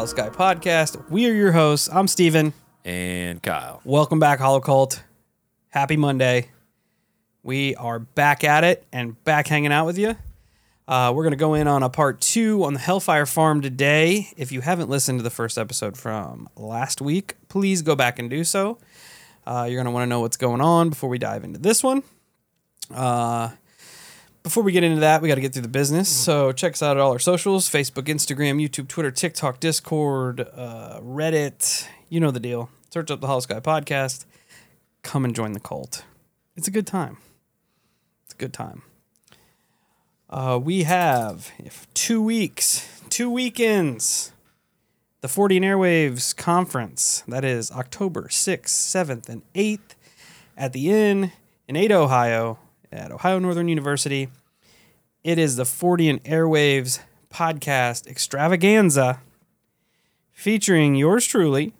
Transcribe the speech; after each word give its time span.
back 0.00 0.16
to 0.16 0.22
Hollow 0.22 0.30
Sky 0.30 0.30
Podcast. 0.30 1.10
We 1.10 1.26
are 1.28 1.32
your 1.34 1.52
hosts. 1.52 1.88
I'm 1.92 2.08
Steven. 2.08 2.54
and 2.84 3.42
Kyle. 3.42 3.82
Welcome 3.84 4.18
back, 4.18 4.38
Hollow 4.38 4.60
Cult. 4.60 5.02
Happy 5.68 5.96
Monday. 5.96 6.48
We 7.42 7.74
are 7.76 7.98
back 7.98 8.42
at 8.42 8.64
it 8.64 8.86
and 8.92 9.22
back 9.24 9.46
hanging 9.46 9.72
out 9.72 9.84
with 9.84 9.98
you. 9.98 10.16
Uh, 10.88 11.12
we're 11.14 11.22
going 11.22 11.32
to 11.32 11.36
go 11.36 11.52
in 11.54 11.68
on 11.68 11.82
a 11.82 11.90
part 11.90 12.20
two 12.20 12.64
on 12.64 12.72
the 12.72 12.80
Hellfire 12.80 13.26
Farm 13.26 13.60
today. 13.60 14.28
If 14.38 14.52
you 14.52 14.62
haven't 14.62 14.88
listened 14.88 15.18
to 15.18 15.22
the 15.22 15.30
first 15.30 15.58
episode 15.58 15.98
from 15.98 16.48
last 16.56 17.02
week, 17.02 17.36
please 17.48 17.82
go 17.82 17.94
back 17.94 18.18
and 18.18 18.30
do 18.30 18.42
so. 18.42 18.78
Uh, 19.46 19.66
you're 19.68 19.76
going 19.76 19.84
to 19.84 19.90
want 19.92 20.04
to 20.04 20.08
know 20.08 20.20
what's 20.20 20.38
going 20.38 20.62
on 20.62 20.88
before 20.88 21.10
we 21.10 21.18
dive 21.18 21.44
into 21.44 21.58
this 21.58 21.82
one. 21.82 22.02
Uh, 22.90 23.50
before 24.42 24.62
we 24.62 24.72
get 24.72 24.84
into 24.84 25.00
that, 25.00 25.22
we 25.22 25.28
got 25.28 25.34
to 25.34 25.40
get 25.40 25.52
through 25.52 25.62
the 25.62 25.68
business. 25.68 26.08
So 26.08 26.52
check 26.52 26.72
us 26.72 26.82
out 26.82 26.96
at 26.96 27.00
all 27.00 27.12
our 27.12 27.18
socials 27.18 27.68
Facebook, 27.68 28.04
Instagram, 28.04 28.60
YouTube, 28.60 28.88
Twitter, 28.88 29.10
TikTok, 29.10 29.60
Discord, 29.60 30.40
uh, 30.54 31.00
Reddit. 31.02 31.86
You 32.08 32.20
know 32.20 32.30
the 32.30 32.40
deal. 32.40 32.70
Search 32.90 33.10
up 33.10 33.20
the 33.20 33.26
Hollow 33.26 33.40
Sky 33.40 33.60
Podcast. 33.60 34.24
Come 35.02 35.24
and 35.24 35.34
join 35.34 35.52
the 35.52 35.60
cult. 35.60 36.04
It's 36.56 36.68
a 36.68 36.70
good 36.70 36.86
time. 36.86 37.18
It's 38.24 38.34
a 38.34 38.36
good 38.36 38.52
time. 38.52 38.82
Uh, 40.28 40.58
we 40.62 40.84
have 40.84 41.52
two 41.94 42.22
weeks, 42.22 42.88
two 43.08 43.30
weekends. 43.30 44.32
The 45.22 45.28
40 45.28 45.58
and 45.58 45.66
Airwaves 45.66 46.34
Conference. 46.34 47.22
That 47.28 47.44
is 47.44 47.70
October 47.72 48.28
6th, 48.28 48.68
7th, 48.68 49.28
and 49.28 49.42
8th 49.54 49.94
at 50.56 50.72
the 50.72 50.90
Inn 50.90 51.32
in 51.68 51.76
Ada, 51.76 51.94
Ohio, 51.94 52.58
at 52.92 53.12
Ohio 53.12 53.38
Northern 53.38 53.68
University. 53.68 54.28
It 55.22 55.38
is 55.38 55.56
the 55.56 55.64
40 55.64 56.08
and 56.08 56.24
Airwaves 56.24 57.00
podcast 57.32 58.06
extravaganza 58.06 59.20
featuring 60.32 60.94
yours 60.94 61.26
truly, 61.26 61.72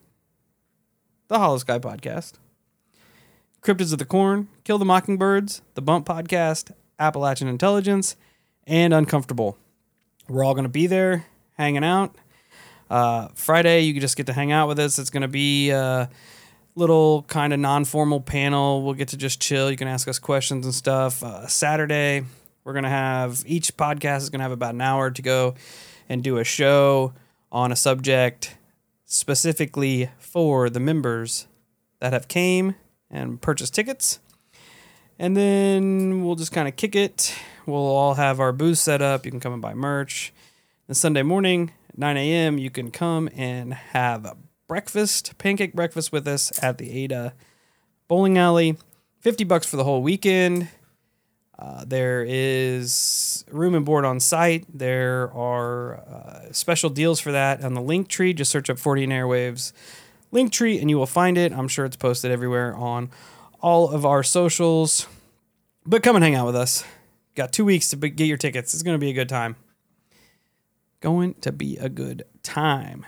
the 1.29 1.39
Hollow 1.39 1.59
Sky 1.59 1.79
podcast, 1.79 2.35
Cryptids 3.63 3.93
of 3.93 3.99
the 3.99 4.05
Corn, 4.05 4.49
Kill 4.65 4.79
the 4.79 4.85
Mockingbirds, 4.85 5.63
the 5.75 5.83
Bump 5.83 6.07
podcast, 6.07 6.71
Appalachian 6.99 7.49
Intelligence, 7.49 8.17
and 8.67 8.95
Uncomfortable. 8.95 9.57
We're 10.29 10.45
all 10.45 10.55
going 10.55 10.65
to 10.65 10.69
be 10.69 10.87
there 10.87 11.27
hanging 11.57 11.85
out. 11.85 12.15
Uh, 12.89 13.29
Friday, 13.35 13.81
you 13.81 13.93
can 13.93 14.01
just 14.01 14.17
get 14.17 14.27
to 14.27 14.33
hang 14.33 14.53
out 14.53 14.69
with 14.69 14.79
us. 14.79 14.99
It's 14.99 15.11
going 15.11 15.23
to 15.23 15.29
be 15.29 15.71
a 15.71 16.09
little 16.75 17.23
kind 17.25 17.53
of 17.53 17.61
non 17.61 17.85
formal 17.85 18.21
panel. 18.21 18.83
We'll 18.83 18.95
get 18.95 19.09
to 19.09 19.17
just 19.17 19.41
chill. 19.41 19.71
You 19.71 19.77
can 19.77 19.89
ask 19.89 20.09
us 20.09 20.19
questions 20.19 20.65
and 20.65 20.75
stuff. 20.75 21.23
Uh, 21.23 21.47
Saturday, 21.47 22.25
we're 22.65 22.73
going 22.73 22.85
to 22.85 22.91
have 22.91 23.43
each 23.47 23.77
podcast 23.77 24.19
is 24.19 24.31
going 24.31 24.41
to 24.41 24.45
have 24.45 24.53
about 24.53 24.75
an 24.75 24.81
hour 24.81 25.11
to 25.11 25.23
go 25.23 25.55
and 26.09 26.23
do 26.23 26.39
a 26.39 26.45
show 26.45 27.13
on 27.53 27.73
a 27.73 27.77
subject 27.77 28.57
specifically 29.05 30.11
for 30.19 30.71
the 30.71 30.81
members 30.81 31.47
that 31.99 32.13
have 32.13 32.29
came 32.29 32.75
and 33.11 33.41
purchased 33.41 33.75
tickets. 33.75 34.21
And 35.19 35.37
then 35.37 36.25
we'll 36.25 36.37
just 36.37 36.53
kind 36.53 36.69
of 36.69 36.77
kick 36.77 36.97
it. 36.97 37.35
We'll 37.67 37.77
all 37.81 38.15
have 38.15 38.41
our 38.41 38.53
booth 38.53 38.79
set 38.79 39.03
up. 39.03 39.25
You 39.25 39.31
can 39.31 39.41
come 39.41 39.53
and 39.53 39.61
buy 39.61 39.75
merch. 39.75 40.33
And 40.89 40.97
Sunday 40.97 41.23
morning, 41.23 41.73
9 41.97 42.17
a.m., 42.17 42.59
you 42.59 42.71
can 42.71 42.91
come 42.91 43.29
and 43.37 43.75
have 43.75 44.25
a 44.25 44.37
breakfast, 44.71 45.37
pancake 45.37 45.75
breakfast 45.75 46.13
with 46.13 46.29
us 46.29 46.53
at 46.63 46.79
the 46.79 46.97
Ada 47.03 47.35
Bowling 48.07 48.39
Alley. 48.39 48.77
50 49.19 49.43
bucks 49.43 49.67
for 49.67 49.77
the 49.77 49.83
whole 49.83 50.01
weekend. 50.01 50.69
Uh, 51.59 51.85
there 51.85 52.25
is 52.25 53.45
room 53.51 53.75
and 53.75 53.85
board 53.85 54.05
on 54.05 54.21
site. 54.21 54.65
There 54.73 55.29
are 55.33 55.97
uh, 55.97 56.53
special 56.53 56.89
deals 56.89 57.19
for 57.19 57.33
that 57.33 57.65
on 57.65 57.75
the 57.75 57.83
link 57.83 58.07
tree. 58.07 58.33
Just 58.33 58.53
search 58.53 58.71
up 58.71 58.79
40 58.79 59.03
and 59.03 59.13
Airwaves 59.13 59.73
link 60.31 60.53
tree 60.53 60.79
and 60.79 60.89
you 60.89 60.99
will 60.99 61.05
find 61.05 61.37
it. 61.37 61.53
I'm 61.53 61.67
sure 61.67 61.85
it's 61.85 61.97
posted 61.97 62.31
everywhere 62.31 62.73
on 62.77 63.11
all 63.61 63.91
of 63.91 64.07
our 64.07 64.23
socials. 64.23 65.09
But 65.85 66.05
come 66.05 66.15
and 66.15 66.25
hang 66.25 66.37
out 66.37 66.47
with 66.47 66.55
us. 66.55 66.85
Got 67.35 67.53
two 67.53 67.65
weeks 67.65 67.91
to 67.91 67.97
get 67.97 68.27
your 68.27 68.37
tickets. 68.37 68.73
It's 68.73 68.85
going 68.85 68.95
to 68.95 69.05
be 69.05 69.11
a 69.11 69.15
good 69.15 69.29
time. 69.29 69.57
Going 71.01 71.35
to 71.41 71.51
be 71.51 71.77
a 71.77 71.89
good 71.89 72.23
time. 72.45 73.05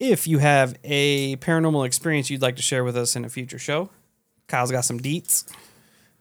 If 0.00 0.26
you 0.26 0.38
have 0.38 0.76
a 0.82 1.36
paranormal 1.36 1.86
experience 1.86 2.28
you'd 2.28 2.42
like 2.42 2.56
to 2.56 2.62
share 2.62 2.84
with 2.84 2.96
us 2.96 3.14
in 3.14 3.24
a 3.24 3.28
future 3.28 3.58
show, 3.58 3.90
Kyle's 4.48 4.70
got 4.70 4.84
some 4.84 4.98
deets. 5.00 5.50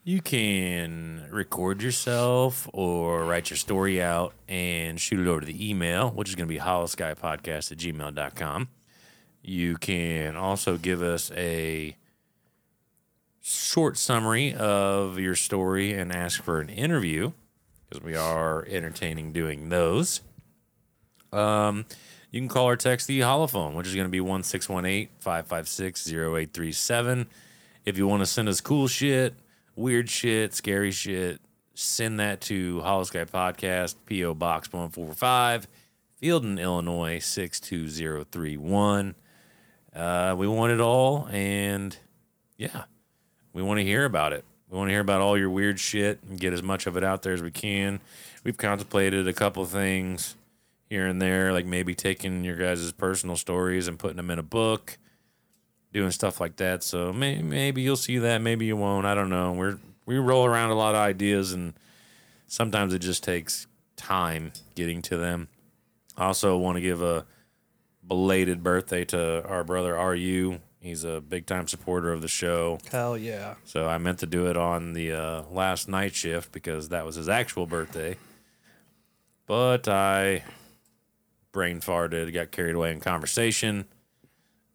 You 0.03 0.21
can 0.21 1.27
record 1.31 1.81
yourself 1.81 2.69
or 2.73 3.23
write 3.23 3.49
your 3.49 3.57
story 3.57 4.01
out 4.01 4.33
and 4.49 4.99
shoot 4.99 5.19
it 5.19 5.29
over 5.29 5.39
to 5.39 5.45
the 5.45 5.69
email, 5.69 6.09
which 6.09 6.29
is 6.29 6.35
going 6.35 6.47
to 6.47 6.53
be 6.53 6.59
holoskypodcast 6.59 7.71
at 7.71 7.77
gmail.com. 7.77 8.67
You 9.41 9.77
can 9.77 10.35
also 10.35 10.77
give 10.77 11.01
us 11.01 11.31
a 11.35 11.95
short 13.41 13.97
summary 13.97 14.53
of 14.53 15.19
your 15.19 15.35
story 15.35 15.93
and 15.93 16.11
ask 16.11 16.41
for 16.43 16.59
an 16.59 16.69
interview 16.69 17.31
because 17.87 18.03
we 18.03 18.15
are 18.15 18.65
entertaining 18.69 19.31
doing 19.31 19.69
those. 19.69 20.21
Um, 21.31 21.85
you 22.33 22.41
can 22.41 22.49
call 22.49 22.67
or 22.67 22.75
text 22.75 23.05
the 23.05 23.19
holophone, 23.19 23.75
which 23.75 23.85
is 23.85 23.93
going 23.93 24.07
to 24.07 24.11
be 24.11 24.19
1618 24.19 25.07
556 25.19 26.11
0837. 26.11 27.27
If 27.85 27.97
you 27.99 28.07
want 28.07 28.21
to 28.21 28.25
send 28.25 28.49
us 28.49 28.59
cool 28.59 28.87
shit, 28.87 29.35
weird 29.75 30.09
shit, 30.09 30.55
scary 30.55 30.89
shit, 30.89 31.39
send 31.75 32.19
that 32.19 32.41
to 32.41 32.81
Hollow 32.81 33.03
Sky 33.03 33.25
Podcast, 33.25 33.97
P.O. 34.07 34.33
Box 34.33 34.73
145, 34.73 35.67
Fieldon, 36.19 36.59
Illinois 36.59 37.19
62031. 37.19 39.13
Uh, 39.95 40.33
we 40.35 40.47
want 40.47 40.71
it 40.71 40.81
all, 40.81 41.27
and 41.31 41.95
yeah, 42.57 42.85
we 43.53 43.61
want 43.61 43.77
to 43.77 43.83
hear 43.83 44.05
about 44.05 44.33
it. 44.33 44.43
We 44.71 44.77
want 44.79 44.87
to 44.87 44.91
hear 44.91 45.01
about 45.01 45.21
all 45.21 45.37
your 45.37 45.51
weird 45.51 45.79
shit 45.79 46.17
and 46.27 46.39
get 46.39 46.51
as 46.51 46.63
much 46.63 46.87
of 46.87 46.97
it 46.97 47.03
out 47.03 47.21
there 47.21 47.33
as 47.33 47.43
we 47.43 47.51
can. 47.51 47.99
We've 48.43 48.57
contemplated 48.57 49.27
a 49.27 49.33
couple 49.33 49.63
things 49.65 50.35
here 50.93 51.07
and 51.07 51.19
there, 51.19 51.51
like 51.51 51.65
maybe 51.65 51.95
taking 51.95 52.43
your 52.43 52.55
guys' 52.55 52.91
personal 52.91 53.35
stories 53.35 53.87
and 53.87 53.97
putting 53.97 54.17
them 54.17 54.29
in 54.29 54.37
a 54.37 54.43
book, 54.43 54.99
doing 55.91 56.11
stuff 56.11 56.39
like 56.39 56.57
that. 56.57 56.83
So 56.83 57.11
may, 57.11 57.41
maybe 57.41 57.81
you'll 57.81 57.95
see 57.95 58.19
that, 58.19 58.43
maybe 58.43 58.67
you 58.67 58.77
won't. 58.77 59.07
I 59.07 59.15
don't 59.15 59.31
know. 59.31 59.53
We're 59.53 59.79
we 60.05 60.19
roll 60.19 60.45
around 60.45 60.69
a 60.69 60.75
lot 60.75 60.93
of 60.93 61.01
ideas, 61.01 61.51
and 61.51 61.73
sometimes 62.45 62.93
it 62.93 62.99
just 62.99 63.23
takes 63.23 63.65
time 63.95 64.53
getting 64.75 65.01
to 65.01 65.17
them. 65.17 65.47
I 66.15 66.25
also 66.25 66.57
want 66.57 66.75
to 66.75 66.81
give 66.81 67.01
a 67.01 67.25
belated 68.07 68.61
birthday 68.61 69.03
to 69.05 69.43
our 69.47 69.63
brother 69.63 69.95
RU. 69.95 70.59
He's 70.79 71.03
a 71.03 71.21
big 71.21 71.47
time 71.47 71.67
supporter 71.67 72.13
of 72.13 72.21
the 72.21 72.27
show. 72.27 72.77
Hell 72.91 73.17
yeah. 73.17 73.55
So 73.63 73.87
I 73.87 73.97
meant 73.97 74.19
to 74.19 74.27
do 74.27 74.45
it 74.45 74.57
on 74.57 74.93
the 74.93 75.11
uh, 75.13 75.41
last 75.49 75.89
night 75.89 76.13
shift 76.13 76.51
because 76.51 76.89
that 76.89 77.03
was 77.03 77.15
his 77.15 77.29
actual 77.29 77.65
birthday. 77.65 78.17
But 79.47 79.87
I 79.87 80.43
brain 81.53 81.79
farted, 81.79 82.33
got 82.33 82.51
carried 82.51 82.75
away 82.75 82.91
in 82.91 82.99
conversation. 82.99 83.85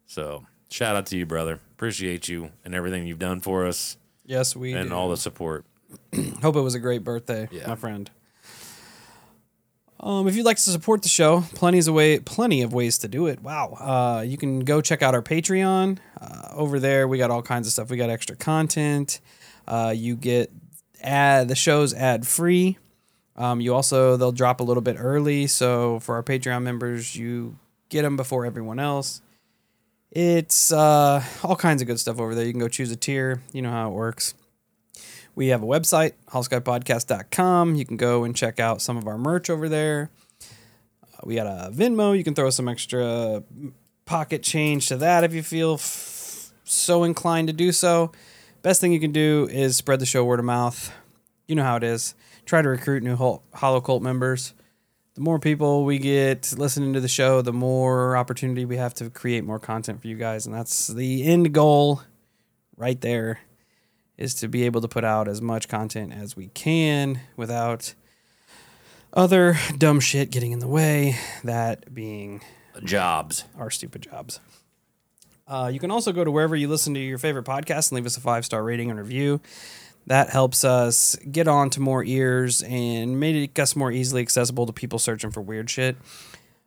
So 0.07 0.47
shout 0.71 0.95
out 0.95 1.05
to 1.07 1.17
you, 1.17 1.27
brother. 1.27 1.59
Appreciate 1.73 2.27
you 2.27 2.49
and 2.65 2.73
everything 2.73 3.05
you've 3.05 3.19
done 3.19 3.39
for 3.41 3.67
us 3.67 3.97
Yes, 4.25 4.55
we 4.55 4.73
and 4.73 4.89
do. 4.89 4.95
all 4.95 5.09
the 5.09 5.17
support. 5.17 5.65
Hope 6.41 6.55
it 6.55 6.61
was 6.61 6.73
a 6.75 6.79
great 6.79 7.03
birthday, 7.03 7.47
Yeah. 7.51 7.67
my 7.67 7.75
friend. 7.75 8.09
Um, 10.01 10.27
if 10.29 10.35
you'd 10.37 10.45
like 10.45 10.55
to 10.57 10.61
support 10.63 11.01
the 11.01 11.09
show, 11.09 11.41
plenty 11.55 11.79
of 11.79 11.87
way, 11.89 12.19
plenty 12.19 12.61
of 12.61 12.71
ways 12.73 12.99
to 12.99 13.09
do 13.09 13.27
it. 13.27 13.41
Wow, 13.43 13.73
uh, 13.73 14.21
you 14.21 14.37
can 14.37 14.59
go 14.61 14.79
check 14.79 15.01
out 15.01 15.13
our 15.13 15.21
Patreon. 15.21 15.97
Uh, 16.19 16.47
over 16.53 16.79
there, 16.79 17.05
we 17.07 17.17
got 17.17 17.31
all 17.31 17.41
kinds 17.41 17.67
of 17.67 17.73
stuff. 17.73 17.89
We 17.89 17.97
got 17.97 18.09
extra 18.09 18.37
content. 18.37 19.19
Uh, 19.67 19.93
you 19.95 20.15
get 20.15 20.51
ad 21.01 21.49
the 21.49 21.55
shows 21.55 21.93
ad 21.93 22.25
free. 22.25 22.77
Um, 23.39 23.61
you 23.61 23.73
also 23.73 24.17
they'll 24.17 24.33
drop 24.33 24.59
a 24.59 24.63
little 24.63 24.81
bit 24.81 24.97
early, 24.99 25.47
so 25.47 25.99
for 25.99 26.15
our 26.15 26.23
Patreon 26.23 26.61
members, 26.61 27.15
you 27.15 27.57
get 27.87 28.01
them 28.03 28.17
before 28.17 28.45
everyone 28.45 28.79
else. 28.79 29.21
It's 30.11 30.71
uh, 30.71 31.23
all 31.43 31.55
kinds 31.55 31.81
of 31.81 31.87
good 31.87 31.99
stuff 31.99 32.19
over 32.19 32.35
there. 32.35 32.45
You 32.45 32.51
can 32.51 32.59
go 32.59 32.67
choose 32.67 32.91
a 32.91 32.97
tier. 32.97 33.41
You 33.53 33.61
know 33.61 33.71
how 33.71 33.89
it 33.89 33.93
works. 33.93 34.33
We 35.35 35.47
have 35.47 35.63
a 35.63 35.65
website, 35.65 36.13
holoskypodcast.com. 36.29 37.75
You 37.75 37.85
can 37.85 37.95
go 37.95 38.25
and 38.25 38.35
check 38.35 38.59
out 38.59 38.81
some 38.81 38.97
of 38.97 39.07
our 39.07 39.17
merch 39.17 39.49
over 39.49 39.69
there. 39.69 40.09
Uh, 41.01 41.21
we 41.23 41.35
got 41.35 41.47
a 41.47 41.71
Venmo. 41.71 42.17
You 42.17 42.25
can 42.25 42.35
throw 42.35 42.49
some 42.49 42.67
extra 42.67 43.41
pocket 44.05 44.43
change 44.43 44.87
to 44.87 44.97
that 44.97 45.23
if 45.23 45.33
you 45.33 45.43
feel 45.43 45.75
f- 45.75 46.51
so 46.65 47.05
inclined 47.05 47.47
to 47.47 47.53
do 47.53 47.71
so. 47.71 48.11
Best 48.63 48.81
thing 48.81 48.91
you 48.91 48.99
can 48.99 49.13
do 49.13 49.47
is 49.49 49.77
spread 49.77 50.01
the 50.01 50.05
show 50.05 50.25
word 50.25 50.39
of 50.39 50.45
mouth. 50.45 50.91
You 51.47 51.55
know 51.55 51.63
how 51.63 51.77
it 51.77 51.83
is. 51.83 52.15
Try 52.49 52.63
to 52.63 52.69
recruit 52.69 53.03
new 53.03 53.15
Hol- 53.15 53.43
Hollow 53.53 53.79
Cult 53.79 54.01
members. 54.01 54.55
The 55.13 55.21
more 55.21 55.37
people 55.37 55.85
we 55.85 55.99
get 55.99 56.51
listening 56.57 56.93
to 56.93 56.99
the 56.99 57.07
show, 57.07 57.43
the 57.43 57.53
more 57.53 58.17
opportunity 58.17 58.65
we 58.65 58.77
have 58.77 58.95
to 58.95 59.11
create 59.11 59.43
more 59.43 59.59
content 59.59 60.01
for 60.01 60.07
you 60.07 60.15
guys. 60.15 60.47
And 60.47 60.55
that's 60.55 60.87
the 60.87 61.25
end 61.25 61.53
goal 61.53 62.01
right 62.75 62.99
there 63.01 63.41
is 64.17 64.33
to 64.33 64.47
be 64.47 64.63
able 64.63 64.81
to 64.81 64.87
put 64.87 65.03
out 65.03 65.27
as 65.27 65.43
much 65.43 65.67
content 65.67 66.11
as 66.11 66.35
we 66.35 66.47
can 66.47 67.21
without 67.37 67.93
other 69.13 69.55
dumb 69.77 69.99
shit 69.99 70.31
getting 70.31 70.51
in 70.51 70.57
the 70.57 70.67
way, 70.67 71.19
that 71.43 71.93
being 71.93 72.41
Jobs. 72.83 73.43
our 73.59 73.69
stupid 73.69 74.01
jobs. 74.01 74.39
Uh, 75.47 75.69
you 75.71 75.79
can 75.79 75.91
also 75.91 76.11
go 76.11 76.23
to 76.23 76.31
wherever 76.31 76.55
you 76.55 76.67
listen 76.67 76.95
to 76.95 76.99
your 76.99 77.19
favorite 77.19 77.45
podcast 77.45 77.91
and 77.91 77.97
leave 77.97 78.07
us 78.07 78.17
a 78.17 78.21
five 78.21 78.43
star 78.43 78.63
rating 78.63 78.89
and 78.89 78.97
review. 78.97 79.39
That 80.07 80.29
helps 80.29 80.63
us 80.63 81.15
get 81.31 81.47
on 81.47 81.69
to 81.71 81.79
more 81.79 82.03
ears 82.03 82.63
and 82.63 83.19
make 83.19 83.59
us 83.59 83.75
more 83.75 83.91
easily 83.91 84.21
accessible 84.21 84.65
to 84.65 84.73
people 84.73 84.97
searching 84.97 85.29
for 85.29 85.41
weird 85.41 85.69
shit. 85.69 85.97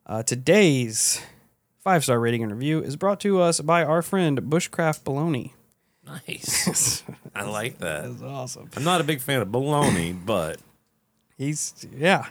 Uh, 0.07 0.23
today's 0.23 1.21
five 1.81 2.05
star 2.05 2.21
rating 2.21 2.43
and 2.43 2.53
review 2.53 2.81
is 2.81 2.97
brought 2.97 3.19
to 3.21 3.41
us 3.41 3.61
by 3.61 3.83
our 3.83 4.03
friend 4.03 4.41
Bushcraft 4.43 5.03
Baloney. 5.03 5.53
Nice. 6.07 7.03
I 7.35 7.45
like 7.45 7.79
that. 7.79 8.05
That's 8.05 8.23
awesome. 8.23 8.71
I'm 8.77 8.85
not 8.85 9.01
a 9.01 9.05
big 9.05 9.21
fan 9.21 9.41
of 9.41 9.49
baloney, 9.49 10.17
but 10.25 10.59
He's 11.37 11.87
yeah. 11.97 12.27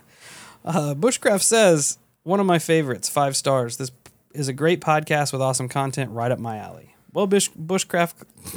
Uh, 0.64 0.94
Bushcraft 0.96 1.42
says 1.42 1.98
one 2.24 2.40
of 2.40 2.46
my 2.46 2.60
favorites, 2.60 3.10
five 3.10 3.36
stars. 3.36 3.78
This 3.78 3.92
is 4.34 4.48
a 4.48 4.54
great 4.54 4.80
podcast 4.80 5.34
with 5.34 5.42
awesome 5.42 5.68
content, 5.68 6.12
right 6.12 6.32
up 6.32 6.40
my 6.40 6.58
alley. 6.58 6.91
Well, 7.14 7.28
Bush, 7.28 7.50
Bushcraft, 7.50 8.14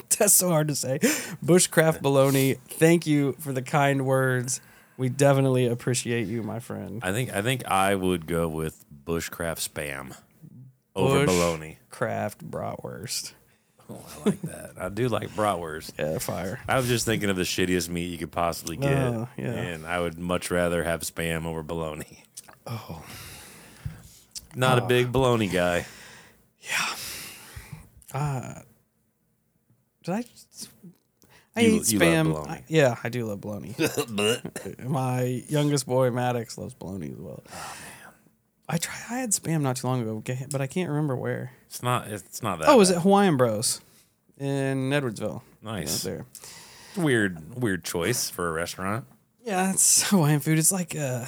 that's 0.19 0.35
so 0.35 0.49
hard 0.51 0.69
to 0.69 0.77
say. 0.77 0.99
Bushcraft 1.45 2.01
Baloney, 2.03 2.59
thank 2.69 3.07
you 3.07 3.33
for 3.41 3.53
the 3.53 3.63
kind 3.63 4.07
words. 4.07 4.61
We 4.97 5.09
definitely 5.09 5.67
appreciate 5.67 6.29
you, 6.29 6.43
my 6.43 6.61
friend. 6.61 7.01
I 7.03 7.11
think 7.13 7.33
I 7.35 7.43
think 7.43 7.67
I 7.67 7.95
would 7.97 8.27
go 8.29 8.47
with 8.49 8.85
bushcraft 9.05 9.69
spam 9.69 10.17
over 10.95 11.27
baloney. 11.27 11.79
Bushcraft 11.91 12.45
Bratwurst. 12.49 13.33
Oh, 13.91 14.01
I 14.25 14.29
like 14.31 14.41
that. 14.43 14.71
I 14.79 14.89
do 14.89 15.09
like 15.09 15.31
bratwurst. 15.31 15.93
Yeah, 15.99 16.19
fire. 16.19 16.61
I 16.69 16.77
was 16.77 16.89
just 16.89 17.05
thinking 17.05 17.29
of 17.29 17.37
the 17.37 17.43
shittiest 17.43 17.89
meat 17.89 18.07
you 18.07 18.19
could 18.19 18.33
possibly 18.33 18.77
get, 18.77 18.93
Oh, 18.93 19.29
yeah. 19.37 19.53
and 19.53 19.87
I 19.87 20.01
would 20.01 20.19
much 20.19 20.51
rather 20.51 20.85
have 20.85 21.03
spam 21.03 21.45
over 21.45 21.63
bologna. 21.63 22.25
Oh, 22.67 23.03
not 24.55 24.79
a 24.79 24.83
uh. 24.83 24.87
big 24.87 25.13
bologna 25.13 25.49
guy. 25.49 25.85
Did 30.05 30.15
I? 30.15 30.25
I 31.57 31.61
You- 31.61 31.77
eat 31.81 31.93
you 31.93 31.99
love 31.99 32.09
spam. 32.09 32.25
bologna. 32.33 32.51
I- 32.51 32.65
yeah, 32.69 32.97
I 33.05 33.09
do 33.09 33.25
love 33.27 33.41
bologna. 33.41 33.75
My 34.85 35.23
youngest 35.49 35.87
boy 35.87 36.11
Maddox 36.11 36.59
loves 36.59 36.75
bologna 36.75 37.11
as 37.13 37.19
well. 37.19 37.43
Oh 37.49 37.77
man, 37.81 38.13
I 38.69 38.79
tried. 38.79 39.01
I 39.11 39.19
had 39.21 39.31
spam 39.31 39.61
not 39.63 39.77
too 39.77 39.87
long 39.87 40.03
ago, 40.03 40.23
but 40.51 40.61
I 40.61 40.67
can't 40.67 40.89
remember 40.91 41.17
where. 41.17 41.53
It's 41.67 41.83
not. 41.83 42.09
It's 42.09 42.43
not 42.43 42.59
that. 42.59 42.69
Oh, 42.69 42.77
was 42.77 42.91
bad. 42.91 42.99
it 42.99 43.03
Hawaiian 43.03 43.37
Bros 43.37 43.81
in 44.39 44.91
Edwardsville? 44.91 45.43
Nice. 45.63 46.03
There. 46.03 46.27
Weird, 46.97 47.61
weird 47.61 47.83
choice 47.85 48.31
for 48.31 48.49
a 48.49 48.53
restaurant. 48.53 49.05
Yeah, 49.45 49.73
it's 49.73 50.03
Hawaiian 50.11 50.41
food. 50.41 50.59
It's 50.59 50.73
like 50.73 50.97
uh, 50.97 51.25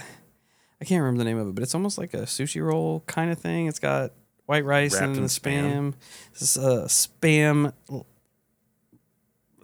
I 0.80 0.84
can't 0.84 1.02
remember 1.02 1.18
the 1.18 1.24
name 1.30 1.38
of 1.38 1.48
it, 1.48 1.54
but 1.54 1.62
it's 1.62 1.74
almost 1.74 1.98
like 1.98 2.14
a 2.14 2.22
sushi 2.22 2.62
roll 2.64 3.00
kind 3.06 3.30
of 3.30 3.38
thing. 3.38 3.66
It's 3.66 3.78
got 3.78 4.12
white 4.46 4.64
rice 4.64 4.94
Wrapped 4.94 5.04
and 5.04 5.16
in 5.18 5.24
spam. 5.24 5.92
spam. 5.92 5.94
This 6.32 6.42
is 6.42 6.56
a 6.56 6.84
spam 6.86 7.72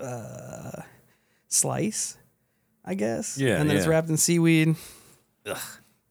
uh, 0.00 0.82
slice, 1.49 2.17
I 2.84 2.94
guess. 2.94 3.38
Yeah, 3.38 3.61
and 3.61 3.70
then 3.70 3.76
it's 3.76 3.87
yeah. 3.87 3.93
wrapped 3.93 4.08
in 4.08 4.17
seaweed. 4.17 4.76
Ugh. 5.46 5.58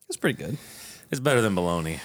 It's 0.07 0.18
pretty 0.18 0.38
good. 0.38 0.57
It's 1.09 1.19
better 1.19 1.41
than 1.41 1.56
bologna. 1.56 2.00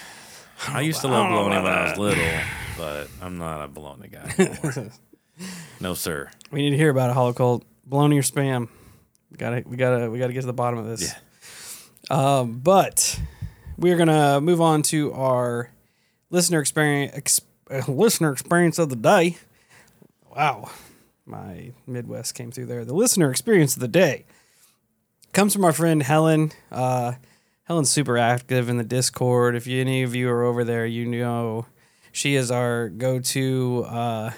I 0.69 0.81
used 0.81 1.01
to 1.03 1.09
love 1.09 1.29
bologna 1.29 1.63
when 1.63 1.73
I 1.73 1.91
was 1.91 1.99
little, 1.99 2.41
but 2.77 3.09
I'm 3.21 3.39
not 3.39 3.65
a 3.65 3.69
bologna 3.69 4.09
guy 4.09 4.91
no, 5.81 5.95
sir. 5.95 6.31
We 6.51 6.63
need 6.63 6.71
to 6.71 6.77
hear 6.77 6.91
about 6.91 7.11
a 7.11 7.15
Holocult. 7.15 7.63
Bologna 7.85 8.19
or 8.19 8.23
spam? 8.23 8.69
We 9.31 9.37
gotta, 9.37 9.63
we 9.67 9.77
gotta, 9.77 10.11
we 10.11 10.19
gotta 10.19 10.33
get 10.33 10.41
to 10.41 10.47
the 10.47 10.53
bottom 10.53 10.79
of 10.79 10.87
this. 10.87 11.15
Yeah. 12.11 12.39
Um, 12.39 12.61
but 12.61 13.21
we're 13.77 13.97
gonna 13.97 14.41
move 14.41 14.61
on 14.61 14.83
to 14.85 15.13
our 15.13 15.71
listener 16.31 16.61
experience, 16.61 17.13
ex, 17.15 17.41
uh, 17.71 17.83
listener 17.89 18.33
experience 18.33 18.79
of 18.79 18.89
the 18.89 18.97
day. 18.97 19.37
Wow, 20.35 20.71
my 21.25 21.73
Midwest 21.87 22.35
came 22.35 22.51
through 22.51 22.67
there. 22.67 22.85
The 22.85 22.95
listener 22.95 23.31
experience 23.31 23.75
of 23.75 23.81
the 23.81 23.89
day 23.89 24.27
comes 25.33 25.53
from 25.53 25.65
our 25.65 25.73
friend 25.73 26.03
Helen. 26.03 26.53
Uh, 26.71 27.15
Helen's 27.65 27.91
super 27.91 28.17
active 28.17 28.69
in 28.69 28.77
the 28.77 28.85
Discord. 28.85 29.57
If 29.57 29.67
you, 29.67 29.81
any 29.81 30.03
of 30.03 30.15
you 30.15 30.29
are 30.29 30.45
over 30.45 30.63
there, 30.63 30.87
you 30.87 31.05
know 31.05 31.67
she 32.13 32.37
is 32.37 32.51
our 32.51 32.89
go-to. 32.89 33.85
Uh, 33.89 34.31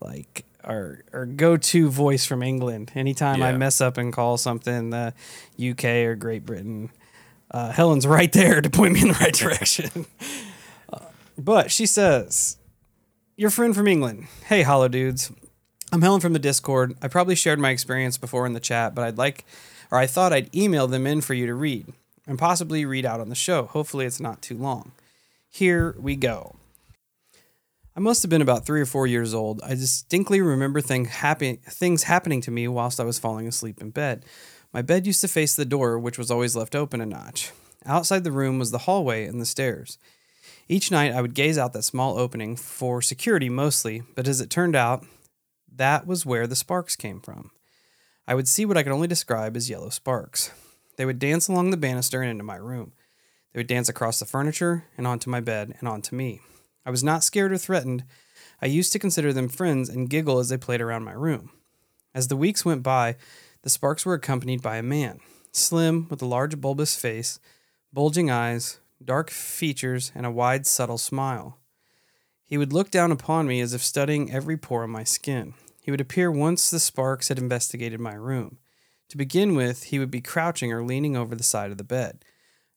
like 0.00 0.44
our 0.64 1.02
our 1.12 1.26
go-to 1.26 1.90
voice 1.90 2.24
from 2.24 2.42
England. 2.42 2.92
Anytime 2.94 3.42
I 3.42 3.52
mess 3.52 3.80
up 3.80 3.98
and 3.98 4.12
call 4.12 4.36
something 4.36 4.90
the 4.90 5.14
UK 5.60 5.84
or 6.06 6.14
Great 6.14 6.44
Britain, 6.44 6.90
uh, 7.50 7.72
Helen's 7.72 8.06
right 8.06 8.32
there 8.32 8.60
to 8.60 8.70
point 8.70 8.94
me 8.94 9.02
in 9.02 9.08
the 9.08 9.14
right 9.14 9.34
direction. 9.34 10.06
But 11.40 11.72
she 11.72 11.86
says, 11.86 12.58
"Your 13.34 13.48
friend 13.48 13.74
from 13.74 13.88
England. 13.88 14.26
Hey, 14.44 14.60
hollow 14.60 14.88
dudes. 14.88 15.32
I'm 15.90 16.02
Helen 16.02 16.20
from 16.20 16.34
the 16.34 16.38
Discord. 16.38 16.98
I 17.00 17.08
probably 17.08 17.34
shared 17.34 17.58
my 17.58 17.70
experience 17.70 18.18
before 18.18 18.44
in 18.44 18.52
the 18.52 18.60
chat, 18.60 18.94
but 18.94 19.04
I'd 19.04 19.16
like, 19.16 19.46
or 19.90 19.96
I 19.96 20.06
thought 20.06 20.34
I'd 20.34 20.54
email 20.54 20.86
them 20.86 21.06
in 21.06 21.22
for 21.22 21.32
you 21.32 21.46
to 21.46 21.54
read 21.54 21.94
and 22.26 22.38
possibly 22.38 22.84
read 22.84 23.06
out 23.06 23.20
on 23.20 23.30
the 23.30 23.34
show. 23.34 23.64
Hopefully, 23.64 24.04
it's 24.04 24.20
not 24.20 24.42
too 24.42 24.58
long. 24.58 24.92
Here 25.48 25.96
we 25.98 26.14
go." 26.14 26.56
I 27.96 28.00
must 28.00 28.22
have 28.22 28.28
been 28.28 28.42
about 28.42 28.66
three 28.66 28.82
or 28.82 28.86
four 28.86 29.06
years 29.06 29.32
old. 29.32 29.62
I 29.62 29.70
distinctly 29.70 30.42
remember 30.42 30.82
thing 30.82 31.06
happen- 31.06 31.58
things 31.66 32.02
happening 32.02 32.42
to 32.42 32.50
me 32.50 32.68
whilst 32.68 33.00
I 33.00 33.04
was 33.04 33.18
falling 33.18 33.48
asleep 33.48 33.80
in 33.80 33.92
bed. 33.92 34.26
My 34.74 34.82
bed 34.82 35.06
used 35.06 35.22
to 35.22 35.28
face 35.28 35.56
the 35.56 35.64
door, 35.64 35.98
which 35.98 36.18
was 36.18 36.30
always 36.30 36.54
left 36.54 36.74
open 36.74 37.00
a 37.00 37.06
notch. 37.06 37.50
Outside 37.86 38.24
the 38.24 38.30
room 38.30 38.58
was 38.58 38.72
the 38.72 38.80
hallway 38.80 39.24
and 39.24 39.40
the 39.40 39.46
stairs. 39.46 39.96
Each 40.70 40.92
night 40.92 41.12
I 41.12 41.20
would 41.20 41.34
gaze 41.34 41.58
out 41.58 41.72
that 41.72 41.82
small 41.82 42.16
opening 42.16 42.54
for 42.54 43.02
security 43.02 43.48
mostly, 43.48 44.04
but 44.14 44.28
as 44.28 44.40
it 44.40 44.50
turned 44.50 44.76
out, 44.76 45.04
that 45.74 46.06
was 46.06 46.24
where 46.24 46.46
the 46.46 46.54
sparks 46.54 46.94
came 46.94 47.20
from. 47.20 47.50
I 48.28 48.36
would 48.36 48.46
see 48.46 48.64
what 48.64 48.76
I 48.76 48.84
could 48.84 48.92
only 48.92 49.08
describe 49.08 49.56
as 49.56 49.68
yellow 49.68 49.88
sparks. 49.88 50.52
They 50.96 51.04
would 51.04 51.18
dance 51.18 51.48
along 51.48 51.70
the 51.70 51.76
banister 51.76 52.22
and 52.22 52.30
into 52.30 52.44
my 52.44 52.54
room. 52.54 52.92
They 53.52 53.58
would 53.58 53.66
dance 53.66 53.88
across 53.88 54.20
the 54.20 54.26
furniture 54.26 54.84
and 54.96 55.08
onto 55.08 55.28
my 55.28 55.40
bed 55.40 55.74
and 55.80 55.88
onto 55.88 56.14
me. 56.14 56.40
I 56.86 56.90
was 56.90 57.02
not 57.02 57.24
scared 57.24 57.50
or 57.50 57.58
threatened. 57.58 58.04
I 58.62 58.66
used 58.66 58.92
to 58.92 59.00
consider 59.00 59.32
them 59.32 59.48
friends 59.48 59.88
and 59.88 60.08
giggle 60.08 60.38
as 60.38 60.50
they 60.50 60.56
played 60.56 60.80
around 60.80 61.02
my 61.02 61.14
room. 61.14 61.50
As 62.14 62.28
the 62.28 62.36
weeks 62.36 62.64
went 62.64 62.84
by, 62.84 63.16
the 63.62 63.70
sparks 63.70 64.06
were 64.06 64.14
accompanied 64.14 64.62
by 64.62 64.76
a 64.76 64.84
man, 64.84 65.18
slim, 65.50 66.06
with 66.08 66.22
a 66.22 66.26
large 66.26 66.60
bulbous 66.60 66.94
face, 66.94 67.40
bulging 67.92 68.30
eyes, 68.30 68.78
dark 69.04 69.30
features, 69.30 70.12
and 70.14 70.26
a 70.26 70.30
wide, 70.30 70.66
subtle 70.66 70.98
smile. 70.98 71.58
He 72.44 72.58
would 72.58 72.72
look 72.72 72.90
down 72.90 73.12
upon 73.12 73.46
me 73.46 73.60
as 73.60 73.74
if 73.74 73.82
studying 73.82 74.32
every 74.32 74.56
pore 74.56 74.84
of 74.84 74.90
my 74.90 75.04
skin. 75.04 75.54
He 75.82 75.90
would 75.90 76.00
appear 76.00 76.30
once 76.30 76.68
the 76.68 76.80
sparks 76.80 77.28
had 77.28 77.38
investigated 77.38 78.00
my 78.00 78.14
room. 78.14 78.58
To 79.08 79.16
begin 79.16 79.54
with, 79.54 79.84
he 79.84 79.98
would 79.98 80.10
be 80.10 80.20
crouching 80.20 80.72
or 80.72 80.84
leaning 80.84 81.16
over 81.16 81.34
the 81.34 81.42
side 81.42 81.70
of 81.70 81.78
the 81.78 81.84
bed. 81.84 82.24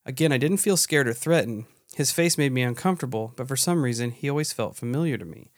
Again, 0.05 0.31
I 0.31 0.37
didn't 0.37 0.57
feel 0.57 0.77
scared 0.77 1.07
or 1.07 1.13
threatened. 1.13 1.65
His 1.95 2.11
face 2.11 2.37
made 2.37 2.51
me 2.51 2.63
uncomfortable, 2.63 3.33
but 3.35 3.47
for 3.47 3.55
some 3.55 3.83
reason, 3.83 4.11
he 4.11 4.29
always 4.29 4.51
felt 4.51 4.75
familiar 4.75 5.17
to 5.17 5.25
me. 5.25 5.51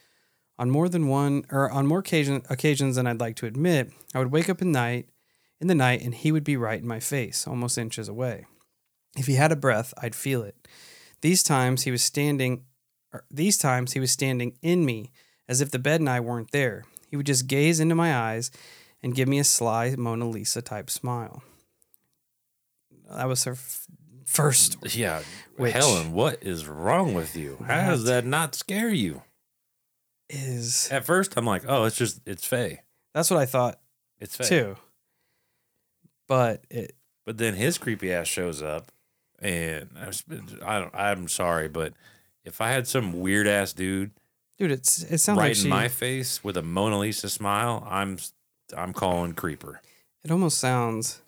On 0.57 0.69
more 0.69 0.89
than 0.89 1.07
one, 1.07 1.45
or 1.51 1.69
on 1.69 1.87
more 1.87 1.99
occasion, 1.99 2.41
occasions 2.49 2.95
than 2.95 3.07
I'd 3.07 3.19
like 3.19 3.35
to 3.37 3.45
admit, 3.45 3.91
I 4.13 4.19
would 4.19 4.31
wake 4.31 4.49
up 4.49 4.61
in 4.61 4.71
night, 4.71 5.09
in 5.59 5.67
the 5.67 5.75
night, 5.75 6.01
and 6.01 6.13
he 6.13 6.31
would 6.31 6.43
be 6.43 6.57
right 6.57 6.79
in 6.79 6.87
my 6.87 6.99
face, 6.99 7.47
almost 7.47 7.77
inches 7.77 8.07
away. 8.07 8.45
If 9.15 9.27
he 9.27 9.35
had 9.35 9.51
a 9.51 9.55
breath, 9.55 9.93
I'd 9.97 10.15
feel 10.15 10.43
it. 10.43 10.67
These 11.21 11.41
times 11.43 11.83
he 11.83 11.91
was 11.91 12.03
standing, 12.03 12.65
or 13.13 13.23
these 13.31 13.57
times 13.57 13.93
he 13.93 13.99
was 13.99 14.11
standing 14.11 14.57
in 14.61 14.85
me, 14.85 15.11
as 15.47 15.61
if 15.61 15.71
the 15.71 15.79
bed 15.79 15.99
and 16.01 16.09
I 16.09 16.19
weren't 16.19 16.51
there. 16.51 16.83
He 17.09 17.15
would 17.17 17.25
just 17.25 17.47
gaze 17.47 17.79
into 17.79 17.95
my 17.95 18.15
eyes 18.15 18.51
and 19.01 19.15
give 19.15 19.27
me 19.27 19.39
a 19.39 19.43
sly 19.43 19.95
Mona 19.97 20.27
Lisa 20.27 20.61
type 20.61 20.89
smile. 20.89 21.43
That 23.09 23.27
was 23.27 23.43
her 23.45 23.53
f- 23.53 23.85
first 24.25 24.77
Yeah, 24.95 25.21
Which- 25.55 25.73
Helen, 25.73 26.11
what 26.11 26.41
is 26.43 26.67
wrong 26.67 27.13
with 27.13 27.35
you? 27.37 27.63
How 27.65 27.91
does 27.91 28.03
that 28.05 28.25
not 28.25 28.55
scare 28.55 28.89
you? 28.89 29.21
is 30.27 30.89
At 30.91 31.05
first, 31.05 31.37
I'm 31.37 31.45
like, 31.45 31.63
oh, 31.67 31.83
it's 31.85 31.95
just 31.97 32.19
it's 32.25 32.45
Faye. 32.45 32.81
that's 33.13 33.29
what 33.29 33.39
I 33.39 33.45
thought 33.45 33.79
It's 34.19 34.35
Faye. 34.35 34.47
too. 34.49 34.75
But 36.27 36.63
it 36.71 36.95
But 37.25 37.37
then 37.37 37.53
his 37.53 37.77
creepy 37.77 38.11
ass 38.11 38.27
shows 38.27 38.61
up, 38.63 38.91
and 39.45 39.89
I, 40.65 40.79
don't. 40.79 40.95
I'm 40.95 41.27
sorry, 41.27 41.67
but 41.67 41.93
if 42.43 42.61
I 42.61 42.69
had 42.71 42.87
some 42.87 43.19
weird 43.19 43.47
ass 43.47 43.73
dude 43.73 44.11
dude, 44.57 44.71
it's 44.71 45.03
it 45.03 45.19
sounds 45.19 45.37
right 45.39 45.55
like 45.55 45.63
in 45.63 45.69
my 45.69 45.87
face 45.87 46.43
with 46.43 46.57
a 46.57 46.61
Mona 46.61 46.99
Lisa 46.99 47.29
smile, 47.29 47.85
I'm 47.89 48.17
I'm 48.75 48.93
calling 48.93 49.33
creeper. 49.33 49.81
it 50.23 50.31
almost 50.31 50.57
sounds 50.57 51.21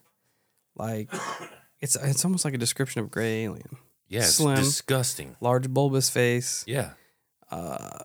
like 0.76 1.10
it's 1.82 1.96
it's 1.96 2.26
almost 2.26 2.46
like 2.46 2.54
a 2.54 2.58
description 2.58 3.02
of 3.02 3.12
gray 3.12 3.44
alien. 3.44 3.78
Yeah, 4.08 4.22
Slim. 4.22 4.56
disgusting. 4.56 5.36
Large 5.42 5.70
bulbous 5.70 6.10
face, 6.10 6.64
Yeah, 6.66 6.92
uh 7.52 8.00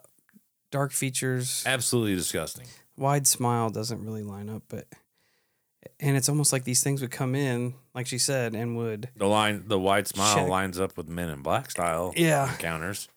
dark 0.71 0.91
features, 0.91 1.63
absolutely 1.65 2.15
disgusting. 2.15 2.67
wide 2.97 3.25
smile 3.25 3.69
doesn't 3.69 4.03
really 4.03 4.23
line 4.23 4.49
up, 4.49 4.63
but 4.67 4.85
and 5.99 6.15
it's 6.17 6.29
almost 6.29 6.51
like 6.51 6.63
these 6.63 6.83
things 6.83 7.01
would 7.01 7.11
come 7.11 7.35
in, 7.35 7.75
like 7.93 8.07
she 8.07 8.17
said, 8.17 8.53
and 8.55 8.75
would 8.77 9.09
The 9.15 9.27
line, 9.27 9.63
the 9.67 9.79
wide 9.79 10.07
smile 10.07 10.35
Check. 10.35 10.49
lines 10.49 10.79
up 10.79 10.97
with 10.97 11.07
Men 11.07 11.29
in 11.29 11.41
Black 11.41 11.71
style 11.71 12.13
Yeah. 12.15 12.51
encounters. 12.51 13.07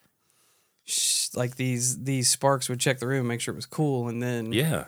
like 1.35 1.57
these 1.57 2.05
these 2.05 2.29
sparks 2.29 2.69
would 2.69 2.79
check 2.81 2.99
the 3.01 3.07
room, 3.09 3.27
make 3.27 3.41
sure 3.41 3.53
it 3.53 3.57
was 3.57 3.67
cool, 3.67 4.09
and 4.09 4.23
then 4.23 4.53
Yeah, 4.53 4.85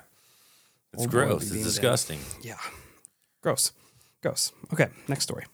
it's 0.92 1.02
Old 1.02 1.10
boy 1.10 1.18
would 1.18 1.26
gross. 1.28 1.40
be 1.40 1.44
It's 1.46 1.50
beamed 1.50 1.64
down. 1.64 1.70
disgusting. 1.72 2.20
Yeah. 2.42 2.58
Gross. 3.42 3.72
Gross. 4.22 4.52
Okay, 4.72 4.88
next 5.08 5.24
story. 5.24 5.44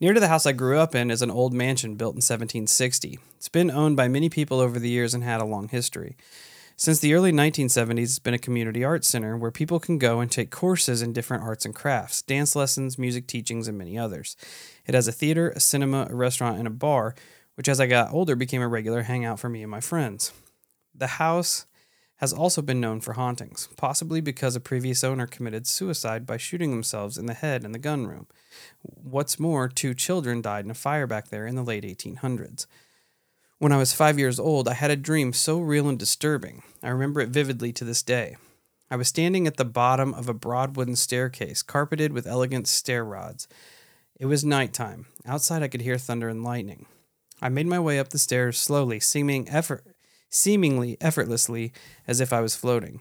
Near 0.00 0.14
to 0.14 0.20
the 0.20 0.28
house 0.28 0.46
I 0.46 0.52
grew 0.52 0.78
up 0.78 0.94
in 0.94 1.10
is 1.10 1.20
an 1.22 1.30
old 1.30 1.52
mansion 1.52 1.94
built 1.96 2.14
in 2.14 2.22
1760. 2.22 3.18
It's 3.36 3.48
been 3.50 3.70
owned 3.70 3.96
by 3.96 4.08
many 4.08 4.28
people 4.30 4.60
over 4.60 4.78
the 4.78 4.88
years 4.88 5.12
and 5.14 5.22
had 5.22 5.40
a 5.40 5.44
long 5.44 5.68
history. 5.68 6.16
Since 6.80 7.00
the 7.00 7.12
early 7.12 7.32
1970s, 7.32 8.02
it's 8.04 8.18
been 8.20 8.34
a 8.34 8.38
community 8.38 8.84
arts 8.84 9.08
center 9.08 9.36
where 9.36 9.50
people 9.50 9.80
can 9.80 9.98
go 9.98 10.20
and 10.20 10.30
take 10.30 10.52
courses 10.52 11.02
in 11.02 11.12
different 11.12 11.42
arts 11.42 11.64
and 11.64 11.74
crafts, 11.74 12.22
dance 12.22 12.54
lessons, 12.54 12.96
music 12.96 13.26
teachings, 13.26 13.66
and 13.66 13.76
many 13.76 13.98
others. 13.98 14.36
It 14.86 14.94
has 14.94 15.08
a 15.08 15.12
theater, 15.12 15.50
a 15.50 15.58
cinema, 15.58 16.06
a 16.08 16.14
restaurant, 16.14 16.56
and 16.56 16.68
a 16.68 16.70
bar, 16.70 17.16
which 17.56 17.68
as 17.68 17.80
I 17.80 17.88
got 17.88 18.12
older 18.12 18.36
became 18.36 18.62
a 18.62 18.68
regular 18.68 19.02
hangout 19.02 19.40
for 19.40 19.48
me 19.48 19.62
and 19.62 19.70
my 19.72 19.80
friends. 19.80 20.32
The 20.94 21.08
house 21.08 21.66
has 22.18 22.32
also 22.32 22.62
been 22.62 22.80
known 22.80 23.00
for 23.00 23.14
hauntings, 23.14 23.68
possibly 23.76 24.20
because 24.20 24.54
a 24.54 24.60
previous 24.60 25.02
owner 25.02 25.26
committed 25.26 25.66
suicide 25.66 26.26
by 26.26 26.36
shooting 26.36 26.70
themselves 26.70 27.18
in 27.18 27.26
the 27.26 27.34
head 27.34 27.64
in 27.64 27.72
the 27.72 27.80
gun 27.80 28.06
room. 28.06 28.28
What's 28.82 29.40
more, 29.40 29.68
two 29.68 29.94
children 29.94 30.42
died 30.42 30.64
in 30.64 30.70
a 30.70 30.74
fire 30.74 31.08
back 31.08 31.30
there 31.30 31.48
in 31.48 31.56
the 31.56 31.64
late 31.64 31.82
1800s. 31.82 32.66
When 33.60 33.72
I 33.72 33.76
was 33.76 33.92
five 33.92 34.20
years 34.20 34.38
old, 34.38 34.68
I 34.68 34.74
had 34.74 34.92
a 34.92 34.96
dream 34.96 35.32
so 35.32 35.58
real 35.58 35.88
and 35.88 35.98
disturbing. 35.98 36.62
I 36.80 36.90
remember 36.90 37.20
it 37.20 37.30
vividly 37.30 37.72
to 37.72 37.84
this 37.84 38.04
day. 38.04 38.36
I 38.88 38.94
was 38.94 39.08
standing 39.08 39.48
at 39.48 39.56
the 39.56 39.64
bottom 39.64 40.14
of 40.14 40.28
a 40.28 40.34
broad 40.34 40.76
wooden 40.76 40.94
staircase, 40.94 41.60
carpeted 41.62 42.12
with 42.12 42.24
elegant 42.24 42.68
stair 42.68 43.04
rods. 43.04 43.48
It 44.20 44.26
was 44.26 44.44
nighttime. 44.44 45.06
Outside, 45.26 45.64
I 45.64 45.68
could 45.68 45.80
hear 45.80 45.98
thunder 45.98 46.28
and 46.28 46.44
lightning. 46.44 46.86
I 47.42 47.48
made 47.48 47.66
my 47.66 47.80
way 47.80 47.98
up 47.98 48.10
the 48.10 48.18
stairs 48.18 48.58
slowly, 48.58 49.00
seeming 49.00 49.48
effort, 49.48 49.84
seemingly 50.30 50.96
effortlessly, 51.00 51.72
as 52.06 52.20
if 52.20 52.32
I 52.32 52.40
was 52.40 52.54
floating. 52.54 53.00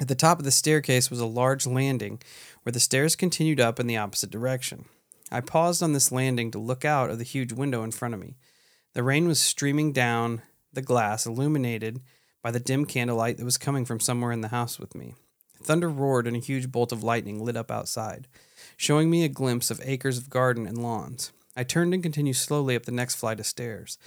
At 0.00 0.08
the 0.08 0.14
top 0.14 0.38
of 0.38 0.46
the 0.46 0.50
staircase 0.50 1.10
was 1.10 1.20
a 1.20 1.26
large 1.26 1.66
landing 1.66 2.22
where 2.62 2.72
the 2.72 2.80
stairs 2.80 3.16
continued 3.16 3.60
up 3.60 3.78
in 3.78 3.86
the 3.86 3.98
opposite 3.98 4.30
direction. 4.30 4.86
I 5.30 5.42
paused 5.42 5.82
on 5.82 5.92
this 5.92 6.10
landing 6.10 6.50
to 6.52 6.58
look 6.58 6.86
out 6.86 7.10
of 7.10 7.18
the 7.18 7.24
huge 7.24 7.52
window 7.52 7.82
in 7.82 7.90
front 7.90 8.14
of 8.14 8.20
me. 8.20 8.36
The 8.94 9.02
rain 9.02 9.26
was 9.26 9.40
streaming 9.40 9.92
down 9.92 10.42
the 10.72 10.82
glass, 10.82 11.26
illuminated 11.26 12.00
by 12.42 12.52
the 12.52 12.60
dim 12.60 12.84
candlelight 12.84 13.38
that 13.38 13.44
was 13.44 13.58
coming 13.58 13.84
from 13.84 13.98
somewhere 13.98 14.30
in 14.30 14.40
the 14.40 14.48
house 14.48 14.78
with 14.78 14.94
me. 14.94 15.14
Thunder 15.62 15.88
roared 15.88 16.26
and 16.26 16.36
a 16.36 16.40
huge 16.40 16.70
bolt 16.70 16.92
of 16.92 17.02
lightning 17.02 17.44
lit 17.44 17.56
up 17.56 17.70
outside, 17.70 18.28
showing 18.76 19.10
me 19.10 19.24
a 19.24 19.28
glimpse 19.28 19.70
of 19.70 19.80
acres 19.84 20.18
of 20.18 20.30
garden 20.30 20.66
and 20.66 20.78
lawns. 20.78 21.32
I 21.56 21.64
turned 21.64 21.92
and 21.92 22.02
continued 22.02 22.36
slowly 22.36 22.76
up 22.76 22.84
the 22.84 22.92
next 22.92 23.16
flight 23.16 23.40
of 23.40 23.46
stairs. 23.46 23.98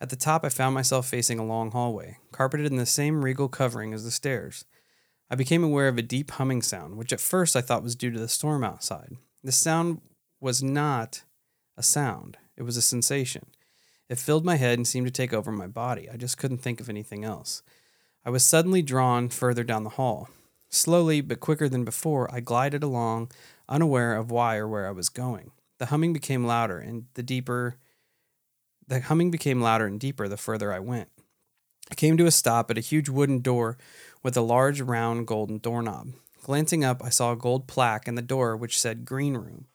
At 0.00 0.10
the 0.10 0.16
top, 0.16 0.44
I 0.44 0.48
found 0.48 0.74
myself 0.74 1.08
facing 1.08 1.38
a 1.38 1.44
long 1.44 1.70
hallway, 1.70 2.18
carpeted 2.32 2.66
in 2.66 2.76
the 2.76 2.86
same 2.86 3.24
regal 3.24 3.48
covering 3.48 3.94
as 3.94 4.04
the 4.04 4.10
stairs. 4.10 4.64
I 5.30 5.34
became 5.34 5.64
aware 5.64 5.88
of 5.88 5.98
a 5.98 6.02
deep 6.02 6.30
humming 6.32 6.62
sound, 6.62 6.96
which 6.96 7.12
at 7.12 7.20
first 7.20 7.56
I 7.56 7.62
thought 7.62 7.82
was 7.82 7.96
due 7.96 8.10
to 8.10 8.18
the 8.18 8.28
storm 8.28 8.62
outside. 8.62 9.16
The 9.42 9.52
sound 9.52 10.02
was 10.40 10.62
not 10.62 11.22
a 11.76 11.82
sound, 11.82 12.36
it 12.56 12.62
was 12.62 12.76
a 12.76 12.82
sensation. 12.82 13.46
It 14.08 14.18
filled 14.18 14.44
my 14.44 14.56
head 14.56 14.78
and 14.78 14.86
seemed 14.86 15.06
to 15.06 15.12
take 15.12 15.32
over 15.32 15.50
my 15.50 15.66
body. 15.66 16.08
I 16.08 16.16
just 16.16 16.38
couldn't 16.38 16.58
think 16.58 16.80
of 16.80 16.88
anything 16.88 17.24
else. 17.24 17.62
I 18.24 18.30
was 18.30 18.44
suddenly 18.44 18.82
drawn 18.82 19.28
further 19.28 19.64
down 19.64 19.84
the 19.84 19.90
hall. 19.90 20.28
Slowly, 20.68 21.20
but 21.20 21.40
quicker 21.40 21.68
than 21.68 21.84
before, 21.84 22.32
I 22.32 22.40
glided 22.40 22.82
along, 22.82 23.30
unaware 23.68 24.16
of 24.16 24.30
why 24.30 24.56
or 24.56 24.68
where 24.68 24.86
I 24.86 24.92
was 24.92 25.08
going. 25.08 25.52
The 25.78 25.86
humming 25.86 26.12
became 26.12 26.46
louder, 26.46 26.78
and 26.78 27.06
the 27.14 27.22
deeper 27.22 27.76
the 28.88 29.00
humming 29.00 29.32
became 29.32 29.60
louder 29.60 29.86
and 29.86 29.98
deeper 29.98 30.28
the 30.28 30.36
further 30.36 30.72
I 30.72 30.78
went. 30.78 31.08
I 31.90 31.94
came 31.94 32.16
to 32.16 32.26
a 32.26 32.30
stop 32.30 32.70
at 32.70 32.78
a 32.78 32.82
huge 32.82 33.08
wooden 33.08 33.40
door 33.40 33.78
with 34.22 34.36
a 34.36 34.40
large 34.40 34.80
round 34.80 35.26
golden 35.26 35.58
doorknob. 35.58 36.10
Glancing 36.42 36.84
up, 36.84 37.02
I 37.04 37.08
saw 37.08 37.32
a 37.32 37.36
gold 37.36 37.66
plaque 37.66 38.06
in 38.06 38.14
the 38.14 38.22
door 38.22 38.56
which 38.56 38.78
said 38.80 39.04
Green 39.04 39.36
Room. 39.36 39.66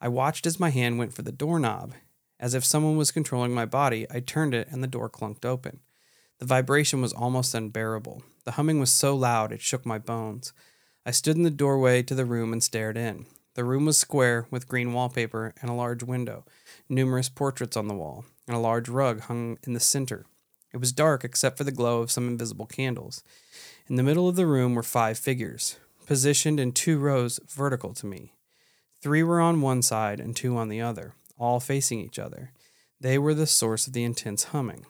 I 0.00 0.08
watched 0.08 0.46
as 0.46 0.60
my 0.60 0.70
hand 0.70 0.98
went 0.98 1.12
for 1.12 1.22
the 1.22 1.32
doorknob. 1.32 1.94
As 2.42 2.54
if 2.54 2.64
someone 2.64 2.96
was 2.96 3.12
controlling 3.12 3.54
my 3.54 3.66
body, 3.66 4.04
I 4.10 4.18
turned 4.18 4.52
it 4.52 4.66
and 4.68 4.82
the 4.82 4.88
door 4.88 5.08
clunked 5.08 5.44
open. 5.44 5.78
The 6.40 6.44
vibration 6.44 7.00
was 7.00 7.12
almost 7.12 7.54
unbearable. 7.54 8.24
The 8.44 8.52
humming 8.52 8.80
was 8.80 8.90
so 8.90 9.14
loud 9.14 9.52
it 9.52 9.60
shook 9.60 9.86
my 9.86 9.98
bones. 9.98 10.52
I 11.06 11.12
stood 11.12 11.36
in 11.36 11.44
the 11.44 11.50
doorway 11.50 12.02
to 12.02 12.16
the 12.16 12.24
room 12.24 12.52
and 12.52 12.60
stared 12.60 12.96
in. 12.96 13.26
The 13.54 13.62
room 13.62 13.84
was 13.84 13.96
square 13.96 14.48
with 14.50 14.66
green 14.66 14.92
wallpaper 14.92 15.54
and 15.62 15.70
a 15.70 15.74
large 15.74 16.02
window, 16.02 16.44
numerous 16.88 17.28
portraits 17.28 17.76
on 17.76 17.86
the 17.86 17.94
wall, 17.94 18.24
and 18.48 18.56
a 18.56 18.60
large 18.60 18.88
rug 18.88 19.20
hung 19.20 19.58
in 19.64 19.72
the 19.72 19.78
center. 19.78 20.26
It 20.74 20.78
was 20.78 20.90
dark 20.90 21.22
except 21.22 21.58
for 21.58 21.64
the 21.64 21.70
glow 21.70 22.00
of 22.00 22.10
some 22.10 22.26
invisible 22.26 22.66
candles. 22.66 23.22
In 23.86 23.94
the 23.94 24.02
middle 24.02 24.28
of 24.28 24.34
the 24.34 24.48
room 24.48 24.74
were 24.74 24.82
five 24.82 25.16
figures, 25.16 25.76
positioned 26.06 26.58
in 26.58 26.72
two 26.72 26.98
rows 26.98 27.38
vertical 27.46 27.94
to 27.94 28.06
me. 28.06 28.32
Three 29.00 29.22
were 29.22 29.40
on 29.40 29.60
one 29.60 29.82
side 29.82 30.18
and 30.18 30.34
two 30.34 30.56
on 30.56 30.68
the 30.68 30.80
other, 30.80 31.14
all 31.42 31.58
facing 31.58 31.98
each 31.98 32.18
other. 32.18 32.52
They 33.00 33.18
were 33.18 33.34
the 33.34 33.48
source 33.48 33.88
of 33.88 33.92
the 33.92 34.04
intense 34.04 34.44
humming. 34.44 34.86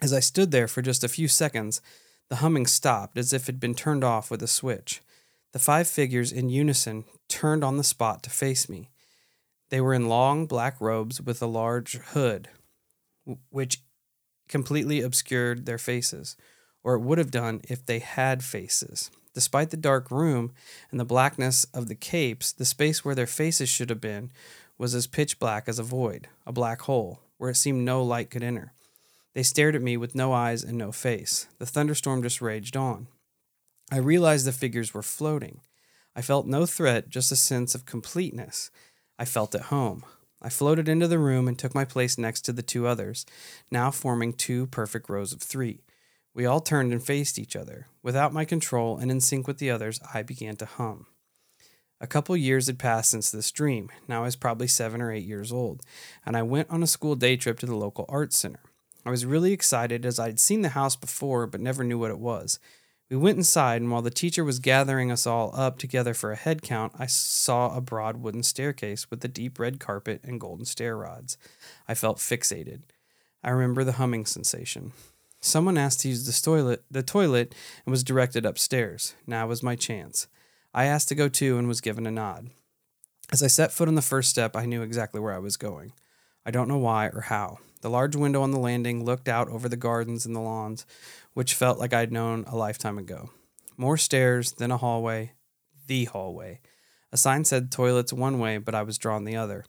As 0.00 0.12
I 0.12 0.20
stood 0.20 0.52
there 0.52 0.68
for 0.68 0.80
just 0.80 1.02
a 1.02 1.08
few 1.08 1.26
seconds, 1.26 1.80
the 2.28 2.36
humming 2.36 2.66
stopped 2.66 3.18
as 3.18 3.32
if 3.32 3.42
it 3.42 3.46
had 3.46 3.60
been 3.60 3.74
turned 3.74 4.04
off 4.04 4.30
with 4.30 4.42
a 4.42 4.48
switch. 4.48 5.02
The 5.52 5.58
five 5.58 5.88
figures 5.88 6.30
in 6.30 6.50
unison 6.50 7.04
turned 7.28 7.64
on 7.64 7.78
the 7.78 7.84
spot 7.84 8.22
to 8.22 8.30
face 8.30 8.68
me. 8.68 8.90
They 9.70 9.80
were 9.80 9.94
in 9.94 10.08
long 10.08 10.46
black 10.46 10.80
robes 10.80 11.20
with 11.20 11.42
a 11.42 11.46
large 11.46 11.94
hood, 11.94 12.48
which 13.50 13.80
completely 14.48 15.00
obscured 15.00 15.66
their 15.66 15.78
faces, 15.78 16.36
or 16.84 16.94
it 16.94 17.00
would 17.00 17.18
have 17.18 17.32
done 17.32 17.60
if 17.68 17.84
they 17.84 17.98
had 17.98 18.44
faces. 18.44 19.10
Despite 19.34 19.70
the 19.70 19.76
dark 19.76 20.10
room 20.10 20.52
and 20.90 21.00
the 21.00 21.04
blackness 21.04 21.64
of 21.74 21.88
the 21.88 21.96
capes, 21.96 22.52
the 22.52 22.64
space 22.64 23.04
where 23.04 23.14
their 23.14 23.26
faces 23.26 23.68
should 23.68 23.90
have 23.90 24.00
been 24.00 24.30
was 24.78 24.94
as 24.94 25.06
pitch 25.06 25.38
black 25.38 25.68
as 25.68 25.78
a 25.78 25.82
void, 25.82 26.28
a 26.46 26.52
black 26.52 26.82
hole, 26.82 27.20
where 27.38 27.50
it 27.50 27.56
seemed 27.56 27.84
no 27.84 28.02
light 28.02 28.30
could 28.30 28.42
enter. 28.42 28.72
They 29.34 29.42
stared 29.42 29.76
at 29.76 29.82
me 29.82 29.96
with 29.96 30.14
no 30.14 30.32
eyes 30.32 30.64
and 30.64 30.78
no 30.78 30.92
face. 30.92 31.46
The 31.58 31.66
thunderstorm 31.66 32.22
just 32.22 32.40
raged 32.40 32.76
on. 32.76 33.08
I 33.90 33.98
realized 33.98 34.46
the 34.46 34.52
figures 34.52 34.94
were 34.94 35.02
floating. 35.02 35.60
I 36.14 36.22
felt 36.22 36.46
no 36.46 36.66
threat, 36.66 37.08
just 37.08 37.30
a 37.30 37.36
sense 37.36 37.74
of 37.74 37.84
completeness. 37.84 38.70
I 39.18 39.24
felt 39.24 39.54
at 39.54 39.62
home. 39.62 40.04
I 40.40 40.48
floated 40.48 40.88
into 40.88 41.08
the 41.08 41.18
room 41.18 41.48
and 41.48 41.58
took 41.58 41.74
my 41.74 41.84
place 41.84 42.18
next 42.18 42.42
to 42.42 42.52
the 42.52 42.62
two 42.62 42.86
others, 42.86 43.26
now 43.70 43.90
forming 43.90 44.32
two 44.32 44.66
perfect 44.66 45.08
rows 45.08 45.32
of 45.32 45.42
three. 45.42 45.82
We 46.34 46.44
all 46.46 46.60
turned 46.60 46.92
and 46.92 47.02
faced 47.02 47.38
each 47.38 47.56
other. 47.56 47.86
Without 48.02 48.32
my 48.32 48.44
control 48.44 48.98
and 48.98 49.10
in 49.10 49.20
sync 49.20 49.46
with 49.46 49.58
the 49.58 49.70
others, 49.70 50.00
I 50.12 50.22
began 50.22 50.56
to 50.56 50.66
hum. 50.66 51.06
A 51.98 52.06
couple 52.06 52.36
years 52.36 52.66
had 52.66 52.78
passed 52.78 53.10
since 53.10 53.30
this 53.30 53.50
dream. 53.50 53.90
Now 54.06 54.22
I 54.22 54.26
was 54.26 54.36
probably 54.36 54.66
seven 54.66 55.00
or 55.00 55.10
eight 55.10 55.24
years 55.24 55.50
old, 55.50 55.82
and 56.26 56.36
I 56.36 56.42
went 56.42 56.68
on 56.68 56.82
a 56.82 56.86
school 56.86 57.14
day 57.14 57.36
trip 57.36 57.58
to 57.60 57.66
the 57.66 57.74
local 57.74 58.04
art 58.08 58.34
center. 58.34 58.60
I 59.06 59.10
was 59.10 59.24
really 59.24 59.52
excited 59.52 60.04
as 60.04 60.18
I'd 60.18 60.40
seen 60.40 60.62
the 60.62 60.70
house 60.70 60.96
before 60.96 61.46
but 61.46 61.60
never 61.60 61.84
knew 61.84 61.98
what 61.98 62.10
it 62.10 62.18
was. 62.18 62.58
We 63.08 63.16
went 63.16 63.38
inside, 63.38 63.80
and 63.82 63.90
while 63.90 64.02
the 64.02 64.10
teacher 64.10 64.44
was 64.44 64.58
gathering 64.58 65.12
us 65.12 65.26
all 65.26 65.52
up 65.54 65.78
together 65.78 66.12
for 66.12 66.32
a 66.32 66.36
head 66.36 66.60
count, 66.60 66.92
I 66.98 67.06
saw 67.06 67.74
a 67.74 67.80
broad 67.80 68.16
wooden 68.16 68.42
staircase 68.42 69.08
with 69.10 69.24
a 69.24 69.28
deep 69.28 69.60
red 69.60 69.78
carpet 69.78 70.20
and 70.24 70.40
golden 70.40 70.64
stair 70.64 70.96
rods. 70.96 71.38
I 71.86 71.94
felt 71.94 72.18
fixated. 72.18 72.82
I 73.44 73.50
remember 73.50 73.84
the 73.84 73.92
humming 73.92 74.26
sensation. 74.26 74.92
Someone 75.40 75.78
asked 75.78 76.00
to 76.00 76.08
use 76.08 76.26
the 76.26 76.32
toilet, 76.32 76.84
the 76.90 77.04
toilet 77.04 77.54
and 77.86 77.92
was 77.92 78.02
directed 78.02 78.44
upstairs. 78.44 79.14
Now 79.24 79.46
was 79.46 79.62
my 79.62 79.76
chance. 79.76 80.26
I 80.76 80.84
asked 80.84 81.08
to 81.08 81.14
go 81.14 81.30
too 81.30 81.56
and 81.56 81.66
was 81.66 81.80
given 81.80 82.06
a 82.06 82.10
nod. 82.10 82.50
As 83.32 83.42
I 83.42 83.46
set 83.46 83.72
foot 83.72 83.88
on 83.88 83.94
the 83.94 84.02
first 84.02 84.28
step, 84.28 84.54
I 84.54 84.66
knew 84.66 84.82
exactly 84.82 85.18
where 85.22 85.32
I 85.32 85.38
was 85.38 85.56
going. 85.56 85.94
I 86.44 86.50
don't 86.50 86.68
know 86.68 86.76
why 86.76 87.06
or 87.08 87.22
how. 87.22 87.60
The 87.80 87.88
large 87.88 88.14
window 88.14 88.42
on 88.42 88.50
the 88.50 88.58
landing 88.58 89.02
looked 89.02 89.26
out 89.26 89.48
over 89.48 89.70
the 89.70 89.78
gardens 89.78 90.26
and 90.26 90.36
the 90.36 90.40
lawns, 90.40 90.84
which 91.32 91.54
felt 91.54 91.78
like 91.78 91.94
I'd 91.94 92.12
known 92.12 92.44
a 92.46 92.56
lifetime 92.56 92.98
ago. 92.98 93.30
More 93.78 93.96
stairs, 93.96 94.52
then 94.52 94.70
a 94.70 94.76
hallway, 94.76 95.32
the 95.86 96.04
hallway. 96.04 96.60
A 97.10 97.16
sign 97.16 97.46
said 97.46 97.72
toilets 97.72 98.12
one 98.12 98.38
way, 98.38 98.58
but 98.58 98.74
I 98.74 98.82
was 98.82 98.98
drawn 98.98 99.24
the 99.24 99.36
other. 99.36 99.64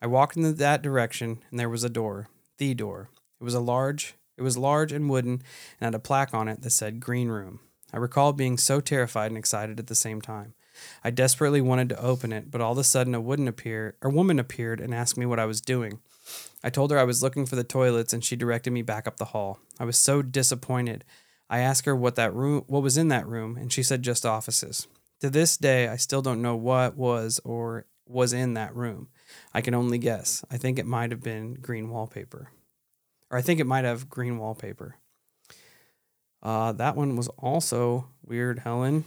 I 0.00 0.06
walked 0.06 0.38
in 0.38 0.54
that 0.56 0.82
direction, 0.82 1.42
and 1.50 1.60
there 1.60 1.68
was 1.68 1.84
a 1.84 1.90
door, 1.90 2.28
the 2.56 2.72
door. 2.72 3.10
It 3.38 3.44
was 3.44 3.54
a 3.54 3.60
large, 3.60 4.14
it 4.38 4.42
was 4.42 4.56
large 4.56 4.90
and 4.90 5.10
wooden, 5.10 5.42
and 5.80 5.88
had 5.88 5.94
a 5.94 5.98
plaque 5.98 6.32
on 6.32 6.48
it 6.48 6.62
that 6.62 6.70
said 6.70 6.98
"Green 7.00 7.28
Room." 7.28 7.60
I 7.92 7.98
recall 7.98 8.32
being 8.32 8.58
so 8.58 8.80
terrified 8.80 9.30
and 9.30 9.38
excited 9.38 9.78
at 9.78 9.86
the 9.86 9.94
same 9.94 10.20
time. 10.20 10.54
I 11.02 11.10
desperately 11.10 11.60
wanted 11.60 11.88
to 11.90 12.02
open 12.02 12.32
it, 12.32 12.50
but 12.50 12.60
all 12.60 12.72
of 12.72 12.78
a 12.78 12.84
sudden 12.84 13.14
a 13.14 13.20
woman 13.20 13.48
appeared, 13.48 13.94
a 14.02 14.10
woman 14.10 14.38
appeared 14.38 14.80
and 14.80 14.94
asked 14.94 15.16
me 15.16 15.26
what 15.26 15.38
I 15.38 15.46
was 15.46 15.60
doing. 15.60 16.00
I 16.62 16.70
told 16.70 16.90
her 16.90 16.98
I 16.98 17.04
was 17.04 17.22
looking 17.22 17.46
for 17.46 17.56
the 17.56 17.64
toilets 17.64 18.12
and 18.12 18.24
she 18.24 18.36
directed 18.36 18.72
me 18.72 18.82
back 18.82 19.06
up 19.06 19.16
the 19.16 19.26
hall. 19.26 19.60
I 19.78 19.84
was 19.84 19.96
so 19.96 20.22
disappointed. 20.22 21.04
I 21.48 21.60
asked 21.60 21.86
her 21.86 21.94
what 21.94 22.16
that 22.16 22.34
room 22.34 22.64
what 22.66 22.82
was 22.82 22.96
in 22.96 23.08
that 23.08 23.26
room 23.26 23.56
and 23.56 23.72
she 23.72 23.82
said 23.82 24.02
just 24.02 24.26
offices. 24.26 24.88
To 25.20 25.30
this 25.30 25.56
day, 25.56 25.88
I 25.88 25.96
still 25.96 26.22
don't 26.22 26.42
know 26.42 26.56
what 26.56 26.96
was 26.96 27.40
or 27.44 27.86
was 28.06 28.32
in 28.32 28.54
that 28.54 28.74
room. 28.74 29.08
I 29.54 29.60
can 29.60 29.74
only 29.74 29.98
guess. 29.98 30.44
I 30.50 30.56
think 30.58 30.78
it 30.78 30.86
might 30.86 31.10
have 31.10 31.22
been 31.22 31.54
green 31.54 31.88
wallpaper. 31.88 32.50
Or 33.30 33.38
I 33.38 33.42
think 33.42 33.58
it 33.58 33.66
might 33.66 33.84
have 33.84 34.08
green 34.08 34.38
wallpaper. 34.38 34.96
Uh, 36.46 36.70
that 36.70 36.94
one 36.94 37.16
was 37.16 37.26
also 37.38 38.06
weird, 38.24 38.60
Helen. 38.60 39.04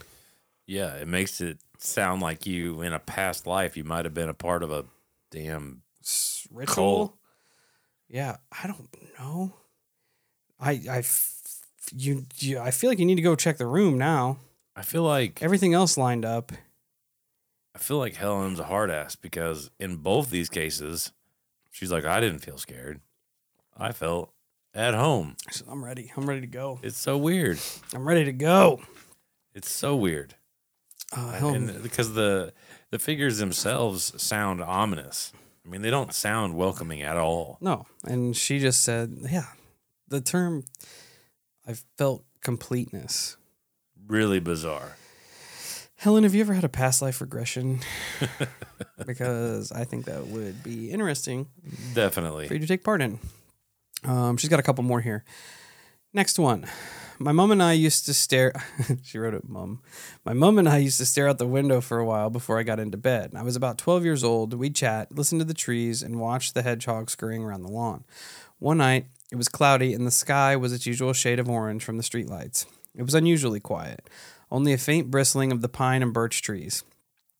Yeah, 0.66 0.94
it 0.96 1.08
makes 1.08 1.40
it 1.40 1.58
sound 1.78 2.20
like 2.20 2.44
you 2.44 2.82
in 2.82 2.92
a 2.92 2.98
past 2.98 3.46
life 3.46 3.78
you 3.78 3.84
might 3.84 4.04
have 4.04 4.12
been 4.12 4.28
a 4.28 4.34
part 4.34 4.62
of 4.62 4.70
a 4.70 4.84
damn 5.30 5.80
Ritual? 6.52 6.74
Cult. 7.08 7.18
Yeah, 8.10 8.36
I 8.62 8.66
don't 8.66 8.94
know. 9.18 9.54
I, 10.60 10.82
I, 10.90 10.98
f- 10.98 11.62
you, 11.96 12.26
you, 12.36 12.58
I 12.58 12.72
feel 12.72 12.90
like 12.90 12.98
you 12.98 13.06
need 13.06 13.14
to 13.14 13.22
go 13.22 13.34
check 13.34 13.56
the 13.56 13.66
room 13.66 13.96
now. 13.96 14.36
I 14.76 14.82
feel 14.82 15.04
like 15.04 15.42
Everything 15.42 15.72
else 15.72 15.96
lined 15.96 16.26
up. 16.26 16.52
I 17.74 17.78
feel 17.78 17.96
like 17.96 18.16
Helen's 18.16 18.60
a 18.60 18.64
hard 18.64 18.90
ass 18.90 19.16
because 19.16 19.70
in 19.80 19.96
both 19.96 20.28
these 20.28 20.50
cases, 20.50 21.12
she's 21.70 21.90
like, 21.90 22.04
I 22.04 22.20
didn't 22.20 22.40
feel 22.40 22.58
scared. 22.58 23.00
I 23.78 23.92
felt 23.92 24.34
at 24.74 24.94
home. 24.94 25.36
So 25.50 25.64
I'm 25.70 25.84
ready. 25.84 26.12
I'm 26.16 26.26
ready 26.28 26.40
to 26.42 26.46
go. 26.46 26.78
It's 26.82 26.98
so 26.98 27.16
weird. 27.18 27.58
I'm 27.94 28.06
ready 28.06 28.24
to 28.24 28.32
go. 28.32 28.80
It's 29.54 29.70
so 29.70 29.96
weird. 29.96 30.34
Uh, 31.16 31.38
And 31.42 31.82
because 31.82 32.14
the 32.14 32.52
the 32.90 32.98
figures 32.98 33.38
themselves 33.38 34.12
sound 34.22 34.60
ominous. 34.62 35.32
I 35.64 35.68
mean, 35.68 35.82
they 35.82 35.90
don't 35.90 36.14
sound 36.14 36.54
welcoming 36.56 37.02
at 37.02 37.16
all. 37.16 37.58
no, 37.60 37.86
and 38.04 38.36
she 38.36 38.58
just 38.58 38.82
said, 38.82 39.16
"Yeah, 39.30 39.46
the 40.08 40.20
term." 40.20 40.64
I 41.66 41.74
felt 41.98 42.24
completeness. 42.40 43.36
Really 44.08 44.40
bizarre. 44.40 44.96
Helen, 45.96 46.24
have 46.24 46.34
you 46.34 46.40
ever 46.40 46.54
had 46.54 46.64
a 46.64 46.68
past 46.68 47.02
life 47.02 47.20
regression? 47.20 47.80
because 49.06 49.70
I 49.72 49.84
think 49.84 50.06
that 50.06 50.26
would 50.28 50.62
be 50.64 50.90
interesting 50.90 51.46
Definitely. 51.94 52.48
for 52.48 52.54
you 52.54 52.60
to 52.60 52.66
take 52.66 52.82
part 52.82 53.02
in. 53.02 53.18
Um, 54.04 54.36
she's 54.36 54.50
got 54.50 54.60
a 54.60 54.64
couple 54.64 54.84
more 54.84 55.00
here. 55.00 55.24
Next 56.12 56.38
one. 56.38 56.66
My 57.18 57.32
mom 57.32 57.50
and 57.50 57.62
I 57.62 57.74
used 57.74 58.06
to 58.06 58.14
stare. 58.14 58.52
she 59.02 59.18
wrote 59.18 59.34
it, 59.34 59.46
mom. 59.46 59.82
My 60.24 60.32
mom 60.32 60.58
and 60.58 60.66
I 60.66 60.78
used 60.78 60.96
to 60.98 61.06
stare 61.06 61.28
out 61.28 61.36
the 61.36 61.46
window 61.46 61.82
for 61.82 61.98
a 61.98 62.04
while 62.04 62.30
before 62.30 62.58
I 62.58 62.62
got 62.62 62.80
into 62.80 62.96
bed. 62.96 63.32
I 63.36 63.42
was 63.42 63.56
about 63.56 63.76
12 63.76 64.04
years 64.04 64.24
old. 64.24 64.54
We'd 64.54 64.74
chat, 64.74 65.12
listen 65.12 65.38
to 65.38 65.44
the 65.44 65.52
trees, 65.52 66.02
and 66.02 66.18
watch 66.18 66.54
the 66.54 66.62
hedgehog 66.62 67.10
scurrying 67.10 67.44
around 67.44 67.62
the 67.62 67.70
lawn. 67.70 68.04
One 68.58 68.78
night, 68.78 69.04
it 69.30 69.36
was 69.36 69.48
cloudy, 69.48 69.92
and 69.92 70.06
the 70.06 70.10
sky 70.10 70.56
was 70.56 70.72
its 70.72 70.86
usual 70.86 71.12
shade 71.12 71.38
of 71.38 71.48
orange 71.48 71.84
from 71.84 71.98
the 71.98 72.02
streetlights. 72.02 72.64
It 72.96 73.02
was 73.02 73.14
unusually 73.14 73.60
quiet, 73.60 74.08
only 74.50 74.72
a 74.72 74.78
faint 74.78 75.10
bristling 75.10 75.52
of 75.52 75.60
the 75.60 75.68
pine 75.68 76.02
and 76.02 76.12
birch 76.12 76.42
trees. 76.42 76.84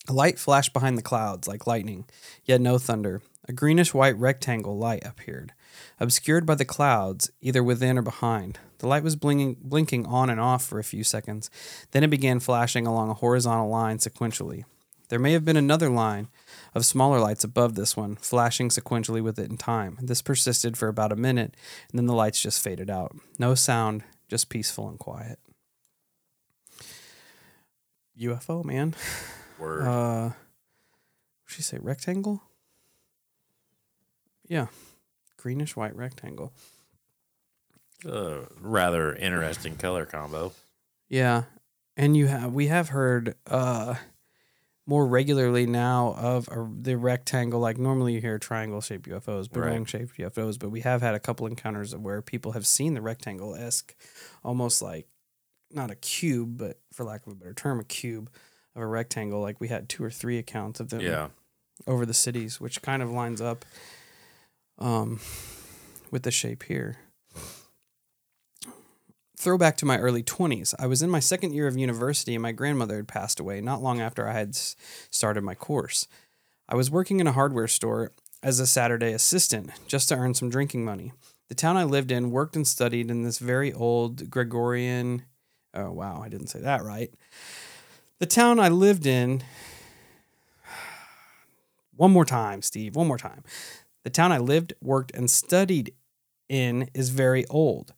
A 0.09 0.13
light 0.13 0.39
flashed 0.39 0.73
behind 0.73 0.97
the 0.97 1.03
clouds 1.03 1.49
like 1.49 1.67
lightning, 1.67 2.05
yet 2.45 2.61
no 2.61 2.79
thunder. 2.79 3.23
A 3.49 3.53
greenish 3.53 3.93
white 3.93 4.17
rectangle 4.17 4.79
light 4.79 5.05
appeared, 5.05 5.53
obscured 5.99 6.47
by 6.47 6.55
the 6.55 6.65
clouds, 6.65 7.31
either 7.41 7.63
within 7.63 7.99
or 7.99 8.03
behind. 8.03 8.59
The 8.79 8.87
light 8.87 9.03
was 9.03 9.17
blinking, 9.17 9.59
blinking 9.61 10.07
on 10.07 10.31
and 10.31 10.41
off 10.41 10.65
for 10.65 10.79
a 10.79 10.85
few 10.85 11.05
seconds. 11.05 11.51
Then 11.91 12.03
it 12.03 12.11
began 12.11 12.41
flashing 12.41 12.87
along 12.87 13.11
a 13.11 13.15
horizontal 13.15 13.69
line 13.69 13.99
sequentially. 13.99 14.65
There 15.11 15.19
may 15.19 15.33
have 15.33 15.45
been 15.45 15.57
another 15.57 15.91
line 15.91 16.29
of 16.73 16.87
smaller 16.87 17.19
lights 17.19 17.43
above 17.43 17.75
this 17.75 17.97
one, 17.97 18.17
flashing 18.17 18.69
sequentially 18.69 19.21
with 19.21 19.39
it 19.39 19.51
in 19.51 19.57
time. 19.57 19.99
This 20.01 20.23
persisted 20.23 20.79
for 20.79 20.87
about 20.87 21.13
a 21.13 21.17
minute, 21.17 21.57
and 21.91 21.99
then 21.99 22.07
the 22.07 22.15
lights 22.15 22.41
just 22.41 22.63
faded 22.63 22.89
out. 22.89 23.17
No 23.39 23.57
sound, 23.57 24.05
just 24.29 24.49
peaceful 24.49 24.89
and 24.89 24.99
quiet. 24.99 25.41
UFO, 28.19 28.65
man. 28.65 28.95
Word. 29.59 29.83
Uh, 29.83 30.25
what 30.29 30.35
she 31.49 31.63
say 31.63 31.79
rectangle? 31.81 32.43
Yeah, 34.47 34.67
greenish 35.41 35.77
white 35.77 35.97
rectangle. 35.97 36.53
a 38.05 38.41
rather 38.61 39.15
interesting 39.15 39.77
color 39.77 40.05
combo. 40.07 40.53
Yeah, 41.09 41.45
and 41.97 42.17
you 42.17 42.27
have 42.27 42.53
we 42.53 42.67
have 42.69 42.91
heard 42.91 43.35
uh 43.47 43.95
more 44.87 45.07
regularly 45.07 45.67
now 45.67 46.15
of 46.19 46.49
a, 46.49 46.69
the 46.81 46.97
rectangle. 46.97 47.61
Like 47.61 47.79
normally 47.79 48.15
you 48.15 48.21
hear 48.21 48.39
triangle 48.39 48.81
shaped 48.81 49.09
UFOs, 49.09 49.51
balloon 49.51 49.85
shaped 49.85 50.17
UFOs, 50.19 50.59
but 50.59 50.71
we 50.71 50.81
have 50.81 51.01
had 51.01 51.15
a 51.15 51.21
couple 51.21 51.47
encounters 51.47 51.93
of 51.93 52.03
where 52.03 52.21
people 52.23 52.53
have 52.53 52.67
seen 52.67 52.95
the 52.95 53.01
rectangle 53.01 53.55
esque, 53.55 53.95
almost 54.45 54.83
like 54.83 55.07
not 55.73 55.91
a 55.91 55.95
cube, 55.95 56.59
but 56.59 56.81
for 56.93 57.05
lack 57.05 57.27
of 57.27 57.33
a 57.33 57.37
better 57.37 57.55
term, 57.55 57.79
a 57.79 57.85
cube 57.85 58.31
of 58.75 58.83
a 58.83 58.87
rectangle. 58.87 59.41
Like 59.41 59.61
we 59.61 59.69
had 59.69 59.89
two 59.89 60.03
or 60.03 60.11
three 60.11 60.39
accounts 60.39 60.81
of 60.81 60.89
them. 60.91 61.01
Yeah. 61.01 61.29
over 61.87 62.05
the 62.05 62.15
cities, 62.15 62.61
which 62.61 62.83
kind 62.83 63.03
of 63.03 63.11
lines 63.11 63.41
up 63.41 63.65
um, 64.81 65.21
with 66.11 66.23
the 66.23 66.31
shape 66.31 66.65
here. 66.65 66.99
Throwback 69.37 69.77
to 69.79 69.87
my 69.87 69.99
early 69.99 70.23
20s. 70.23 70.75
I 70.79 70.87
was 70.87 71.01
in 71.01 71.09
my 71.09 71.21
second 71.21 71.55
year 71.55 71.67
of 71.67 71.77
university 71.77 72.35
and 72.35 72.43
my 72.43 72.53
grandmother 72.53 72.97
had 72.97 73.09
passed 73.09 73.41
away 73.41 73.61
not 73.61 73.83
long 73.83 74.01
after 74.01 74.29
I 74.29 74.35
had 74.35 74.55
started 74.55 75.43
my 75.43 75.55
course. 75.55 76.07
I 76.69 76.77
was 76.77 76.91
working 76.91 77.21
in 77.21 77.27
a 77.27 77.33
hardware 77.33 77.69
store 77.69 78.13
as 78.43 78.61
a 78.61 78.67
Saturday 78.67 79.13
assistant 79.13 79.71
just 79.87 80.09
to 80.09 80.17
earn 80.17 80.35
some 80.35 80.51
drinking 80.51 80.85
money. 80.85 81.13
The 81.49 81.55
town 81.55 81.77
I 81.77 81.85
lived 81.85 82.13
in 82.13 82.31
worked 82.31 82.55
and 82.55 82.67
studied 82.67 83.11
in 83.11 83.23
this 83.23 83.39
very 83.39 83.73
old 83.73 84.31
Gregorian. 84.31 85.25
Oh, 85.75 85.91
wow, 85.91 86.23
I 86.23 86.29
didn't 86.29 86.49
say 86.49 86.61
that 86.61 86.85
right. 86.85 87.11
The 88.19 88.27
town 88.27 88.61
I 88.61 88.69
lived 88.69 89.07
in 89.07 89.43
one 91.97 92.13
more 92.13 92.25
time, 92.25 92.63
Steve. 92.63 92.95
One 92.95 93.09
more 93.09 93.19
time. 93.19 93.43
The 94.05 94.11
town 94.11 94.33
I 94.33 94.39
lived, 94.39 94.73
worked, 94.81 95.15
and 95.15 95.31
studied 95.31 95.95
in 96.49 96.89
is 96.95 97.11
very 97.11 97.47
old, 97.47 97.93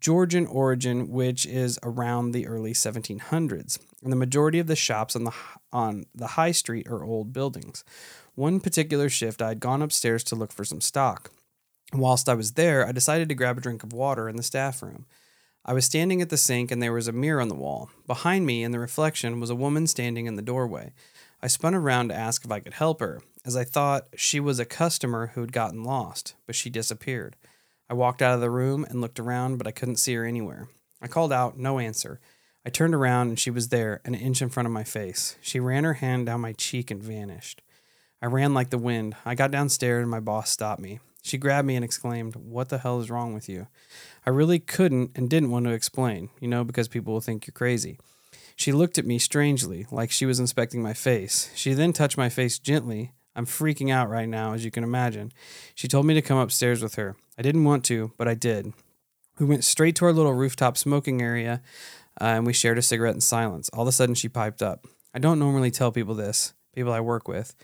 Georgian 0.00 0.46
origin, 0.46 1.08
which 1.08 1.46
is 1.46 1.78
around 1.82 2.32
the 2.32 2.46
early 2.46 2.72
1700s. 2.72 3.78
And 4.02 4.12
the 4.12 4.16
majority 4.16 4.58
of 4.58 4.66
the 4.66 4.76
shops 4.76 5.14
on 5.14 5.24
the 5.24 5.32
on 5.72 6.04
the 6.14 6.28
high 6.28 6.50
street 6.50 6.88
are 6.88 7.04
old 7.04 7.32
buildings. 7.32 7.84
One 8.34 8.60
particular 8.60 9.08
shift, 9.08 9.40
I 9.40 9.48
had 9.48 9.60
gone 9.60 9.82
upstairs 9.82 10.24
to 10.24 10.36
look 10.36 10.52
for 10.52 10.64
some 10.64 10.80
stock. 10.80 11.30
Whilst 11.92 12.28
I 12.28 12.34
was 12.34 12.52
there, 12.52 12.86
I 12.86 12.92
decided 12.92 13.28
to 13.28 13.34
grab 13.34 13.58
a 13.58 13.60
drink 13.60 13.82
of 13.82 13.92
water 13.92 14.28
in 14.28 14.36
the 14.36 14.42
staff 14.42 14.82
room. 14.82 15.06
I 15.64 15.74
was 15.74 15.84
standing 15.84 16.20
at 16.20 16.30
the 16.30 16.36
sink 16.36 16.70
and 16.70 16.82
there 16.82 16.92
was 16.92 17.06
a 17.06 17.12
mirror 17.12 17.40
on 17.40 17.48
the 17.48 17.54
wall. 17.54 17.90
Behind 18.06 18.44
me, 18.44 18.64
in 18.64 18.72
the 18.72 18.80
reflection, 18.80 19.38
was 19.38 19.50
a 19.50 19.54
woman 19.54 19.86
standing 19.86 20.26
in 20.26 20.34
the 20.34 20.42
doorway. 20.42 20.92
I 21.40 21.46
spun 21.46 21.74
around 21.74 22.08
to 22.08 22.14
ask 22.14 22.44
if 22.44 22.50
I 22.50 22.60
could 22.60 22.74
help 22.74 23.00
her, 23.00 23.20
as 23.44 23.56
I 23.56 23.64
thought 23.64 24.08
she 24.16 24.40
was 24.40 24.58
a 24.58 24.64
customer 24.64 25.32
who 25.34 25.40
had 25.40 25.52
gotten 25.52 25.82
lost, 25.82 26.34
but 26.46 26.54
she 26.54 26.70
disappeared. 26.70 27.36
I 27.90 27.94
walked 27.94 28.22
out 28.22 28.34
of 28.34 28.40
the 28.40 28.50
room 28.50 28.84
and 28.88 29.00
looked 29.00 29.20
around, 29.20 29.58
but 29.58 29.66
I 29.66 29.72
couldn't 29.72 29.96
see 29.96 30.14
her 30.14 30.24
anywhere. 30.24 30.68
I 31.00 31.08
called 31.08 31.32
out, 31.32 31.58
no 31.58 31.78
answer. 31.78 32.20
I 32.64 32.70
turned 32.70 32.94
around 32.94 33.28
and 33.28 33.38
she 33.38 33.50
was 33.50 33.68
there, 33.68 34.00
an 34.04 34.14
inch 34.14 34.40
in 34.40 34.48
front 34.48 34.66
of 34.66 34.72
my 34.72 34.84
face. 34.84 35.36
She 35.40 35.58
ran 35.58 35.84
her 35.84 35.94
hand 35.94 36.26
down 36.26 36.40
my 36.40 36.52
cheek 36.52 36.90
and 36.90 37.02
vanished. 37.02 37.60
I 38.22 38.26
ran 38.26 38.54
like 38.54 38.70
the 38.70 38.78
wind. 38.78 39.16
I 39.24 39.34
got 39.34 39.50
downstairs 39.50 40.02
and 40.02 40.10
my 40.10 40.20
boss 40.20 40.48
stopped 40.48 40.80
me. 40.80 41.00
She 41.22 41.38
grabbed 41.38 41.66
me 41.66 41.74
and 41.76 41.84
exclaimed, 41.84 42.36
What 42.36 42.68
the 42.68 42.78
hell 42.78 43.00
is 43.00 43.10
wrong 43.10 43.34
with 43.34 43.48
you? 43.48 43.66
I 44.24 44.30
really 44.30 44.60
couldn't 44.60 45.10
and 45.16 45.28
didn't 45.28 45.50
want 45.50 45.66
to 45.66 45.72
explain, 45.72 46.30
you 46.40 46.48
know, 46.48 46.62
because 46.62 46.88
people 46.88 47.12
will 47.12 47.20
think 47.20 47.46
you're 47.46 47.52
crazy. 47.52 47.98
She 48.54 48.72
looked 48.72 48.98
at 48.98 49.06
me 49.06 49.18
strangely, 49.18 49.86
like 49.90 50.10
she 50.10 50.26
was 50.26 50.38
inspecting 50.38 50.82
my 50.82 50.94
face. 50.94 51.50
She 51.54 51.74
then 51.74 51.92
touched 51.92 52.18
my 52.18 52.28
face 52.28 52.58
gently. 52.58 53.12
I'm 53.34 53.46
freaking 53.46 53.90
out 53.90 54.10
right 54.10 54.28
now, 54.28 54.52
as 54.52 54.64
you 54.64 54.70
can 54.70 54.84
imagine. 54.84 55.32
She 55.74 55.88
told 55.88 56.06
me 56.06 56.14
to 56.14 56.22
come 56.22 56.38
upstairs 56.38 56.82
with 56.82 56.96
her. 56.96 57.16
I 57.38 57.42
didn't 57.42 57.64
want 57.64 57.84
to, 57.86 58.12
but 58.18 58.28
I 58.28 58.34
did. 58.34 58.72
We 59.38 59.46
went 59.46 59.64
straight 59.64 59.96
to 59.96 60.04
our 60.04 60.12
little 60.12 60.34
rooftop 60.34 60.76
smoking 60.76 61.22
area 61.22 61.62
uh, 62.20 62.24
and 62.24 62.46
we 62.46 62.52
shared 62.52 62.78
a 62.78 62.82
cigarette 62.82 63.14
in 63.14 63.20
silence. 63.20 63.70
All 63.72 63.82
of 63.82 63.88
a 63.88 63.92
sudden, 63.92 64.14
she 64.14 64.28
piped 64.28 64.62
up. 64.62 64.86
I 65.14 65.18
don't 65.18 65.38
normally 65.38 65.70
tell 65.70 65.92
people 65.92 66.14
this, 66.14 66.52
people 66.74 66.92
I 66.92 67.00
work 67.00 67.28
with, 67.28 67.54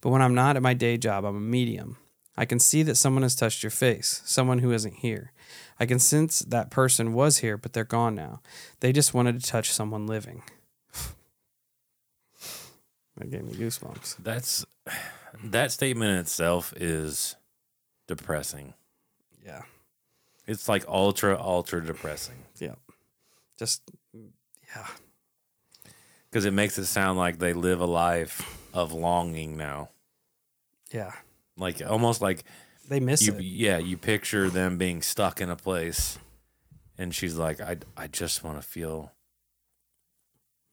but 0.00 0.10
when 0.10 0.22
I'm 0.22 0.34
not 0.34 0.56
at 0.56 0.62
my 0.62 0.74
day 0.74 0.96
job, 0.96 1.24
I'm 1.24 1.36
a 1.36 1.40
medium. 1.40 1.98
I 2.36 2.44
can 2.44 2.58
see 2.58 2.82
that 2.84 2.96
someone 2.96 3.22
has 3.22 3.34
touched 3.34 3.62
your 3.62 3.70
face, 3.70 4.22
someone 4.24 4.60
who 4.60 4.70
isn't 4.72 4.96
here. 4.96 5.32
I 5.80 5.86
can 5.86 5.98
sense 5.98 6.38
that 6.40 6.70
person 6.70 7.12
was 7.12 7.38
here, 7.38 7.56
but 7.56 7.72
they're 7.72 7.84
gone 7.84 8.14
now. 8.14 8.40
They 8.80 8.92
just 8.92 9.12
wanted 9.12 9.40
to 9.40 9.46
touch 9.46 9.72
someone 9.72 10.06
living. 10.06 10.42
that 13.16 13.30
gave 13.30 13.44
me 13.44 13.54
goosebumps. 13.54 14.16
That's 14.22 14.64
that 15.44 15.72
statement 15.72 16.12
in 16.12 16.18
itself 16.18 16.72
is 16.76 17.36
depressing. 18.06 18.74
Yeah. 19.44 19.62
It's 20.46 20.68
like 20.68 20.86
ultra, 20.88 21.38
ultra 21.40 21.84
depressing 21.84 22.36
Yeah. 22.58 22.74
Just, 23.58 23.82
yeah. 24.14 24.86
because 26.30 26.44
it 26.44 26.52
makes 26.52 26.78
it 26.78 26.86
sound 26.86 27.18
like 27.18 27.38
they 27.38 27.52
live 27.52 27.80
a 27.80 27.86
life 27.86 28.58
of 28.72 28.92
longing 28.92 29.56
now. 29.56 29.90
Yeah. 30.92 31.12
Like 31.56 31.82
almost 31.86 32.20
like 32.22 32.44
They 32.88 33.00
miss 33.00 33.26
you, 33.26 33.34
it. 33.34 33.42
yeah, 33.42 33.78
you 33.78 33.96
picture 33.98 34.48
them 34.48 34.78
being 34.78 35.02
stuck 35.02 35.40
in 35.40 35.50
a 35.50 35.56
place, 35.56 36.18
and 36.96 37.14
she's 37.14 37.34
like, 37.34 37.60
"I, 37.60 37.78
I 37.96 38.06
just 38.06 38.42
want 38.44 38.60
to 38.62 38.66
feel 38.66 39.12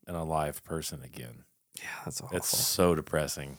an 0.08 0.14
alive 0.16 0.64
person 0.64 1.02
again. 1.04 1.44
Yeah, 1.80 1.88
that's 2.06 2.22
awful. 2.22 2.38
It's 2.38 2.56
so 2.56 2.94
depressing. 2.96 3.58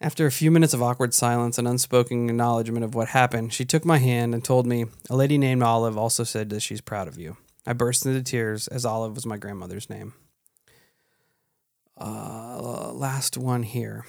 After 0.00 0.26
a 0.26 0.30
few 0.30 0.50
minutes 0.50 0.74
of 0.74 0.82
awkward 0.82 1.14
silence 1.14 1.56
and 1.56 1.66
unspoken 1.66 2.28
acknowledgement 2.28 2.84
of 2.84 2.94
what 2.94 3.08
happened, 3.08 3.54
she 3.54 3.64
took 3.64 3.84
my 3.84 3.96
hand 3.96 4.34
and 4.34 4.44
told 4.44 4.66
me, 4.66 4.84
A 5.08 5.16
lady 5.16 5.38
named 5.38 5.62
Olive 5.62 5.96
also 5.96 6.22
said 6.22 6.50
that 6.50 6.60
she's 6.60 6.82
proud 6.82 7.08
of 7.08 7.18
you. 7.18 7.38
I 7.66 7.72
burst 7.72 8.04
into 8.04 8.22
tears 8.22 8.68
as 8.68 8.84
Olive 8.84 9.14
was 9.14 9.24
my 9.24 9.38
grandmother's 9.38 9.88
name. 9.88 10.12
Uh, 11.98 12.92
last 12.92 13.38
one 13.38 13.62
here. 13.62 14.04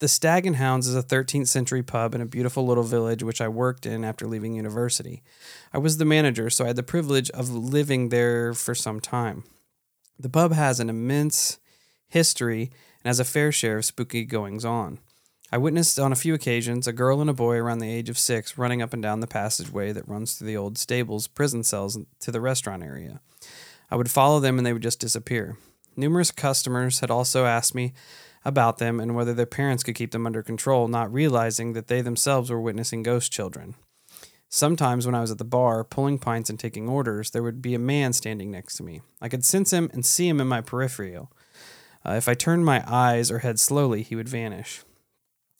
The 0.00 0.06
Stag 0.06 0.46
and 0.46 0.56
Hounds 0.56 0.86
is 0.86 0.94
a 0.94 1.02
13th 1.02 1.48
century 1.48 1.82
pub 1.82 2.14
in 2.14 2.20
a 2.20 2.26
beautiful 2.26 2.64
little 2.64 2.84
village 2.84 3.22
which 3.22 3.40
I 3.40 3.48
worked 3.48 3.86
in 3.86 4.04
after 4.04 4.26
leaving 4.26 4.54
university. 4.54 5.22
I 5.72 5.78
was 5.78 5.96
the 5.96 6.04
manager, 6.04 6.50
so 6.50 6.64
I 6.64 6.68
had 6.68 6.76
the 6.76 6.82
privilege 6.82 7.30
of 7.30 7.50
living 7.50 8.10
there 8.10 8.52
for 8.52 8.74
some 8.74 9.00
time. 9.00 9.44
The 10.18 10.28
pub 10.28 10.52
has 10.52 10.78
an 10.78 10.90
immense 10.90 11.58
history 12.06 12.70
and 13.02 13.08
has 13.08 13.20
a 13.20 13.24
fair 13.24 13.52
share 13.52 13.78
of 13.78 13.84
spooky 13.84 14.24
goings 14.24 14.64
on. 14.64 14.98
I 15.50 15.56
witnessed 15.56 15.98
on 15.98 16.12
a 16.12 16.16
few 16.16 16.34
occasions 16.34 16.86
a 16.86 16.92
girl 16.92 17.22
and 17.22 17.30
a 17.30 17.34
boy 17.34 17.56
around 17.56 17.78
the 17.78 17.90
age 17.90 18.10
of 18.10 18.18
six 18.18 18.58
running 18.58 18.82
up 18.82 18.92
and 18.92 19.02
down 19.02 19.20
the 19.20 19.26
passageway 19.26 19.92
that 19.92 20.06
runs 20.06 20.34
through 20.34 20.46
the 20.46 20.56
old 20.56 20.76
stables, 20.76 21.26
prison 21.26 21.64
cells, 21.64 21.98
to 22.20 22.30
the 22.30 22.40
restaurant 22.40 22.82
area. 22.82 23.20
I 23.90 23.96
would 23.96 24.10
follow 24.10 24.40
them 24.40 24.58
and 24.58 24.66
they 24.66 24.74
would 24.74 24.82
just 24.82 25.00
disappear. 25.00 25.56
Numerous 25.96 26.30
customers 26.30 27.00
had 27.00 27.10
also 27.10 27.46
asked 27.46 27.74
me 27.74 27.94
about 28.44 28.78
them 28.78 29.00
and 29.00 29.14
whether 29.14 29.32
their 29.32 29.46
parents 29.46 29.82
could 29.82 29.94
keep 29.94 30.10
them 30.10 30.26
under 30.26 30.42
control, 30.42 30.86
not 30.86 31.12
realizing 31.12 31.72
that 31.72 31.88
they 31.88 32.02
themselves 32.02 32.50
were 32.50 32.60
witnessing 32.60 33.02
ghost 33.02 33.32
children. 33.32 33.74
Sometimes, 34.50 35.04
when 35.04 35.14
I 35.14 35.20
was 35.20 35.30
at 35.30 35.38
the 35.38 35.44
bar 35.44 35.84
pulling 35.84 36.18
pints 36.18 36.48
and 36.48 36.58
taking 36.58 36.88
orders, 36.88 37.30
there 37.30 37.42
would 37.42 37.60
be 37.60 37.74
a 37.74 37.78
man 37.78 38.12
standing 38.14 38.50
next 38.50 38.76
to 38.76 38.82
me. 38.82 39.02
I 39.20 39.28
could 39.28 39.44
sense 39.44 39.72
him 39.72 39.90
and 39.92 40.06
see 40.06 40.26
him 40.28 40.40
in 40.40 40.46
my 40.46 40.62
peripheral. 40.62 41.30
Uh, 42.04 42.12
if 42.12 42.28
I 42.28 42.34
turned 42.34 42.64
my 42.64 42.82
eyes 42.86 43.30
or 43.30 43.40
head 43.40 43.60
slowly, 43.60 44.02
he 44.02 44.16
would 44.16 44.28
vanish. 44.28 44.82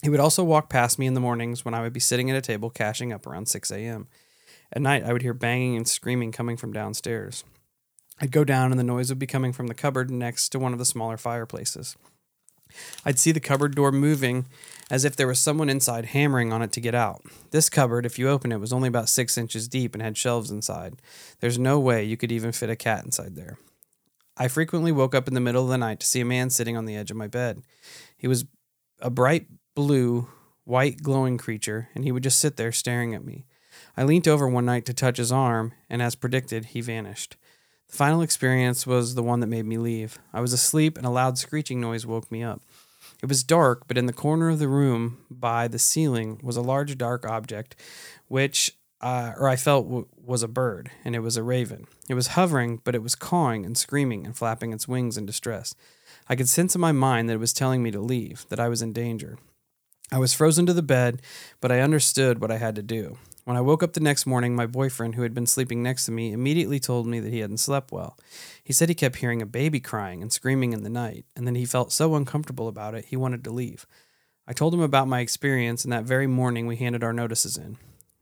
He 0.02 0.10
would 0.10 0.20
also 0.20 0.44
walk 0.44 0.68
past 0.70 0.98
me 0.98 1.06
in 1.06 1.14
the 1.14 1.20
mornings 1.20 1.64
when 1.64 1.74
I 1.74 1.82
would 1.82 1.92
be 1.92 2.00
sitting 2.00 2.30
at 2.30 2.36
a 2.36 2.40
table 2.40 2.70
cashing 2.70 3.12
up 3.12 3.26
around 3.26 3.46
6 3.46 3.70
a.m. 3.70 4.06
At 4.72 4.82
night, 4.82 5.04
I 5.04 5.12
would 5.12 5.22
hear 5.22 5.34
banging 5.34 5.76
and 5.76 5.88
screaming 5.88 6.30
coming 6.30 6.56
from 6.56 6.72
downstairs. 6.72 7.42
I'd 8.20 8.32
go 8.32 8.44
down, 8.44 8.70
and 8.70 8.78
the 8.78 8.84
noise 8.84 9.08
would 9.08 9.18
be 9.18 9.26
coming 9.26 9.52
from 9.52 9.66
the 9.66 9.74
cupboard 9.74 10.10
next 10.10 10.50
to 10.50 10.58
one 10.58 10.72
of 10.72 10.78
the 10.78 10.84
smaller 10.84 11.16
fireplaces. 11.16 11.96
I'd 13.04 13.18
see 13.18 13.32
the 13.32 13.40
cupboard 13.40 13.74
door 13.74 13.92
moving 13.92 14.46
as 14.90 15.04
if 15.04 15.16
there 15.16 15.26
was 15.26 15.38
someone 15.38 15.70
inside 15.70 16.06
hammering 16.06 16.52
on 16.52 16.62
it 16.62 16.72
to 16.72 16.80
get 16.80 16.94
out. 16.94 17.22
This 17.50 17.70
cupboard, 17.70 18.04
if 18.04 18.18
you 18.18 18.28
open 18.28 18.52
it, 18.52 18.60
was 18.60 18.72
only 18.72 18.88
about 18.88 19.08
six 19.08 19.38
inches 19.38 19.68
deep 19.68 19.94
and 19.94 20.02
had 20.02 20.18
shelves 20.18 20.50
inside. 20.50 21.00
There's 21.40 21.58
no 21.58 21.78
way 21.78 22.04
you 22.04 22.16
could 22.16 22.32
even 22.32 22.52
fit 22.52 22.70
a 22.70 22.76
cat 22.76 23.04
inside 23.04 23.36
there. 23.36 23.58
I 24.38 24.48
frequently 24.48 24.92
woke 24.92 25.14
up 25.14 25.26
in 25.26 25.34
the 25.34 25.40
middle 25.40 25.64
of 25.64 25.68
the 25.68 25.78
night 25.78 25.98
to 26.00 26.06
see 26.06 26.20
a 26.20 26.24
man 26.24 26.48
sitting 26.50 26.76
on 26.76 26.84
the 26.84 26.94
edge 26.94 27.10
of 27.10 27.16
my 27.16 27.26
bed. 27.26 27.62
He 28.16 28.28
was 28.28 28.44
a 29.00 29.10
bright 29.10 29.48
blue, 29.74 30.28
white 30.64 31.02
glowing 31.02 31.38
creature, 31.38 31.88
and 31.94 32.04
he 32.04 32.12
would 32.12 32.22
just 32.22 32.38
sit 32.38 32.56
there 32.56 32.70
staring 32.70 33.14
at 33.14 33.24
me. 33.24 33.46
I 33.96 34.04
leant 34.04 34.28
over 34.28 34.48
one 34.48 34.64
night 34.64 34.86
to 34.86 34.94
touch 34.94 35.16
his 35.16 35.32
arm, 35.32 35.72
and 35.90 36.00
as 36.00 36.14
predicted, 36.14 36.66
he 36.66 36.80
vanished. 36.80 37.36
The 37.88 37.96
final 37.96 38.22
experience 38.22 38.86
was 38.86 39.14
the 39.14 39.22
one 39.22 39.40
that 39.40 39.46
made 39.48 39.66
me 39.66 39.78
leave. 39.78 40.18
I 40.32 40.40
was 40.40 40.52
asleep, 40.52 40.96
and 40.96 41.06
a 41.06 41.10
loud 41.10 41.36
screeching 41.36 41.80
noise 41.80 42.06
woke 42.06 42.30
me 42.30 42.42
up. 42.42 42.62
It 43.22 43.28
was 43.28 43.42
dark, 43.42 43.88
but 43.88 43.98
in 43.98 44.06
the 44.06 44.12
corner 44.12 44.50
of 44.50 44.60
the 44.60 44.68
room 44.68 45.18
by 45.30 45.66
the 45.66 45.78
ceiling 45.78 46.38
was 46.42 46.56
a 46.56 46.62
large 46.62 46.96
dark 46.96 47.26
object, 47.26 47.74
which, 48.28 48.77
uh, 49.00 49.32
or 49.36 49.48
I 49.48 49.56
felt 49.56 49.86
w- 49.86 50.08
was 50.24 50.42
a 50.42 50.48
bird, 50.48 50.90
and 51.04 51.14
it 51.14 51.20
was 51.20 51.36
a 51.36 51.42
raven. 51.42 51.86
It 52.08 52.14
was 52.14 52.28
hovering, 52.28 52.80
but 52.84 52.94
it 52.94 53.02
was 53.02 53.14
cawing 53.14 53.64
and 53.64 53.76
screaming 53.76 54.26
and 54.26 54.36
flapping 54.36 54.72
its 54.72 54.88
wings 54.88 55.16
in 55.16 55.26
distress. 55.26 55.74
I 56.28 56.36
could 56.36 56.48
sense 56.48 56.74
in 56.74 56.80
my 56.80 56.92
mind 56.92 57.28
that 57.28 57.34
it 57.34 57.40
was 57.40 57.52
telling 57.52 57.82
me 57.82 57.90
to 57.92 58.00
leave, 58.00 58.46
that 58.48 58.60
I 58.60 58.68
was 58.68 58.82
in 58.82 58.92
danger. 58.92 59.38
I 60.10 60.18
was 60.18 60.34
frozen 60.34 60.66
to 60.66 60.72
the 60.72 60.82
bed, 60.82 61.22
but 61.60 61.70
I 61.70 61.80
understood 61.80 62.40
what 62.40 62.50
I 62.50 62.56
had 62.56 62.74
to 62.76 62.82
do. 62.82 63.18
When 63.44 63.56
I 63.56 63.62
woke 63.62 63.82
up 63.82 63.94
the 63.94 64.00
next 64.00 64.26
morning, 64.26 64.54
my 64.54 64.66
boyfriend, 64.66 65.14
who 65.14 65.22
had 65.22 65.32
been 65.32 65.46
sleeping 65.46 65.82
next 65.82 66.04
to 66.06 66.12
me, 66.12 66.32
immediately 66.32 66.78
told 66.80 67.06
me 67.06 67.20
that 67.20 67.32
he 67.32 67.38
hadn't 67.38 67.58
slept 67.58 67.92
well. 67.92 68.18
He 68.62 68.72
said 68.72 68.88
he 68.88 68.94
kept 68.94 69.16
hearing 69.16 69.40
a 69.40 69.46
baby 69.46 69.80
crying 69.80 70.20
and 70.20 70.32
screaming 70.32 70.72
in 70.72 70.82
the 70.82 70.90
night, 70.90 71.24
and 71.34 71.46
then 71.46 71.54
he 71.54 71.64
felt 71.64 71.92
so 71.92 72.14
uncomfortable 72.14 72.68
about 72.68 72.94
it, 72.94 73.06
he 73.06 73.16
wanted 73.16 73.44
to 73.44 73.50
leave. 73.50 73.86
I 74.46 74.52
told 74.52 74.74
him 74.74 74.80
about 74.80 75.08
my 75.08 75.20
experience, 75.20 75.84
and 75.84 75.92
that 75.92 76.04
very 76.04 76.26
morning 76.26 76.66
we 76.66 76.76
handed 76.76 77.04
our 77.04 77.12
notices 77.12 77.56
in. 77.56 77.78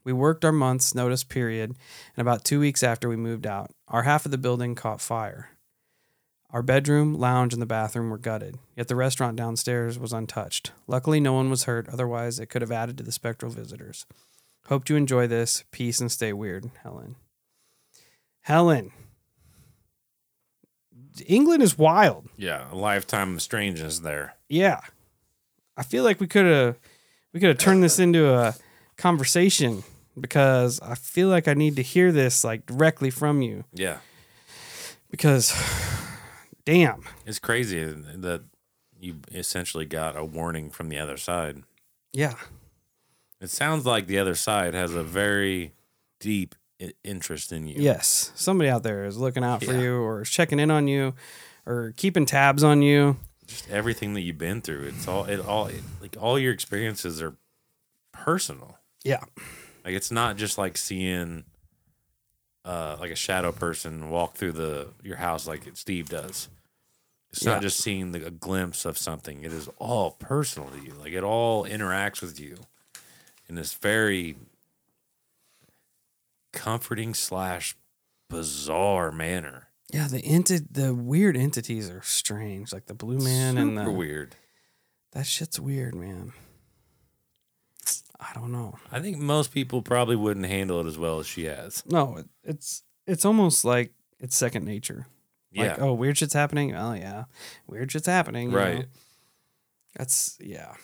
We 0.07 0.13
worked 0.13 0.45
our 0.45 0.53
month's 0.53 0.95
notice 0.95 1.25
period, 1.25 1.71
and 2.17 2.21
about 2.21 2.45
two 2.45 2.61
weeks 2.61 2.85
after 2.85 3.09
we 3.09 3.17
moved 3.17 3.45
out, 3.45 3.73
our 3.89 4.05
half 4.05 4.25
of 4.25 4.31
the 4.31 4.39
building 4.39 4.77
caught 4.77 5.01
fire. 5.01 5.51
Our 6.51 6.63
bedroom, 6.63 7.15
lounge, 7.15 7.53
and 7.53 7.61
the 7.61 7.67
bathroom 7.67 8.11
were 8.11 8.17
gutted, 8.17 8.57
yet 8.77 8.87
the 8.87 8.95
restaurant 8.95 9.37
downstairs 9.37 9.99
was 9.99 10.13
untouched. 10.13 10.71
Luckily, 10.87 11.19
no 11.19 11.33
one 11.33 11.51
was 11.51 11.65
hurt, 11.65 11.89
otherwise, 11.89 12.39
it 12.39 12.47
could 12.47 12.63
have 12.63 12.71
added 12.71 12.97
to 12.99 13.03
the 13.03 13.11
spectral 13.11 13.51
visitors. 13.51 14.07
Hope 14.69 14.89
you 14.89 14.95
enjoy 14.95 15.27
this. 15.27 15.65
Peace 15.73 16.01
and 16.01 16.11
stay 16.11 16.33
weird, 16.33 16.71
Helen. 16.85 17.17
Helen. 18.43 18.93
England 21.27 21.65
is 21.65 21.77
wild. 21.77 22.29
Yeah, 22.37 22.73
a 22.73 22.77
lifetime 22.77 23.35
of 23.35 23.43
strangeness 23.43 23.99
there. 23.99 24.37
Yeah. 24.49 24.83
I 25.77 25.83
feel 25.83 26.05
like 26.05 26.21
we 26.21 26.29
could 26.29 26.47
have 26.47 26.79
we 27.33 27.41
could 27.41 27.49
have 27.49 27.59
turned 27.59 27.83
this 27.83 27.99
into 27.99 28.33
a 28.33 28.55
conversation 28.97 29.83
because 30.19 30.81
I 30.81 30.95
feel 30.95 31.29
like 31.29 31.49
I 31.49 31.55
need 31.55 31.77
to 31.77 31.83
hear 31.83 32.13
this 32.13 32.43
like 32.45 32.67
directly 32.67 33.11
from 33.11 33.43
you 33.43 33.65
Yeah, 33.73 33.99
because 35.11 35.53
damn. 36.65 37.03
it's 37.25 37.39
crazy 37.39 37.85
that 37.85 38.43
you 38.99 39.17
essentially 39.33 39.85
got 39.85 40.17
a 40.17 40.25
warning 40.25 40.71
from 40.71 40.89
the 40.89 40.99
other 40.99 41.17
side. 41.17 41.63
Yeah. 42.13 42.35
It 43.41 43.51
sounds 43.51 43.85
like 43.85 44.07
the 44.07 44.19
other 44.19 44.35
side 44.35 44.73
has 44.73 44.95
a 44.95 45.03
very 45.03 45.75
deep 46.19 46.55
interest 47.05 47.53
in 47.53 47.67
you. 47.67 47.75
Yes. 47.79 48.33
Somebody 48.35 48.71
out 48.71 48.83
there 48.83 49.05
is 49.05 49.19
looking 49.19 49.45
out 49.45 49.63
for 49.63 49.73
Yeah. 49.75 49.81
you 49.83 49.95
or 49.97 50.23
is 50.23 50.31
checking 50.31 50.59
in 50.59 50.71
on 50.71 50.89
you 50.89 51.15
or 51.67 51.93
keeping 51.97 52.25
tabs 52.25 52.65
on 52.65 52.81
you. 52.81 53.19
Just 53.47 53.69
everything 53.71 54.15
that 54.15 54.23
you've 54.23 54.39
been 54.39 54.63
through. 54.63 54.85
It's 54.85 55.07
all 55.07 55.25
it 55.27 55.41
all 55.41 55.67
it, 55.67 55.83
like 56.01 56.17
all 56.19 56.39
your 56.39 56.53
experiences 56.55 57.21
are 57.23 57.35
personal. 58.13 58.79
Yeah. 59.05 59.21
Like 59.87 59.95
it's 59.95 60.11
not 60.11 60.37
just 60.37 60.59
like 60.59 60.77
seeing 60.77 61.45
uh 62.65 62.97
like 63.01 63.13
a 63.13 63.17
shadow 63.17 63.53
person 63.53 64.11
walk 64.11 64.35
through 64.35 64.53
the 64.53 64.89
your 65.03 65.17
house 65.17 65.47
like 65.47 65.63
Steve 65.75 66.09
does. 66.11 66.49
It's 67.31 67.45
Yeah. 67.45 67.53
not 67.55 67.63
just 67.63 67.79
seeing 67.79 68.13
the, 68.13 68.27
a 68.27 68.31
glimpse 68.31 68.85
of 68.85 68.99
something. 68.99 69.45
It 69.45 69.53
is 69.53 69.69
all 69.79 70.11
personal 70.13 70.69
to 70.71 70.79
you. 70.85 70.93
Like 70.95 71.13
it 71.13 71.23
all 71.25 71.65
interacts 71.65 72.21
with 72.21 72.39
you 72.41 72.57
in 73.49 73.55
this 73.55 73.75
very 73.75 74.37
comforting 76.53 77.15
slash 77.15 77.77
bizarre 78.29 79.13
manner. 79.13 79.69
Yeah, 79.93 80.09
the 80.09 80.23
enti- 80.23 80.67
the 80.69 80.95
weird 80.95 81.37
entities 81.37 81.89
are 81.91 82.03
strange, 82.03 82.73
like 82.73 82.87
the 82.87 82.95
blue 82.95 83.19
man 83.19 83.55
Super 83.55 83.63
and 83.63 83.79
the 83.79 83.91
weird. 83.93 84.35
that 85.13 85.27
shit's 85.27 85.61
weird, 85.61 85.95
man. 85.95 86.33
I 88.19 88.33
don't 88.35 88.53
know. 88.53 88.79
I 88.91 89.01
think 89.01 89.19
most 89.19 89.53
people 89.53 89.83
probably 89.83 90.17
wouldn't 90.17 90.47
handle 90.47 90.81
it 90.81 90.87
as 90.87 90.99
well 90.99 91.19
as 91.21 91.27
she 91.27 91.45
has. 91.45 91.83
No, 91.87 92.17
it, 92.19 92.27
it's 92.45 92.83
it's 93.07 93.25
almost 93.25 93.65
like 93.65 93.93
it's 94.19 94.37
second 94.37 94.65
nature. 94.65 95.07
Yeah. 95.53 95.69
Like, 95.69 95.81
oh, 95.81 95.95
weird 95.95 96.19
shit's 96.19 96.35
happening. 96.35 96.75
Oh 96.75 96.93
yeah, 96.95 97.25
weird 97.67 97.93
shit's 97.93 98.07
happening. 98.07 98.51
Right. 98.53 98.81
know? 98.81 98.85
That's 99.97 100.37
yeah. 100.41 100.75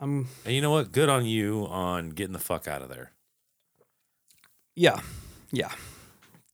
I'm 0.00 0.28
And 0.44 0.54
you 0.54 0.60
know 0.60 0.70
what? 0.70 0.92
Good 0.92 1.08
on 1.08 1.24
you 1.24 1.66
on 1.68 2.10
getting 2.10 2.32
the 2.32 2.38
fuck 2.38 2.68
out 2.68 2.82
of 2.82 2.88
there. 2.88 3.12
yeah, 4.74 5.00
yeah. 5.50 5.70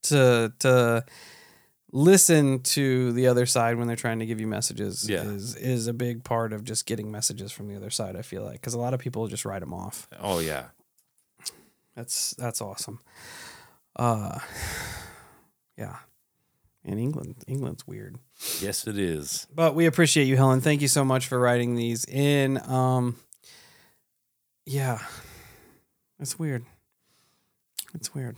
To 0.05 0.53
to 0.61 1.05
listen 1.93 2.61
to 2.61 3.13
the 3.13 3.27
other 3.27 3.45
side 3.47 3.77
when 3.77 3.87
they're 3.87 3.97
trying 3.97 4.19
to 4.19 4.27
give 4.27 4.41
you 4.41 4.47
messages 4.47 5.09
Yeah. 5.09 5.23
is 5.23 5.55
is 5.57 5.87
a 5.87 5.93
big 5.93 6.25
part 6.25 6.53
of 6.53 6.65
just 6.65 6.87
getting 6.87 7.11
messages 7.11 7.53
from 7.53 7.69
the 7.69 7.77
other 7.77 7.91
side. 7.91 8.17
I 8.17 8.23
feel 8.23 8.43
like 8.45 8.55
because 8.61 8.75
a 8.75 8.79
lot 8.79 8.95
of 8.95 9.01
people 9.01 9.27
just 9.29 9.45
write 9.45 9.61
them 9.61 9.75
off. 9.75 10.09
Oh 10.21 10.39
yeah. 10.41 10.67
That's 11.95 12.31
that's 12.39 12.61
awesome. 12.63 13.01
Uh, 13.95 14.39
yeah. 15.77 15.97
In 16.85 16.99
England, 16.99 17.37
England's 17.47 17.87
weird. 17.87 18.17
Yes, 18.61 18.89
it 18.89 18.99
is. 18.99 19.47
But 19.55 19.77
we 19.77 19.87
appreciate 19.87 20.25
you, 20.27 20.37
Helen. 20.37 20.61
Thank 20.61 20.83
you 20.83 20.89
so 20.89 21.05
much 21.05 21.29
for 21.29 21.39
writing 21.39 21.77
these 21.77 22.05
in. 22.07 22.59
Um, 22.69 23.17
yeah, 24.67 24.99
it's 26.19 26.41
weird. 26.41 26.65
It's 27.95 28.13
weird. 28.15 28.37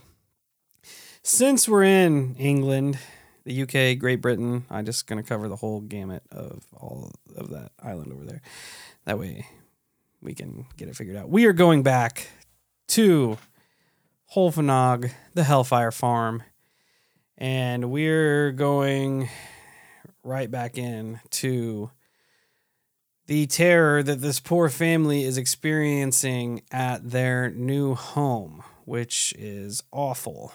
Since 1.22 1.66
we're 1.68 1.84
in 1.84 2.34
England, 2.34 2.98
the 3.44 3.62
UK, 3.62 3.98
Great 3.98 4.20
Britain, 4.20 4.64
I'm 4.70 4.84
just 4.84 5.06
gonna 5.06 5.22
cover 5.22 5.48
the 5.48 5.56
whole 5.56 5.80
gamut 5.80 6.22
of 6.30 6.64
all 6.72 7.12
of 7.36 7.50
that 7.50 7.72
island 7.82 8.12
over 8.12 8.24
there. 8.24 8.42
That 9.04 9.18
way, 9.18 9.46
we 10.20 10.34
can 10.34 10.66
get 10.76 10.88
it 10.88 10.96
figured 10.96 11.16
out. 11.16 11.28
We 11.28 11.44
are 11.46 11.52
going 11.52 11.82
back 11.82 12.28
to 12.88 13.38
Holfanog, 14.34 15.12
the 15.34 15.44
Hellfire 15.44 15.92
Farm, 15.92 16.42
And 17.36 17.90
we're 17.90 18.52
going 18.52 19.28
right 20.22 20.50
back 20.50 20.78
in 20.78 21.20
to 21.30 21.90
the 23.26 23.46
terror 23.46 24.02
that 24.02 24.20
this 24.20 24.38
poor 24.38 24.68
family 24.68 25.24
is 25.24 25.36
experiencing 25.36 26.62
at 26.70 27.10
their 27.10 27.50
new 27.50 27.94
home, 27.94 28.62
which 28.84 29.34
is 29.36 29.82
awful. 29.90 30.52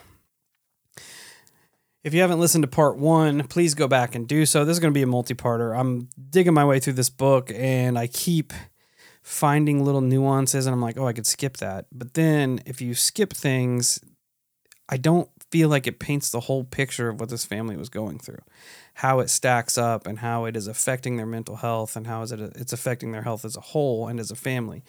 If 2.01 2.13
you 2.13 2.21
haven't 2.21 2.39
listened 2.39 2.61
to 2.61 2.67
part 2.67 2.97
one, 2.97 3.45
please 3.47 3.73
go 3.73 3.87
back 3.87 4.15
and 4.15 4.25
do 4.27 4.45
so. 4.45 4.63
This 4.63 4.73
is 4.73 4.79
going 4.79 4.93
to 4.93 4.97
be 4.97 5.03
a 5.03 5.07
multi 5.07 5.33
parter. 5.33 5.77
I'm 5.77 6.07
digging 6.29 6.53
my 6.53 6.63
way 6.63 6.79
through 6.79 6.93
this 6.93 7.09
book 7.09 7.51
and 7.53 7.99
I 7.99 8.07
keep 8.07 8.53
finding 9.21 9.83
little 9.83 9.99
nuances 9.99 10.65
and 10.65 10.73
I'm 10.73 10.81
like, 10.81 10.97
oh, 10.97 11.07
I 11.07 11.13
could 11.13 11.27
skip 11.27 11.57
that. 11.57 11.87
But 11.91 12.13
then 12.13 12.61
if 12.65 12.79
you 12.79 12.93
skip 12.93 13.33
things, 13.33 13.99
I 14.87 14.95
don't 14.95 15.29
feel 15.51 15.67
like 15.67 15.87
it 15.87 15.99
paints 15.99 16.31
the 16.31 16.39
whole 16.39 16.63
picture 16.63 17.09
of 17.09 17.19
what 17.19 17.29
this 17.29 17.43
family 17.43 17.75
was 17.75 17.89
going 17.89 18.17
through, 18.17 18.41
how 18.93 19.19
it 19.19 19.29
stacks 19.29 19.77
up 19.77 20.07
and 20.07 20.19
how 20.19 20.45
it 20.45 20.55
is 20.55 20.67
affecting 20.67 21.17
their 21.17 21.25
mental 21.25 21.57
health 21.57 21.97
and 21.97 22.07
how 22.07 22.21
is 22.21 22.31
it 22.31 22.39
it's 22.55 22.71
affecting 22.71 23.11
their 23.11 23.23
health 23.23 23.43
as 23.43 23.57
a 23.57 23.61
whole 23.61 24.07
and 24.07 24.21
as 24.21 24.31
a 24.31 24.35
family. 24.35 24.83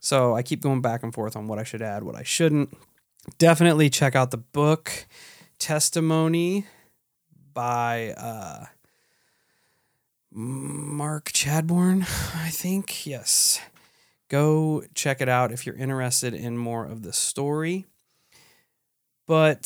So 0.00 0.36
I 0.36 0.42
keep 0.42 0.60
going 0.60 0.80
back 0.80 1.02
and 1.02 1.12
forth 1.12 1.34
on 1.34 1.48
what 1.48 1.58
I 1.58 1.64
should 1.64 1.82
add, 1.82 2.04
what 2.04 2.14
I 2.14 2.22
shouldn't. 2.22 2.72
Definitely 3.38 3.90
check 3.90 4.14
out 4.14 4.30
the 4.30 4.36
book 4.36 5.06
testimony 5.58 6.66
by 7.54 8.12
uh, 8.12 8.66
Mark 10.30 11.32
Chadbourne, 11.32 12.02
I 12.34 12.50
think. 12.50 13.06
Yes. 13.06 13.60
Go 14.28 14.82
check 14.94 15.20
it 15.20 15.28
out 15.28 15.52
if 15.52 15.66
you're 15.66 15.76
interested 15.76 16.34
in 16.34 16.58
more 16.58 16.84
of 16.84 17.02
the 17.02 17.12
story. 17.12 17.86
But 19.26 19.62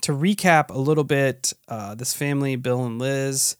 to 0.00 0.12
recap 0.12 0.70
a 0.70 0.78
little 0.78 1.04
bit, 1.04 1.52
uh, 1.68 1.94
this 1.94 2.14
family, 2.14 2.56
Bill 2.56 2.84
and 2.84 2.98
Liz, 2.98 3.56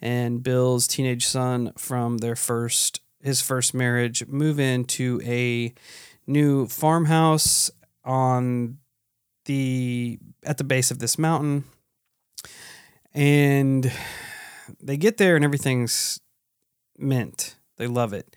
and 0.00 0.42
Bill's 0.42 0.86
teenage 0.86 1.26
son 1.26 1.72
from 1.76 2.18
their 2.18 2.36
first 2.36 3.00
his 3.22 3.42
first 3.42 3.74
marriage, 3.74 4.26
move 4.26 4.58
into 4.58 5.20
a 5.24 5.74
new 6.26 6.66
farmhouse 6.66 7.70
on 8.04 8.78
the 9.44 10.18
at 10.44 10.58
the 10.58 10.64
base 10.64 10.90
of 10.90 10.98
this 10.98 11.18
mountain. 11.18 11.64
And 13.12 13.92
they 14.80 14.96
get 14.96 15.16
there 15.16 15.36
and 15.36 15.44
everything's 15.44 16.20
mint. 16.96 17.56
They 17.76 17.86
love 17.86 18.12
it. 18.12 18.36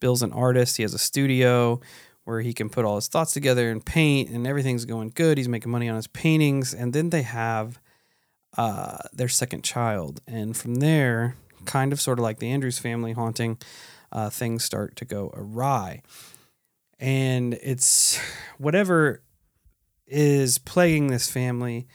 Bill's 0.00 0.22
an 0.22 0.32
artist. 0.32 0.76
He 0.76 0.82
has 0.82 0.94
a 0.94 0.98
studio 0.98 1.80
where 2.24 2.40
he 2.40 2.52
can 2.52 2.68
put 2.68 2.84
all 2.84 2.96
his 2.96 3.08
thoughts 3.08 3.32
together 3.32 3.70
and 3.70 3.84
paint 3.84 4.30
and 4.30 4.46
everything's 4.46 4.84
going 4.84 5.12
good. 5.14 5.38
He's 5.38 5.48
making 5.48 5.72
money 5.72 5.88
on 5.88 5.96
his 5.96 6.06
paintings. 6.06 6.74
And 6.74 6.92
then 6.92 7.10
they 7.10 7.22
have 7.22 7.80
uh, 8.56 8.98
their 9.12 9.28
second 9.28 9.64
child. 9.64 10.20
And 10.26 10.56
from 10.56 10.76
there 10.76 11.36
kind 11.64 11.92
of 11.92 12.00
sort 12.00 12.18
of 12.18 12.22
like 12.22 12.38
the 12.38 12.50
andrews 12.50 12.78
family 12.78 13.12
haunting 13.12 13.58
uh, 14.12 14.30
things 14.30 14.64
start 14.64 14.96
to 14.96 15.04
go 15.04 15.30
awry. 15.34 16.02
And 16.98 17.54
it's 17.62 18.20
whatever 18.58 19.22
is 20.10 20.58
plaguing 20.58 21.06
this 21.06 21.30
family 21.30 21.86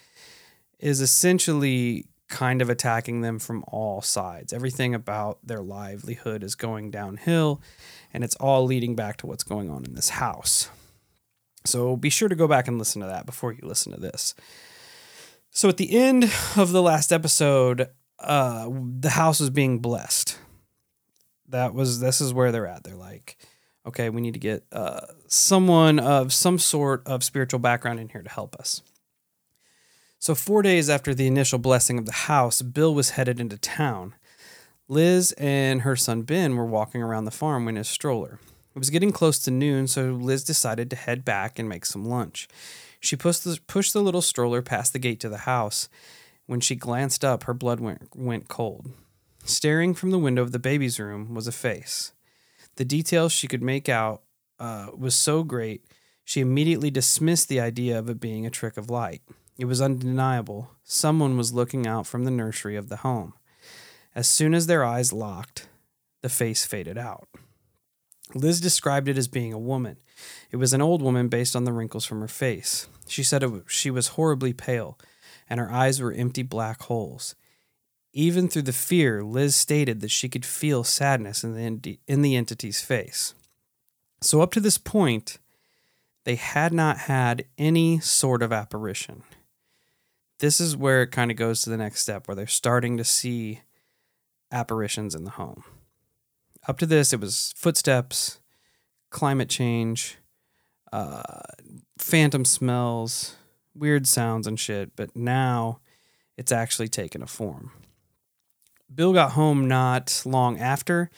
is 0.80 1.02
essentially 1.02 2.06
kind 2.28 2.62
of 2.62 2.70
attacking 2.70 3.22
them 3.22 3.40
from 3.40 3.64
all 3.68 4.02
sides. 4.02 4.52
Everything 4.52 4.96
about 4.96 5.40
their 5.44 5.62
livelihood 5.62 6.44
is 6.44 6.56
going 6.56 6.92
downhill, 6.92 7.62
and 8.14 8.24
it's 8.24 8.36
all 8.36 8.66
leading 8.66 8.96
back 8.96 9.18
to 9.18 9.28
what's 9.28 9.44
going 9.44 9.70
on 9.70 9.86
in 9.86 9.94
this 9.94 10.10
house. 10.10 10.70
So 11.66 11.96
be 11.96 12.10
sure 12.10 12.30
to 12.30 12.36
go 12.36 12.48
back 12.48 12.68
and 12.68 12.78
listen 12.78 13.02
to 13.02 13.08
that 13.08 13.26
before 13.26 13.52
you 13.52 13.62
listen 13.64 13.92
to 13.92 14.00
this. 14.00 14.36
So 15.52 15.70
at 15.70 15.78
the 15.78 15.98
end 15.98 16.32
of 16.58 16.72
the 16.72 16.82
last 16.82 17.12
episode, 17.12 17.90
uh, 18.20 18.70
the 19.00 19.12
house 19.12 19.40
was 19.40 19.50
being 19.50 19.80
blessed. 19.80 20.38
That 21.50 21.74
was 21.74 22.00
this 22.00 22.22
is 22.22 22.34
where 22.34 22.52
they're 22.52 22.68
at. 22.68 22.84
They're 22.84 22.96
like, 22.96 23.38
okay, 23.86 24.10
we 24.10 24.22
need 24.22 24.34
to 24.34 24.40
get 24.40 24.66
uh, 24.72 25.02
someone 25.28 26.00
of 26.00 26.34
some 26.34 26.60
sort 26.60 27.06
of 27.06 27.24
spiritual 27.24 27.60
background 27.60 28.00
in 28.00 28.10
here 28.10 28.22
to 28.22 28.30
help 28.30 28.56
us. 28.56 28.82
So, 30.20 30.34
four 30.34 30.62
days 30.62 30.90
after 30.90 31.14
the 31.14 31.28
initial 31.28 31.60
blessing 31.60 32.00
of 32.00 32.06
the 32.06 32.12
house, 32.12 32.62
Bill 32.62 32.94
was 32.96 33.12
headed 33.12 33.40
into 33.40 33.58
town. 33.58 34.16
Liz 34.88 35.34
and 35.34 35.82
her 35.82 35.96
son 35.96 36.24
Ben 36.24 36.56
were 36.56 36.66
walking 36.66 37.02
around 37.02 37.26
the 37.26 37.32
farm 37.32 37.68
in 37.68 37.76
his 37.76 37.88
stroller. 37.88 38.40
It 38.76 38.80
was 38.80 38.90
getting 38.90 39.12
close 39.12 39.40
to 39.40 39.52
noon, 39.52 39.88
so 39.88 40.12
Liz 40.12 40.44
decided 40.44 40.90
to 40.90 40.96
head 40.96 41.24
back 41.24 41.58
and 41.58 41.70
make 41.70 41.86
some 41.86 42.06
lunch. 42.06 42.48
She 43.00 43.16
pushed 43.16 43.44
the, 43.44 43.60
pushed 43.68 43.94
the 43.94 44.02
little 44.02 44.22
stroller 44.22 44.62
past 44.62 44.94
the 44.94 45.00
gate 45.00 45.20
to 45.22 45.30
the 45.30 45.40
house. 45.40 45.90
When 46.46 46.60
she 46.60 46.76
glanced 46.76 47.24
up, 47.24 47.44
her 47.44 47.54
blood 47.54 47.80
went, 47.80 48.16
went 48.16 48.48
cold. 48.48 48.92
Staring 49.44 49.94
from 49.94 50.12
the 50.12 50.20
window 50.20 50.42
of 50.42 50.52
the 50.52 50.60
baby's 50.60 51.00
room 51.00 51.34
was 51.34 51.48
a 51.48 51.52
face. 51.52 52.14
The 52.76 52.86
details 52.86 53.32
she 53.32 53.48
could 53.48 53.64
make 53.64 53.88
out 53.90 54.22
uh, 54.60 54.88
was 54.96 55.16
so 55.16 55.44
great, 55.44 55.86
she 56.24 56.42
immediately 56.42 56.90
dismissed 56.90 57.50
the 57.50 57.60
idea 57.60 57.98
of 57.98 58.10
it 58.10 58.20
being 58.20 58.46
a 58.46 58.52
trick 58.52 58.78
of 58.78 58.90
light. 58.90 59.22
It 59.58 59.66
was 59.66 59.82
undeniable. 59.82 60.72
Someone 60.84 61.38
was 61.38 61.54
looking 61.54 61.88
out 61.88 62.08
from 62.08 62.26
the 62.26 62.32
nursery 62.32 62.76
of 62.76 62.90
the 62.90 62.98
home. 62.98 63.34
As 64.14 64.28
soon 64.28 64.54
as 64.54 64.68
their 64.68 64.84
eyes 64.84 65.14
locked, 65.14 65.68
the 66.22 66.30
face 66.30 66.66
faded 66.66 66.98
out. 66.98 67.28
Liz 68.34 68.60
described 68.60 69.08
it 69.08 69.18
as 69.18 69.28
being 69.28 69.54
a 69.54 69.60
woman. 69.60 69.98
It 70.52 70.58
was 70.58 70.74
an 70.74 70.82
old 70.82 71.02
woman 71.02 71.28
based 71.28 71.56
on 71.56 71.64
the 71.64 71.72
wrinkles 71.72 72.06
from 72.06 72.22
her 72.22 72.28
face. 72.28 72.88
She 73.08 73.24
said 73.24 73.44
it, 73.44 73.52
she 73.68 73.92
was 73.92 74.10
horribly 74.10 74.52
pale, 74.52 74.98
and 75.50 75.60
her 75.60 75.72
eyes 75.72 76.02
were 76.02 76.12
empty 76.12 76.42
black 76.42 76.82
holes. 76.84 77.36
Even 78.18 78.48
through 78.48 78.62
the 78.62 78.72
fear, 78.72 79.22
Liz 79.26 79.58
stated 79.58 80.00
that 80.00 80.10
she 80.10 80.30
could 80.30 80.46
feel 80.46 80.86
sadness 80.86 81.44
in 81.44 81.82
the, 81.82 82.00
in 82.08 82.22
the 82.22 82.38
entity's 82.38 82.80
face. 82.80 83.34
So, 84.22 84.40
up 84.40 84.54
to 84.54 84.62
this 84.62 84.78
point, 84.78 85.38
they 86.24 86.36
had 86.36 86.74
not 86.74 86.98
had 86.98 87.44
any 87.58 88.00
sort 88.00 88.42
of 88.42 88.54
apparition. 88.54 89.24
This 90.40 90.62
is 90.62 90.78
where 90.78 91.02
it 91.02 91.12
kind 91.12 91.30
of 91.30 91.36
goes 91.36 91.62
to 91.62 91.70
the 91.70 91.76
next 91.76 92.02
step, 92.02 92.28
where 92.28 92.36
they're 92.36 92.48
starting 92.48 92.96
to 92.96 93.04
see 93.04 93.62
apparitions 94.50 95.14
in 95.14 95.26
the 95.26 95.32
home. 95.32 95.66
Up 96.70 96.78
to 96.80 96.86
this, 96.86 97.12
it 97.12 97.20
was 97.20 97.54
footsteps, 97.58 98.40
climate 99.10 99.50
change, 99.50 100.18
uh, 100.94 101.22
phantom 101.98 102.46
smells, 102.46 103.36
weird 103.76 104.08
sounds, 104.08 104.48
and 104.48 104.58
shit. 104.58 104.96
But 104.96 105.18
now 105.18 105.80
it's 106.38 106.54
actually 106.54 106.88
taken 106.88 107.22
a 107.22 107.28
form. 107.28 107.72
Bill 108.94 109.14
got 109.14 109.32
home 109.32 109.68
not 109.68 110.22
long 110.26 110.60
after 110.60 111.10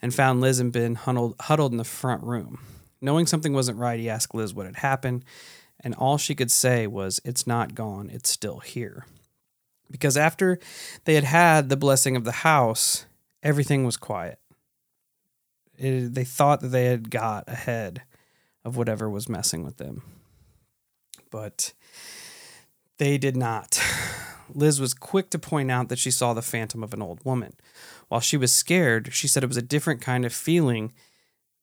and 0.00 0.14
found 0.14 0.40
Liz 0.40 0.60
and 0.60 0.72
Ben 0.72 0.94
huddled, 0.94 1.36
huddled 1.40 1.72
in 1.72 1.78
the 1.78 1.84
front 1.84 2.22
room. 2.22 2.60
Knowing 3.00 3.26
something 3.26 3.52
wasn't 3.52 3.78
right, 3.78 4.00
he 4.00 4.08
asked 4.08 4.34
Liz 4.34 4.54
what 4.54 4.66
had 4.66 4.76
happened, 4.76 5.24
and 5.80 5.94
all 5.94 6.18
she 6.18 6.34
could 6.34 6.50
say 6.50 6.86
was, 6.86 7.20
It's 7.24 7.46
not 7.46 7.74
gone, 7.74 8.10
it's 8.10 8.30
still 8.30 8.58
here. 8.60 9.06
Because 9.90 10.16
after 10.16 10.58
they 11.04 11.14
had 11.14 11.24
had 11.24 11.68
the 11.68 11.76
blessing 11.76 12.16
of 12.16 12.24
the 12.24 12.32
house, 12.32 13.06
everything 13.42 13.84
was 13.84 13.96
quiet. 13.96 14.38
It, 15.76 16.14
they 16.14 16.24
thought 16.24 16.60
that 16.60 16.68
they 16.68 16.86
had 16.86 17.10
got 17.10 17.44
ahead 17.46 18.02
of 18.64 18.76
whatever 18.76 19.08
was 19.08 19.28
messing 19.28 19.64
with 19.64 19.76
them. 19.76 20.02
But 21.30 21.72
they 22.98 23.16
did 23.16 23.36
not. 23.36 23.80
Liz 24.54 24.80
was 24.80 24.94
quick 24.94 25.30
to 25.30 25.38
point 25.38 25.70
out 25.70 25.88
that 25.88 25.98
she 25.98 26.10
saw 26.10 26.32
the 26.32 26.42
phantom 26.42 26.82
of 26.82 26.94
an 26.94 27.02
old 27.02 27.24
woman. 27.24 27.54
While 28.08 28.20
she 28.20 28.36
was 28.36 28.52
scared, 28.52 29.12
she 29.12 29.28
said 29.28 29.42
it 29.42 29.48
was 29.48 29.56
a 29.56 29.62
different 29.62 30.00
kind 30.00 30.24
of 30.24 30.32
feeling 30.32 30.92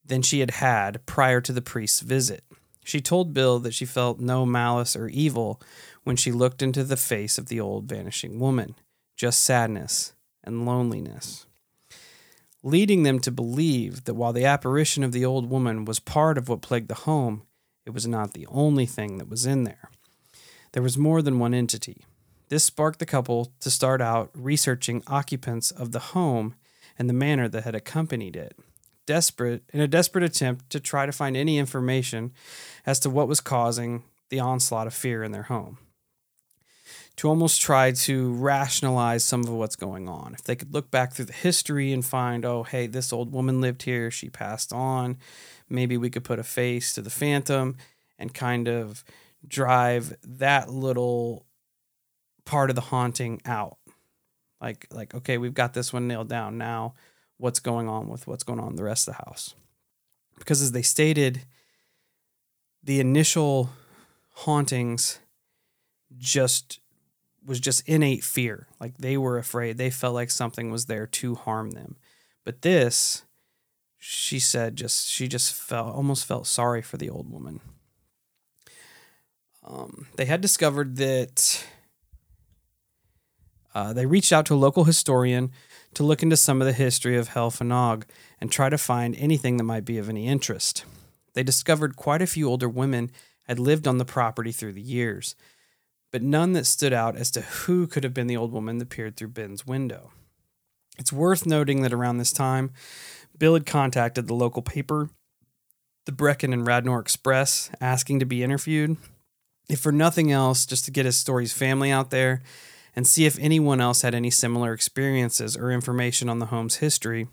than 0.05 0.21
she 0.21 0.39
had 0.39 0.51
had 0.51 1.05
prior 1.05 1.41
to 1.41 1.51
the 1.51 1.61
priest's 1.61 2.01
visit. 2.01 2.43
She 2.83 3.01
told 3.01 3.33
Bill 3.33 3.57
that 3.59 3.73
she 3.73 3.85
felt 3.85 4.19
no 4.19 4.45
malice 4.45 4.95
or 4.95 5.07
evil 5.07 5.59
when 6.03 6.15
she 6.15 6.31
looked 6.31 6.61
into 6.61 6.83
the 6.83 6.97
face 6.97 7.39
of 7.39 7.47
the 7.47 7.59
old 7.59 7.85
vanishing 7.85 8.39
woman, 8.39 8.75
just 9.15 9.43
sadness 9.43 10.13
and 10.43 10.67
loneliness, 10.67 11.47
leading 12.61 13.01
them 13.01 13.19
to 13.19 13.31
believe 13.31 14.03
that 14.03 14.13
while 14.13 14.33
the 14.33 14.45
apparition 14.45 15.03
of 15.03 15.11
the 15.11 15.25
old 15.25 15.49
woman 15.49 15.83
was 15.83 15.99
part 15.99 16.37
of 16.37 16.47
what 16.47 16.61
plagued 16.61 16.87
the 16.87 16.93
home, 16.93 17.41
it 17.87 17.93
was 17.93 18.07
not 18.07 18.33
the 18.33 18.45
only 18.51 18.85
thing 18.85 19.17
that 19.17 19.29
was 19.29 19.47
in 19.47 19.63
there. 19.63 19.89
There 20.73 20.83
was 20.83 20.97
more 20.97 21.23
than 21.23 21.39
one 21.39 21.55
entity. 21.55 22.05
This 22.49 22.63
sparked 22.63 22.99
the 22.99 23.05
couple 23.05 23.51
to 23.59 23.71
start 23.71 24.01
out 24.01 24.29
researching 24.33 25.03
occupants 25.07 25.71
of 25.71 25.91
the 25.91 25.99
home 25.99 26.55
and 26.97 27.09
the 27.09 27.13
manner 27.13 27.47
that 27.47 27.63
had 27.63 27.75
accompanied 27.75 28.35
it. 28.35 28.55
Desperate 29.05 29.63
in 29.73 29.81
a 29.81 29.87
desperate 29.87 30.23
attempt 30.23 30.69
to 30.71 30.79
try 30.79 31.05
to 31.05 31.11
find 31.11 31.35
any 31.35 31.57
information 31.57 32.33
as 32.85 32.99
to 32.99 33.09
what 33.09 33.27
was 33.27 33.39
causing 33.39 34.03
the 34.29 34.39
onslaught 34.39 34.87
of 34.87 34.93
fear 34.93 35.23
in 35.23 35.31
their 35.31 35.43
home. 35.43 35.77
To 37.17 37.29
almost 37.29 37.61
try 37.61 37.91
to 37.91 38.33
rationalize 38.33 39.23
some 39.23 39.41
of 39.41 39.49
what's 39.49 39.75
going 39.75 40.09
on. 40.09 40.33
If 40.33 40.43
they 40.43 40.55
could 40.55 40.73
look 40.73 40.91
back 40.91 41.13
through 41.13 41.25
the 41.25 41.33
history 41.33 41.93
and 41.93 42.05
find, 42.05 42.45
oh, 42.45 42.63
hey, 42.63 42.87
this 42.87 43.13
old 43.13 43.31
woman 43.31 43.61
lived 43.61 43.83
here, 43.83 44.11
she 44.11 44.29
passed 44.29 44.73
on, 44.73 45.17
maybe 45.69 45.97
we 45.97 46.09
could 46.09 46.23
put 46.23 46.39
a 46.39 46.43
face 46.43 46.93
to 46.93 47.01
the 47.01 47.09
phantom 47.09 47.77
and 48.19 48.33
kind 48.33 48.67
of 48.67 49.03
drive 49.47 50.15
that 50.23 50.69
little 50.69 51.45
part 52.45 52.69
of 52.69 52.75
the 52.75 52.81
haunting 52.81 53.41
out. 53.45 53.77
Like 54.61 54.87
like 54.91 55.13
okay, 55.13 55.37
we've 55.37 55.53
got 55.53 55.73
this 55.73 55.91
one 55.91 56.07
nailed 56.07 56.29
down. 56.29 56.57
Now, 56.57 56.93
what's 57.37 57.59
going 57.59 57.89
on 57.89 58.07
with 58.07 58.27
what's 58.27 58.43
going 58.43 58.59
on 58.59 58.69
in 58.69 58.75
the 58.75 58.83
rest 58.83 59.07
of 59.07 59.15
the 59.15 59.23
house? 59.25 59.53
Because 60.37 60.61
as 60.61 60.71
they 60.71 60.81
stated, 60.81 61.41
the 62.83 62.99
initial 62.99 63.69
hauntings 64.31 65.19
just 66.17 66.79
was 67.45 67.59
just 67.59 67.87
innate 67.87 68.23
fear. 68.23 68.67
Like 68.79 68.97
they 68.97 69.17
were 69.17 69.37
afraid. 69.37 69.77
They 69.77 69.89
felt 69.89 70.15
like 70.15 70.31
something 70.31 70.71
was 70.71 70.85
there 70.85 71.07
to 71.07 71.35
harm 71.35 71.71
them. 71.71 71.95
But 72.43 72.61
this, 72.61 73.23
she 73.97 74.39
said, 74.39 74.75
just 74.75 75.07
she 75.07 75.27
just 75.27 75.53
felt 75.53 75.93
almost 75.93 76.25
felt 76.25 76.47
sorry 76.47 76.81
for 76.81 76.97
the 76.97 77.09
old 77.09 77.31
woman. 77.31 77.59
Um, 79.63 80.07
they 80.15 80.25
had 80.25 80.41
discovered 80.41 80.97
that 80.97 81.65
uh, 83.75 83.91
they 83.91 84.05
reached 84.05 84.31
out 84.31 84.45
to 84.45 84.53
a 84.53 84.55
local 84.55 84.85
historian 84.85 85.51
to 85.93 86.03
look 86.03 86.23
into 86.23 86.37
some 86.37 86.61
of 86.61 86.65
the 86.65 86.73
history 86.73 87.17
of 87.17 87.29
Helfanog 87.29 88.03
and 88.39 88.49
try 88.49 88.69
to 88.69 88.77
find 88.77 89.15
anything 89.17 89.57
that 89.57 89.65
might 89.65 89.83
be 89.83 89.97
of 89.97 90.09
any 90.09 90.27
interest. 90.27 90.85
They 91.33 91.43
discovered 91.43 91.97
quite 91.97 92.21
a 92.21 92.27
few 92.27 92.47
older 92.49 92.69
women 92.69 93.11
had 93.43 93.59
lived 93.59 93.85
on 93.85 93.97
the 93.97 94.05
property 94.05 94.53
through 94.53 94.73
the 94.73 94.81
years, 94.81 95.35
but 96.11 96.23
none 96.23 96.53
that 96.53 96.65
stood 96.65 96.93
out 96.93 97.17
as 97.17 97.29
to 97.31 97.41
who 97.41 97.85
could 97.85 98.05
have 98.05 98.13
been 98.13 98.27
the 98.27 98.37
old 98.37 98.53
woman 98.53 98.77
that 98.77 98.89
peered 98.89 99.17
through 99.17 99.27
Ben's 99.27 99.67
window. 99.67 100.11
It's 100.97 101.11
worth 101.11 101.45
noting 101.45 101.81
that 101.81 101.93
around 101.93 102.17
this 102.17 102.31
time, 102.31 102.71
Bill 103.37 103.55
had 103.55 103.65
contacted 103.65 104.27
the 104.27 104.33
local 104.33 104.61
paper, 104.61 105.09
the 106.05 106.13
Brecon 106.13 106.53
and 106.53 106.65
Radnor 106.65 107.01
Express, 107.01 107.69
asking 107.81 108.19
to 108.19 108.25
be 108.25 108.41
interviewed, 108.41 108.95
if 109.67 109.81
for 109.81 109.91
nothing 109.91 110.31
else, 110.31 110.65
just 110.65 110.85
to 110.85 110.91
get 110.91 111.05
his 111.05 111.17
story's 111.17 111.51
family 111.51 111.91
out 111.91 112.09
there 112.09 112.41
and 112.95 113.05
see 113.05 113.25
if 113.25 113.37
anyone 113.39 113.81
else 113.81 114.01
had 114.01 114.15
any 114.15 114.29
similar 114.29 114.73
experiences 114.73 115.57
or 115.57 115.71
information 115.71 116.29
on 116.29 116.39
the 116.39 116.47
home's 116.47 116.77
history, 116.77 117.27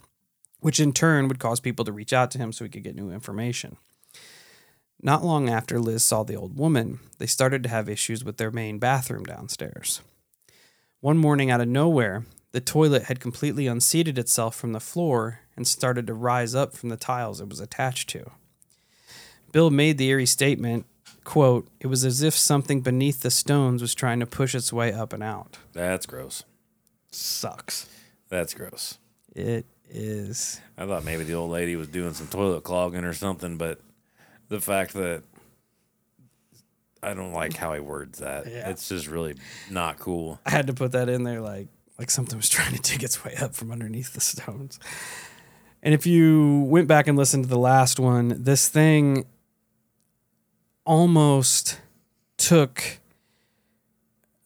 which 0.60 0.80
in 0.80 0.92
turn 0.92 1.28
would 1.28 1.38
cause 1.38 1.60
people 1.60 1.84
to 1.84 1.92
reach 1.92 2.12
out 2.12 2.30
to 2.32 2.38
him 2.38 2.52
so 2.52 2.64
he 2.64 2.70
could 2.70 2.82
get 2.82 2.96
new 2.96 3.10
information. 3.10 3.76
Not 5.00 5.24
long 5.24 5.48
after 5.48 5.80
Liz 5.80 6.04
saw 6.04 6.22
the 6.22 6.36
old 6.36 6.56
woman, 6.56 7.00
they 7.18 7.26
started 7.26 7.62
to 7.64 7.68
have 7.68 7.88
issues 7.88 8.24
with 8.24 8.36
their 8.36 8.50
main 8.52 8.78
bathroom 8.78 9.24
downstairs. 9.24 10.00
One 11.00 11.18
morning, 11.18 11.50
out 11.50 11.60
of 11.60 11.66
nowhere, 11.66 12.24
the 12.52 12.60
toilet 12.60 13.04
had 13.04 13.18
completely 13.18 13.66
unseated 13.66 14.18
itself 14.18 14.54
from 14.54 14.72
the 14.72 14.80
floor 14.80 15.40
and 15.56 15.66
started 15.66 16.06
to 16.06 16.14
rise 16.14 16.54
up 16.54 16.74
from 16.74 16.90
the 16.90 16.96
tiles 16.96 17.40
it 17.40 17.48
was 17.48 17.58
attached 17.58 18.08
to. 18.10 18.30
Bill 19.50 19.70
made 19.70 19.98
the 19.98 20.08
eerie 20.08 20.26
statement, 20.26 20.86
quote, 21.24 21.68
it 21.80 21.86
was 21.86 22.04
as 22.04 22.22
if 22.22 22.36
something 22.36 22.80
beneath 22.80 23.20
the 23.20 23.30
stones 23.30 23.82
was 23.82 23.94
trying 23.94 24.20
to 24.20 24.26
push 24.26 24.54
its 24.54 24.72
way 24.72 24.92
up 24.92 25.12
and 25.12 25.22
out. 25.22 25.58
That's 25.72 26.06
gross. 26.06 26.44
Sucks. 27.10 27.88
That's 28.28 28.54
gross. 28.54 28.98
It 29.34 29.66
is. 29.90 30.60
I 30.76 30.86
thought 30.86 31.04
maybe 31.04 31.24
the 31.24 31.34
old 31.34 31.50
lady 31.50 31.76
was 31.76 31.88
doing 31.88 32.14
some 32.14 32.26
toilet 32.28 32.64
clogging 32.64 33.04
or 33.04 33.12
something, 33.12 33.56
but 33.56 33.80
the 34.48 34.60
fact 34.60 34.94
that 34.94 35.22
I 37.02 37.14
don't 37.14 37.32
like 37.32 37.56
how 37.56 37.74
he 37.74 37.80
words 37.80 38.20
that. 38.20 38.46
Yeah. 38.46 38.70
It's 38.70 38.88
just 38.88 39.08
really 39.08 39.34
not 39.70 39.98
cool. 39.98 40.40
I 40.46 40.50
had 40.50 40.68
to 40.68 40.72
put 40.72 40.92
that 40.92 41.08
in 41.08 41.24
there 41.24 41.40
like 41.40 41.68
like 41.98 42.10
something 42.10 42.36
was 42.36 42.48
trying 42.50 42.74
to 42.74 42.80
dig 42.80 43.02
its 43.02 43.24
way 43.24 43.34
up 43.40 43.54
from 43.54 43.72
underneath 43.72 44.14
the 44.14 44.20
stones. 44.20 44.78
And 45.82 45.92
if 45.94 46.06
you 46.06 46.62
went 46.68 46.86
back 46.86 47.08
and 47.08 47.18
listened 47.18 47.44
to 47.44 47.50
the 47.50 47.58
last 47.58 47.98
one, 47.98 48.44
this 48.44 48.68
thing 48.68 49.26
almost 50.84 51.80
took 52.36 52.98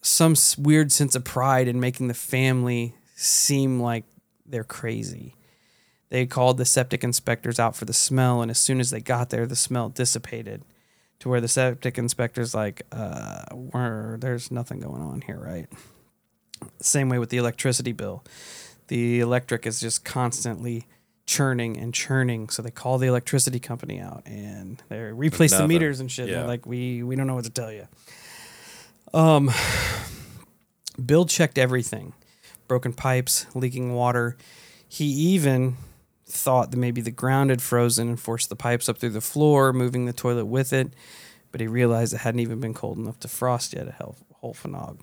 some 0.01 0.35
weird 0.59 0.93
sense 0.93 1.15
of 1.15 1.25
pride 1.25 1.67
in 1.69 1.81
making 1.81 2.09
the 2.09 2.15
family 2.15 2.95
seem 3.15 3.81
like 3.81 4.05
they're 4.45 4.65
crazy. 4.65 5.35
They 6.09 6.27
called 6.27 6.59
the 6.59 6.65
septic 6.65 7.03
inspectors 7.03 7.59
out 7.59 7.75
for 7.75 7.85
the 7.85 7.93
smell, 7.93 8.41
and 8.41 8.51
as 8.51 8.61
soon 8.61 8.79
as 8.79 8.91
they 8.91 9.01
got 9.01 9.31
there, 9.31 9.47
the 9.47 9.57
smell 9.57 9.89
dissipated 9.89 10.63
to 11.19 11.29
where 11.29 11.41
the 11.41 11.49
septic 11.49 11.99
inspector's 11.99 12.55
like, 12.55 12.83
uh, 12.93 13.43
we're, 13.53 14.17
there's 14.19 14.51
nothing 14.51 14.81
going 14.81 15.03
on 15.03 15.23
here, 15.23 15.39
right? 15.39 15.67
Same 16.81 17.09
way 17.09 17.19
with 17.19 17.31
the 17.31 17.39
electricity 17.39 17.93
bill. 17.93 18.23
The 18.89 19.21
electric 19.21 19.67
is 19.67 19.81
just 19.81 20.05
constantly 20.05 20.87
churning 21.27 21.77
and 21.77 21.93
churning. 21.93 22.49
So 22.49 22.63
they 22.63 22.71
call 22.71 22.99
the 22.99 23.07
electricity 23.09 23.59
company 23.61 24.01
out 24.01 24.23
and 24.27 24.83
they 24.89 24.99
replace 25.01 25.53
the 25.53 25.69
meters 25.69 26.01
and 26.01 26.11
shit. 26.11 26.29
Yeah. 26.29 26.37
They're 26.39 26.47
like, 26.47 26.67
we 26.67 27.03
we 27.03 27.17
don't 27.17 27.27
know 27.27 27.35
what 27.35 27.45
to 27.45 27.51
tell 27.51 27.73
you. 27.73 27.87
Um, 29.13 29.51
Bill 31.05 31.27
checked 31.27 31.59
everything: 31.59 32.13
broken 32.69 32.93
pipes, 32.93 33.47
leaking 33.55 33.95
water. 33.95 34.37
He 34.89 35.05
even 35.07 35.77
thought 36.29 36.71
that 36.71 36.77
maybe 36.77 37.01
the 37.01 37.11
ground 37.11 37.51
had 37.51 37.63
frozen 37.63 38.09
and 38.09 38.21
forced 38.21 38.49
the 38.49 38.57
pipes 38.57 38.89
up 38.89 38.99
through 38.99 39.11
the 39.11 39.21
floor, 39.21 39.73
moving 39.73 40.07
the 40.07 40.13
toilet 40.13 40.47
with 40.47 40.73
it. 40.73 40.93
But 41.53 41.61
he 41.61 41.67
realized 41.67 42.13
it 42.15 42.19
hadn't 42.19 42.41
even 42.41 42.61
been 42.61 42.75
cold 42.75 42.99
enough 42.99 43.19
to 43.21 43.29
frost 43.29 43.73
yet 43.73 43.87
at 43.89 43.95
Hel- 43.95 44.17
Holfanog. 44.43 44.99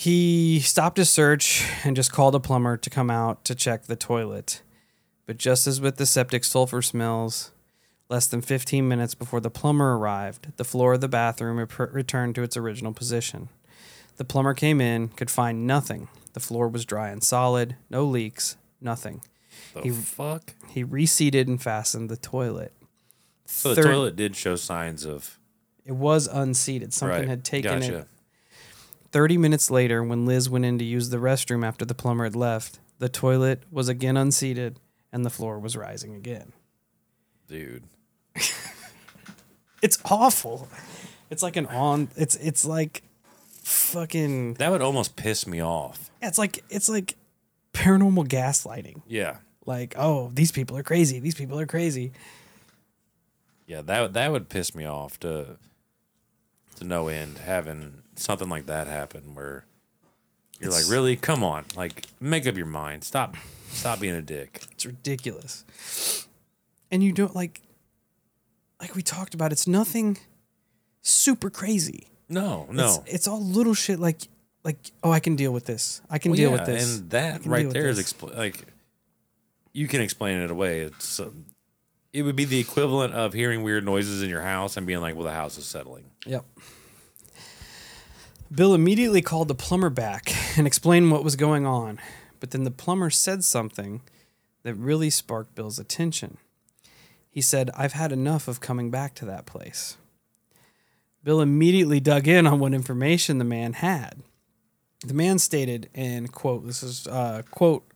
He 0.00 0.60
stopped 0.60 0.96
his 0.96 1.10
search 1.10 1.68
and 1.82 1.96
just 1.96 2.12
called 2.12 2.36
a 2.36 2.38
plumber 2.38 2.76
to 2.76 2.88
come 2.88 3.10
out 3.10 3.44
to 3.46 3.54
check 3.56 3.86
the 3.86 3.96
toilet. 3.96 4.62
But 5.26 5.38
just 5.38 5.66
as 5.66 5.80
with 5.80 5.96
the 5.96 6.06
septic 6.06 6.44
sulfur 6.44 6.82
smells, 6.82 7.50
less 8.08 8.28
than 8.28 8.40
15 8.40 8.86
minutes 8.86 9.16
before 9.16 9.40
the 9.40 9.50
plumber 9.50 9.96
arrived, 9.96 10.56
the 10.56 10.62
floor 10.62 10.92
of 10.94 11.00
the 11.00 11.08
bathroom 11.08 11.58
rep- 11.58 11.92
returned 11.92 12.36
to 12.36 12.44
its 12.44 12.56
original 12.56 12.92
position. 12.92 13.48
The 14.18 14.24
plumber 14.24 14.54
came 14.54 14.80
in, 14.80 15.08
could 15.08 15.32
find 15.32 15.66
nothing. 15.66 16.06
The 16.32 16.38
floor 16.38 16.68
was 16.68 16.84
dry 16.84 17.08
and 17.08 17.20
solid, 17.20 17.74
no 17.90 18.04
leaks, 18.04 18.56
nothing. 18.80 19.22
The 19.74 19.80
He- 19.82 19.90
fuck? 19.90 20.54
He 20.68 20.84
reseated 20.84 21.48
and 21.48 21.60
fastened 21.60 22.08
the 22.08 22.16
toilet. 22.16 22.72
So 23.46 23.70
the 23.74 23.82
Third- 23.82 23.90
toilet 23.90 24.14
did 24.14 24.36
show 24.36 24.54
signs 24.54 25.04
of 25.04 25.40
It 25.84 25.96
was 25.96 26.28
unseated. 26.28 26.94
Something 26.94 27.18
right. 27.18 27.28
had 27.28 27.44
taken 27.44 27.80
gotcha. 27.80 27.98
it 27.98 28.08
30 29.12 29.38
minutes 29.38 29.70
later, 29.70 30.02
when 30.02 30.26
Liz 30.26 30.50
went 30.50 30.64
in 30.64 30.78
to 30.78 30.84
use 30.84 31.10
the 31.10 31.16
restroom 31.16 31.64
after 31.66 31.84
the 31.84 31.94
plumber 31.94 32.24
had 32.24 32.36
left, 32.36 32.78
the 32.98 33.08
toilet 33.08 33.62
was 33.70 33.88
again 33.88 34.16
unseated 34.16 34.80
and 35.12 35.24
the 35.24 35.30
floor 35.30 35.58
was 35.58 35.76
rising 35.76 36.14
again. 36.14 36.52
Dude. 37.46 37.84
It's 39.82 39.98
awful. 40.04 40.68
It's 41.30 41.42
like 41.42 41.56
an 41.56 41.66
on 41.66 42.08
it's 42.16 42.36
it's 42.36 42.64
like 42.64 43.02
fucking 43.62 44.54
That 44.54 44.70
would 44.70 44.82
almost 44.82 45.16
piss 45.16 45.46
me 45.46 45.62
off. 45.62 46.10
Yeah, 46.20 46.28
it's 46.28 46.38
like 46.38 46.64
it's 46.68 46.88
like 46.88 47.16
paranormal 47.72 48.26
gaslighting. 48.26 49.02
Yeah. 49.06 49.36
Like, 49.66 49.94
oh, 49.98 50.30
these 50.32 50.50
people 50.50 50.76
are 50.76 50.82
crazy. 50.82 51.20
These 51.20 51.34
people 51.34 51.60
are 51.60 51.66
crazy. 51.66 52.12
Yeah, 53.66 53.82
that 53.82 54.00
would 54.00 54.14
that 54.14 54.32
would 54.32 54.48
piss 54.48 54.74
me 54.74 54.84
off 54.86 55.20
to 55.20 55.58
to 56.78 56.84
no 56.84 57.08
end 57.08 57.38
having 57.38 58.02
something 58.16 58.48
like 58.48 58.66
that 58.66 58.86
happen 58.86 59.34
where 59.34 59.64
you're 60.60 60.70
It's- 60.70 60.84
like, 60.84 60.92
really? 60.92 61.16
Come 61.16 61.44
on. 61.44 61.64
Like 61.76 62.06
make 62.20 62.46
up 62.46 62.56
your 62.56 62.66
mind. 62.66 63.04
Stop 63.04 63.36
stop 63.70 64.00
being 64.00 64.14
a 64.14 64.22
dick. 64.22 64.64
It's 64.72 64.86
ridiculous. 64.86 65.64
And 66.90 67.02
you 67.04 67.12
don't 67.12 67.34
like 67.34 67.60
like 68.80 68.94
we 68.94 69.02
talked 69.02 69.34
about, 69.34 69.52
it's 69.52 69.66
nothing 69.66 70.18
super 71.02 71.50
crazy. 71.50 72.06
No, 72.28 72.66
no. 72.70 73.02
It's, 73.04 73.14
it's 73.14 73.28
all 73.28 73.40
little 73.42 73.74
shit 73.74 73.98
like 73.98 74.22
like 74.64 74.78
oh 75.02 75.10
I 75.10 75.20
can 75.20 75.36
deal 75.36 75.52
with 75.52 75.66
this. 75.66 76.00
I 76.10 76.18
can 76.18 76.30
Well, 76.32 76.36
deal 76.36 76.50
yeah, 76.50 76.56
with 76.56 76.66
this. 76.66 76.98
And 76.98 77.10
that 77.10 77.46
right 77.46 77.68
there 77.70 77.88
is 77.88 77.98
expl- 77.98 78.36
like 78.36 78.64
you 79.72 79.86
can 79.86 80.00
explain 80.00 80.38
it 80.38 80.50
away. 80.50 80.80
It's 80.80 81.20
um, 81.20 81.44
it 82.12 82.22
would 82.22 82.36
be 82.36 82.44
the 82.44 82.58
equivalent 82.58 83.14
of 83.14 83.32
hearing 83.32 83.62
weird 83.62 83.84
noises 83.84 84.22
in 84.22 84.30
your 84.30 84.42
house 84.42 84.76
and 84.76 84.86
being 84.86 85.00
like, 85.00 85.14
"Well, 85.14 85.24
the 85.24 85.32
house 85.32 85.58
is 85.58 85.66
settling." 85.66 86.04
Yep. 86.26 86.44
Bill 88.50 88.74
immediately 88.74 89.20
called 89.20 89.48
the 89.48 89.54
plumber 89.54 89.90
back 89.90 90.32
and 90.56 90.66
explained 90.66 91.10
what 91.10 91.22
was 91.22 91.36
going 91.36 91.66
on, 91.66 92.00
but 92.40 92.50
then 92.50 92.64
the 92.64 92.70
plumber 92.70 93.10
said 93.10 93.44
something 93.44 94.00
that 94.62 94.74
really 94.74 95.10
sparked 95.10 95.54
Bill's 95.54 95.78
attention. 95.78 96.38
He 97.30 97.42
said, 97.42 97.70
I've 97.76 97.92
had 97.92 98.10
enough 98.10 98.48
of 98.48 98.60
coming 98.60 98.90
back 98.90 99.14
to 99.16 99.24
that 99.26 99.46
place. 99.46 99.96
Bill 101.22 101.40
immediately 101.40 102.00
dug 102.00 102.26
in 102.26 102.46
on 102.46 102.58
what 102.58 102.72
information 102.72 103.38
the 103.38 103.44
man 103.44 103.74
had. 103.74 104.22
The 105.06 105.14
man 105.14 105.38
stated, 105.38 105.90
and 105.94 106.32
quote, 106.32 106.66
this 106.66 106.82
is 106.82 107.06
a 107.06 107.44
quote 107.50 107.86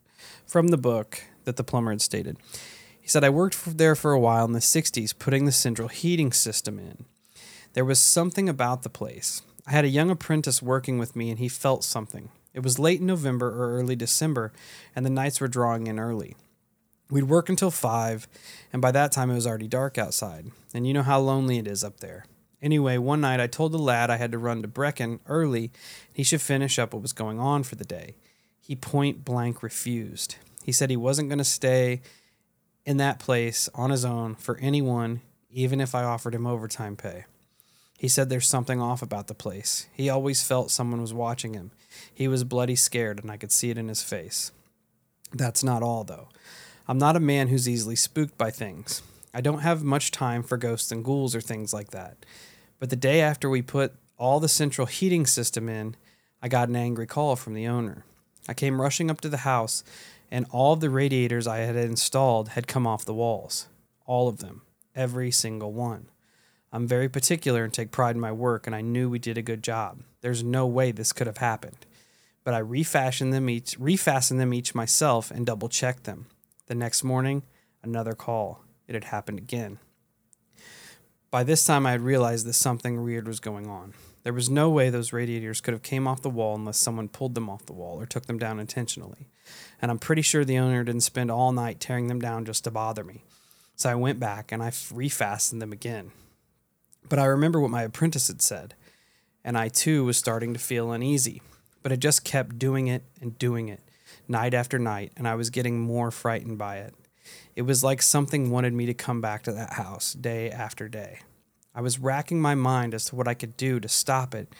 from 0.46 0.68
the 0.68 0.76
book 0.76 1.24
that 1.44 1.56
the 1.56 1.64
plumber 1.64 1.90
had 1.90 2.02
stated. 2.02 2.36
He 3.02 3.08
said, 3.08 3.24
I 3.24 3.30
worked 3.30 3.76
there 3.78 3.96
for 3.96 4.12
a 4.12 4.20
while 4.20 4.44
in 4.44 4.52
the 4.52 4.60
60s, 4.60 5.18
putting 5.18 5.44
the 5.44 5.52
central 5.52 5.88
heating 5.88 6.30
system 6.32 6.78
in. 6.78 7.04
There 7.72 7.84
was 7.84 7.98
something 7.98 8.48
about 8.48 8.84
the 8.84 8.88
place. 8.88 9.42
I 9.66 9.72
had 9.72 9.84
a 9.84 9.88
young 9.88 10.08
apprentice 10.08 10.62
working 10.62 10.98
with 10.98 11.16
me, 11.16 11.28
and 11.28 11.40
he 11.40 11.48
felt 11.48 11.82
something. 11.82 12.28
It 12.54 12.62
was 12.62 12.78
late 12.78 13.02
November 13.02 13.48
or 13.48 13.76
early 13.76 13.96
December, 13.96 14.52
and 14.94 15.04
the 15.04 15.10
nights 15.10 15.40
were 15.40 15.48
drawing 15.48 15.88
in 15.88 15.98
early. 15.98 16.36
We'd 17.10 17.24
work 17.24 17.48
until 17.48 17.72
five, 17.72 18.28
and 18.72 18.80
by 18.80 18.92
that 18.92 19.10
time 19.10 19.30
it 19.30 19.34
was 19.34 19.48
already 19.48 19.68
dark 19.68 19.98
outside. 19.98 20.52
And 20.72 20.86
you 20.86 20.94
know 20.94 21.02
how 21.02 21.18
lonely 21.18 21.58
it 21.58 21.66
is 21.66 21.82
up 21.82 21.98
there. 21.98 22.24
Anyway, 22.62 22.98
one 22.98 23.20
night 23.20 23.40
I 23.40 23.48
told 23.48 23.72
the 23.72 23.78
lad 23.78 24.10
I 24.10 24.16
had 24.16 24.30
to 24.30 24.38
run 24.38 24.62
to 24.62 24.68
Brecon 24.68 25.18
early. 25.26 25.72
He 26.12 26.22
should 26.22 26.40
finish 26.40 26.78
up 26.78 26.94
what 26.94 27.02
was 27.02 27.12
going 27.12 27.40
on 27.40 27.64
for 27.64 27.74
the 27.74 27.84
day. 27.84 28.14
He 28.60 28.76
point 28.76 29.24
blank 29.24 29.60
refused. 29.60 30.36
He 30.62 30.70
said 30.70 30.88
he 30.88 30.96
wasn't 30.96 31.28
going 31.28 31.38
to 31.38 31.44
stay 31.44 32.00
in 32.84 32.96
that 32.96 33.18
place 33.18 33.68
on 33.74 33.90
his 33.90 34.04
own 34.04 34.34
for 34.34 34.58
anyone, 34.58 35.20
even 35.50 35.80
if 35.80 35.94
I 35.94 36.04
offered 36.04 36.34
him 36.34 36.46
overtime 36.46 36.96
pay. 36.96 37.24
He 37.98 38.08
said 38.08 38.28
there's 38.28 38.48
something 38.48 38.80
off 38.80 39.02
about 39.02 39.28
the 39.28 39.34
place. 39.34 39.86
He 39.92 40.10
always 40.10 40.42
felt 40.42 40.70
someone 40.70 41.00
was 41.00 41.14
watching 41.14 41.54
him. 41.54 41.70
He 42.12 42.26
was 42.26 42.42
bloody 42.42 42.74
scared, 42.74 43.22
and 43.22 43.30
I 43.30 43.36
could 43.36 43.52
see 43.52 43.70
it 43.70 43.78
in 43.78 43.88
his 43.88 44.02
face. 44.02 44.50
That's 45.32 45.62
not 45.62 45.82
all, 45.82 46.02
though. 46.02 46.28
I'm 46.88 46.98
not 46.98 47.16
a 47.16 47.20
man 47.20 47.48
who's 47.48 47.68
easily 47.68 47.94
spooked 47.94 48.36
by 48.36 48.50
things. 48.50 49.02
I 49.32 49.40
don't 49.40 49.60
have 49.60 49.84
much 49.84 50.10
time 50.10 50.42
for 50.42 50.56
ghosts 50.56 50.90
and 50.90 51.04
ghouls 51.04 51.36
or 51.36 51.40
things 51.40 51.72
like 51.72 51.90
that. 51.90 52.26
But 52.80 52.90
the 52.90 52.96
day 52.96 53.20
after 53.20 53.48
we 53.48 53.62
put 53.62 53.94
all 54.18 54.40
the 54.40 54.48
central 54.48 54.86
heating 54.86 55.24
system 55.24 55.68
in, 55.68 55.94
I 56.42 56.48
got 56.48 56.68
an 56.68 56.76
angry 56.76 57.06
call 57.06 57.36
from 57.36 57.54
the 57.54 57.68
owner. 57.68 58.04
I 58.48 58.54
came 58.54 58.80
rushing 58.80 59.10
up 59.10 59.20
to 59.20 59.28
the 59.28 59.38
house, 59.38 59.84
and 60.32 60.46
all 60.50 60.72
of 60.72 60.80
the 60.80 60.88
radiators 60.88 61.46
I 61.46 61.58
had 61.58 61.76
installed 61.76 62.48
had 62.48 62.66
come 62.66 62.86
off 62.86 63.04
the 63.04 63.12
walls. 63.12 63.68
All 64.06 64.28
of 64.28 64.38
them. 64.38 64.62
Every 64.96 65.30
single 65.30 65.74
one. 65.74 66.08
I'm 66.72 66.88
very 66.88 67.06
particular 67.10 67.64
and 67.64 67.72
take 67.72 67.90
pride 67.90 68.14
in 68.14 68.20
my 68.20 68.32
work, 68.32 68.66
and 68.66 68.74
I 68.74 68.80
knew 68.80 69.10
we 69.10 69.18
did 69.18 69.36
a 69.36 69.42
good 69.42 69.62
job. 69.62 70.00
There's 70.22 70.42
no 70.42 70.66
way 70.66 70.90
this 70.90 71.12
could 71.12 71.26
have 71.26 71.36
happened. 71.36 71.84
But 72.44 72.54
I 72.54 72.58
refashioned 72.60 73.34
them 73.34 73.50
each, 73.50 73.78
refastened 73.78 74.38
them 74.38 74.54
each 74.54 74.74
myself, 74.74 75.30
and 75.30 75.44
double 75.44 75.68
checked 75.68 76.04
them. 76.04 76.24
The 76.66 76.74
next 76.74 77.04
morning, 77.04 77.42
another 77.82 78.14
call. 78.14 78.64
It 78.88 78.94
had 78.94 79.04
happened 79.04 79.38
again. 79.38 79.80
By 81.30 81.44
this 81.44 81.62
time, 81.62 81.84
I 81.84 81.90
had 81.90 82.00
realized 82.00 82.46
that 82.46 82.54
something 82.54 83.04
weird 83.04 83.28
was 83.28 83.38
going 83.38 83.66
on. 83.68 83.92
There 84.22 84.32
was 84.32 84.48
no 84.48 84.70
way 84.70 84.88
those 84.88 85.12
radiators 85.12 85.60
could 85.60 85.74
have 85.74 85.82
came 85.82 86.06
off 86.08 86.22
the 86.22 86.30
wall 86.30 86.54
unless 86.54 86.78
someone 86.78 87.08
pulled 87.08 87.34
them 87.34 87.50
off 87.50 87.66
the 87.66 87.72
wall 87.72 88.00
or 88.00 88.06
took 88.06 88.26
them 88.26 88.38
down 88.38 88.60
intentionally. 88.60 89.28
And 89.82 89.90
I'm 89.90 89.98
pretty 89.98 90.22
sure 90.22 90.44
the 90.44 90.58
owner 90.58 90.84
didn't 90.84 91.02
spend 91.02 91.30
all 91.30 91.52
night 91.52 91.80
tearing 91.80 92.06
them 92.06 92.20
down 92.20 92.44
just 92.44 92.64
to 92.64 92.70
bother 92.70 93.02
me. 93.02 93.24
So 93.74 93.90
I 93.90 93.96
went 93.96 94.20
back 94.20 94.52
and 94.52 94.62
I 94.62 94.70
refastened 94.70 95.58
them 95.58 95.72
again. 95.72 96.12
But 97.08 97.18
I 97.18 97.24
remember 97.24 97.60
what 97.60 97.72
my 97.72 97.82
apprentice 97.82 98.28
had 98.28 98.40
said, 98.40 98.74
and 99.44 99.58
I 99.58 99.68
too 99.68 100.04
was 100.04 100.16
starting 100.16 100.54
to 100.54 100.60
feel 100.60 100.92
uneasy. 100.92 101.42
But 101.82 101.90
I 101.90 101.96
just 101.96 102.24
kept 102.24 102.60
doing 102.60 102.86
it 102.86 103.02
and 103.20 103.36
doing 103.40 103.68
it, 103.68 103.80
night 104.28 104.54
after 104.54 104.78
night, 104.78 105.12
and 105.16 105.26
I 105.26 105.34
was 105.34 105.50
getting 105.50 105.80
more 105.80 106.12
frightened 106.12 106.58
by 106.58 106.76
it. 106.76 106.94
It 107.56 107.62
was 107.62 107.82
like 107.82 108.02
something 108.02 108.50
wanted 108.52 108.72
me 108.72 108.86
to 108.86 108.94
come 108.94 109.20
back 109.20 109.42
to 109.42 109.52
that 109.52 109.72
house 109.72 110.12
day 110.12 110.48
after 110.48 110.88
day. 110.88 111.18
I 111.74 111.80
was 111.80 111.98
racking 111.98 112.40
my 112.40 112.54
mind 112.54 112.94
as 112.94 113.06
to 113.06 113.16
what 113.16 113.26
I 113.26 113.34
could 113.34 113.56
do 113.56 113.80
to 113.80 113.88
stop 113.88 114.32
it, 114.32 114.54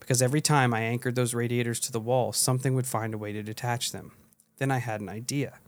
because 0.00 0.20
every 0.20 0.42
time 0.42 0.74
I 0.74 0.80
anchored 0.80 1.14
those 1.14 1.32
radiators 1.32 1.80
to 1.80 1.92
the 1.92 2.00
wall, 2.00 2.34
something 2.34 2.74
would 2.74 2.86
find 2.86 3.14
a 3.14 3.18
way 3.18 3.32
to 3.32 3.42
detach 3.42 3.92
them. 3.92 4.12
Then 4.58 4.70
I 4.70 4.78
had 4.78 5.00
an 5.00 5.08
idea. 5.08 5.58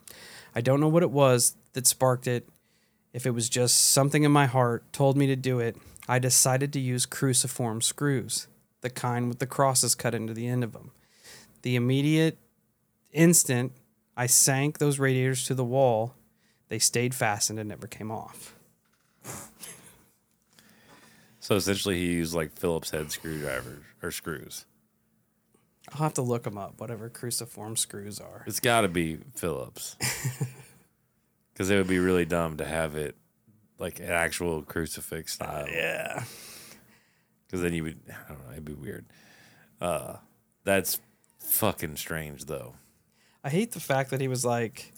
I 0.54 0.60
don't 0.60 0.80
know 0.80 0.88
what 0.88 1.02
it 1.02 1.10
was 1.10 1.56
that 1.72 1.86
sparked 1.86 2.26
it. 2.26 2.48
If 3.12 3.26
it 3.26 3.32
was 3.32 3.48
just 3.48 3.90
something 3.90 4.22
in 4.22 4.32
my 4.32 4.46
heart 4.46 4.92
told 4.92 5.16
me 5.16 5.26
to 5.26 5.36
do 5.36 5.60
it, 5.60 5.76
I 6.08 6.18
decided 6.18 6.72
to 6.72 6.80
use 6.80 7.06
cruciform 7.06 7.82
screws, 7.82 8.48
the 8.80 8.90
kind 8.90 9.28
with 9.28 9.38
the 9.38 9.46
crosses 9.46 9.94
cut 9.94 10.14
into 10.14 10.34
the 10.34 10.46
end 10.46 10.64
of 10.64 10.72
them. 10.72 10.90
The 11.62 11.76
immediate 11.76 12.38
instant 13.12 13.72
I 14.16 14.26
sank 14.26 14.78
those 14.78 14.98
radiators 14.98 15.44
to 15.44 15.54
the 15.54 15.64
wall, 15.64 16.14
they 16.68 16.78
stayed 16.78 17.14
fastened 17.14 17.58
and 17.58 17.68
never 17.68 17.86
came 17.86 18.10
off. 18.10 18.54
So 21.40 21.54
essentially, 21.54 21.96
he 21.96 22.06
used 22.06 22.34
like 22.34 22.58
Phillips 22.58 22.90
head 22.90 23.10
screwdrivers 23.10 23.82
or 24.02 24.10
screws. 24.10 24.66
I'll 25.92 26.02
have 26.02 26.14
to 26.14 26.22
look 26.22 26.44
them 26.44 26.58
up, 26.58 26.80
whatever 26.80 27.08
cruciform 27.08 27.76
screws 27.76 28.20
are. 28.20 28.44
It's 28.46 28.60
got 28.60 28.82
to 28.82 28.88
be 28.88 29.18
Phillips, 29.34 29.96
because 31.52 31.70
it 31.70 31.76
would 31.76 31.88
be 31.88 31.98
really 31.98 32.24
dumb 32.24 32.56
to 32.58 32.64
have 32.64 32.94
it 32.96 33.16
like 33.78 34.00
an 34.00 34.10
actual 34.10 34.62
crucifix 34.62 35.34
style. 35.34 35.66
Yeah. 35.68 36.24
Because 37.46 37.62
then 37.62 37.72
you 37.72 37.84
would, 37.84 38.00
I 38.08 38.32
don't 38.32 38.46
know, 38.46 38.52
it'd 38.52 38.64
be 38.64 38.74
weird. 38.74 39.06
Uh, 39.80 40.16
that's 40.64 41.00
fucking 41.38 41.96
strange, 41.96 42.44
though. 42.44 42.74
I 43.42 43.50
hate 43.50 43.72
the 43.72 43.80
fact 43.80 44.10
that 44.10 44.20
he 44.20 44.28
was 44.28 44.44
like, 44.44 44.92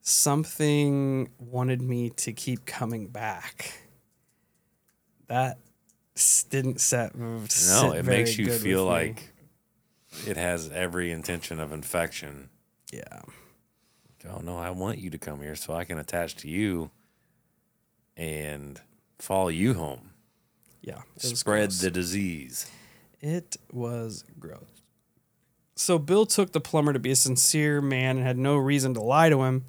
something 0.00 1.28
wanted 1.38 1.82
me 1.82 2.10
to 2.10 2.32
keep 2.32 2.64
coming 2.64 3.08
back. 3.08 3.78
That 5.28 5.58
didn't 6.48 6.80
set. 6.80 7.14
No, 7.14 7.92
it 7.92 8.04
makes 8.04 8.38
you 8.38 8.50
feel 8.50 8.84
like 8.84 9.32
it 10.26 10.36
has 10.36 10.70
every 10.70 11.10
intention 11.10 11.60
of 11.60 11.72
infection. 11.72 12.50
yeah, 12.92 13.22
Oh 14.28 14.40
no, 14.40 14.58
I 14.58 14.70
want 14.70 14.98
you 14.98 15.10
to 15.10 15.18
come 15.18 15.40
here 15.40 15.54
so 15.54 15.72
I 15.74 15.84
can 15.84 15.98
attach 15.98 16.34
to 16.36 16.48
you 16.48 16.90
and 18.16 18.80
follow 19.18 19.48
you 19.48 19.74
home. 19.74 20.10
yeah. 20.82 21.02
Spread 21.16 21.68
gross. 21.68 21.80
the 21.80 21.90
disease. 21.90 22.70
It 23.20 23.56
was 23.72 24.24
gross. 24.38 24.82
So 25.76 25.98
Bill 25.98 26.26
took 26.26 26.52
the 26.52 26.60
plumber 26.60 26.92
to 26.92 26.98
be 26.98 27.12
a 27.12 27.16
sincere 27.16 27.80
man 27.80 28.16
and 28.16 28.26
had 28.26 28.36
no 28.36 28.56
reason 28.56 28.94
to 28.94 29.00
lie 29.00 29.28
to 29.28 29.44
him. 29.44 29.64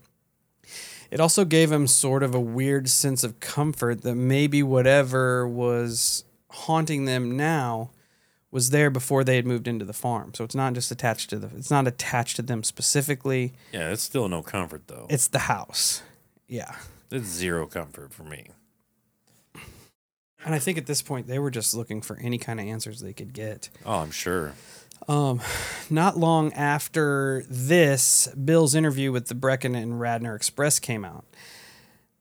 It 1.11 1.19
also 1.19 1.45
gave 1.45 1.71
him 1.71 1.87
sort 1.87 2.23
of 2.23 2.33
a 2.35 2.39
weird 2.39 2.89
sense 2.89 3.23
of 3.23 3.39
comfort 3.39 4.01
that 4.01 4.15
maybe 4.15 4.61
whatever 4.61 5.47
was 5.47 6.23
haunting 6.49 7.05
them 7.05 7.37
now 7.37 7.91
was 8.51 8.71
there 8.71 8.89
before 8.89 9.23
they 9.23 9.35
had 9.35 9.45
moved 9.45 9.67
into 9.67 9.85
the 9.85 9.93
farm. 9.93 10.33
So 10.33 10.43
it's 10.43 10.55
not 10.55 10.73
just 10.73 10.91
attached 10.91 11.29
to 11.31 11.37
the 11.37 11.49
it's 11.55 11.71
not 11.71 11.87
attached 11.87 12.35
to 12.37 12.41
them 12.41 12.63
specifically. 12.63 13.53
Yeah, 13.71 13.91
it's 13.91 14.01
still 14.01 14.27
no 14.27 14.41
comfort 14.41 14.83
though. 14.87 15.07
It's 15.09 15.27
the 15.27 15.39
house. 15.39 16.01
Yeah. 16.47 16.75
It's 17.11 17.27
zero 17.27 17.65
comfort 17.65 18.13
for 18.13 18.23
me. 18.23 18.47
And 20.45 20.55
I 20.55 20.59
think 20.59 20.77
at 20.77 20.85
this 20.85 21.01
point 21.01 21.27
they 21.27 21.39
were 21.39 21.51
just 21.51 21.73
looking 21.75 22.01
for 22.01 22.17
any 22.17 22.37
kind 22.37 22.59
of 22.59 22.65
answers 22.65 23.01
they 23.01 23.13
could 23.13 23.33
get. 23.33 23.69
Oh, 23.85 23.99
I'm 23.99 24.11
sure. 24.11 24.53
Um, 25.07 25.41
not 25.89 26.17
long 26.17 26.53
after 26.53 27.43
this, 27.49 28.27
Bill's 28.27 28.75
interview 28.75 29.11
with 29.11 29.27
the 29.27 29.35
Brecon 29.35 29.75
and 29.75 29.99
Radnor 29.99 30.35
Express 30.35 30.79
came 30.79 31.03
out. 31.03 31.25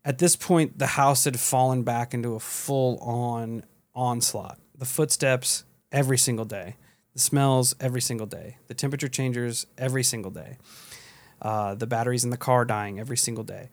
At 0.05 0.19
this 0.19 0.37
point, 0.37 0.79
the 0.79 0.87
house 0.87 1.25
had 1.25 1.39
fallen 1.39 1.83
back 1.83 2.15
into 2.15 2.35
a 2.35 2.41
full 2.41 2.99
on 2.99 3.63
onslaught. 3.95 4.59
The 4.77 4.87
footsteps 4.87 5.65
every 5.93 6.19
single 6.19 6.45
day, 6.45 6.77
the 7.15 7.21
smells 7.21 7.75
every 7.81 8.01
single 8.01 8.27
day, 8.27 8.59
the 8.67 8.75
temperature 8.75 9.09
changes 9.09 9.67
every 9.77 10.03
single 10.03 10.31
day, 10.31 10.57
uh, 11.43 11.75
the 11.75 11.87
batteries 11.87 12.25
in 12.25 12.31
the 12.31 12.37
car 12.37 12.65
dying 12.65 12.99
every 12.99 13.17
single 13.17 13.45
day. 13.45 13.71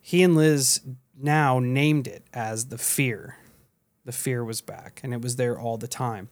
He 0.00 0.22
and 0.22 0.36
Liz 0.36 0.80
now 1.20 1.58
named 1.58 2.06
it 2.06 2.24
as 2.32 2.66
the 2.66 2.78
fear. 2.78 3.36
The 4.04 4.12
fear 4.12 4.44
was 4.44 4.60
back, 4.60 5.00
and 5.02 5.12
it 5.12 5.20
was 5.20 5.36
there 5.36 5.58
all 5.58 5.78
the 5.78 5.88
time 5.88 6.28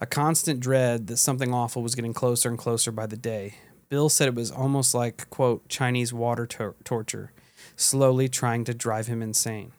a 0.00 0.06
constant 0.06 0.60
dread 0.60 1.06
that 1.06 1.18
something 1.18 1.52
awful 1.52 1.82
was 1.82 1.94
getting 1.94 2.14
closer 2.14 2.48
and 2.48 2.58
closer 2.58 2.90
by 2.90 3.06
the 3.06 3.16
day. 3.16 3.56
Bill 3.88 4.08
said 4.08 4.28
it 4.28 4.34
was 4.34 4.50
almost 4.50 4.94
like, 4.94 5.28
quote, 5.30 5.68
Chinese 5.68 6.12
water 6.12 6.46
tor- 6.46 6.76
torture, 6.84 7.32
slowly 7.76 8.28
trying 8.28 8.64
to 8.64 8.74
drive 8.74 9.08
him 9.08 9.22
insane. 9.22 9.72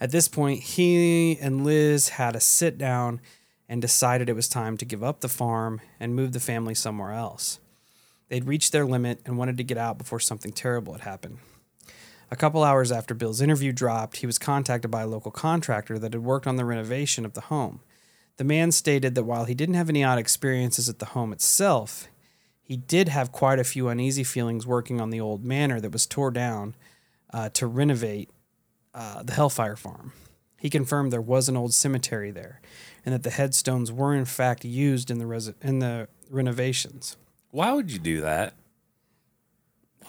At 0.00 0.10
this 0.10 0.28
point, 0.28 0.60
he 0.60 1.38
and 1.40 1.64
Liz 1.64 2.10
had 2.10 2.36
a 2.36 2.40
sit 2.40 2.78
down 2.78 3.20
and 3.68 3.80
decided 3.80 4.28
it 4.28 4.36
was 4.36 4.48
time 4.48 4.76
to 4.76 4.84
give 4.84 5.02
up 5.02 5.20
the 5.20 5.28
farm 5.28 5.80
and 5.98 6.14
move 6.14 6.32
the 6.32 6.40
family 6.40 6.74
somewhere 6.74 7.12
else. 7.12 7.58
They'd 8.28 8.46
reached 8.46 8.72
their 8.72 8.84
limit 8.84 9.20
and 9.24 9.38
wanted 9.38 9.56
to 9.58 9.64
get 9.64 9.78
out 9.78 9.98
before 9.98 10.20
something 10.20 10.52
terrible 10.52 10.92
had 10.92 11.02
happened. 11.02 11.38
A 12.30 12.36
couple 12.36 12.64
hours 12.64 12.90
after 12.90 13.14
Bill's 13.14 13.40
interview 13.40 13.72
dropped, 13.72 14.18
he 14.18 14.26
was 14.26 14.38
contacted 14.38 14.90
by 14.90 15.02
a 15.02 15.06
local 15.06 15.30
contractor 15.30 15.98
that 15.98 16.14
had 16.14 16.22
worked 16.22 16.46
on 16.46 16.56
the 16.56 16.64
renovation 16.64 17.24
of 17.24 17.34
the 17.34 17.42
home. 17.42 17.80
The 18.36 18.44
man 18.44 18.72
stated 18.72 19.14
that 19.14 19.24
while 19.24 19.44
he 19.44 19.54
didn't 19.54 19.76
have 19.76 19.88
any 19.88 20.02
odd 20.02 20.18
experiences 20.18 20.88
at 20.88 20.98
the 20.98 21.06
home 21.06 21.32
itself, 21.32 22.08
he 22.60 22.76
did 22.76 23.08
have 23.08 23.30
quite 23.30 23.58
a 23.58 23.64
few 23.64 23.88
uneasy 23.88 24.24
feelings 24.24 24.66
working 24.66 25.00
on 25.00 25.10
the 25.10 25.20
old 25.20 25.44
manor 25.44 25.80
that 25.80 25.92
was 25.92 26.06
tore 26.06 26.30
down 26.30 26.74
uh, 27.32 27.50
to 27.50 27.66
renovate 27.66 28.30
uh, 28.94 29.22
the 29.22 29.34
Hellfire 29.34 29.76
Farm. 29.76 30.12
He 30.58 30.70
confirmed 30.70 31.12
there 31.12 31.20
was 31.20 31.48
an 31.48 31.56
old 31.56 31.74
cemetery 31.74 32.30
there, 32.30 32.60
and 33.04 33.14
that 33.14 33.22
the 33.22 33.30
headstones 33.30 33.90
were 33.92 34.14
in 34.14 34.24
fact 34.24 34.64
used 34.64 35.10
in 35.10 35.18
the 35.18 35.24
resi- 35.24 35.54
in 35.62 35.78
the 35.80 36.08
renovations. 36.30 37.16
Why 37.50 37.72
would 37.72 37.90
you 37.92 37.98
do 37.98 38.20
that? 38.22 38.54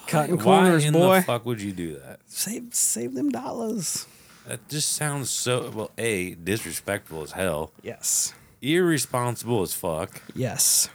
Cutting 0.08 0.38
Why 0.38 0.44
corners, 0.44 0.86
in 0.86 0.94
boy. 0.94 1.16
the 1.18 1.22
fuck 1.24 1.46
would 1.46 1.62
you 1.62 1.72
do 1.72 1.96
that? 2.00 2.20
Save 2.28 2.74
save 2.76 3.16
them 3.16 3.30
dollars. 3.30 4.06
That 4.48 4.68
just 4.70 4.92
sounds 4.92 5.30
so 5.32 5.72
well. 5.74 5.92
A 5.98 6.36
disrespectful 6.36 7.24
as 7.24 7.32
hell, 7.32 7.72
Yes. 7.82 8.34
irresponsible 8.62 9.64
as 9.64 9.74
fuck, 9.74 10.22
Yes. 10.36 10.90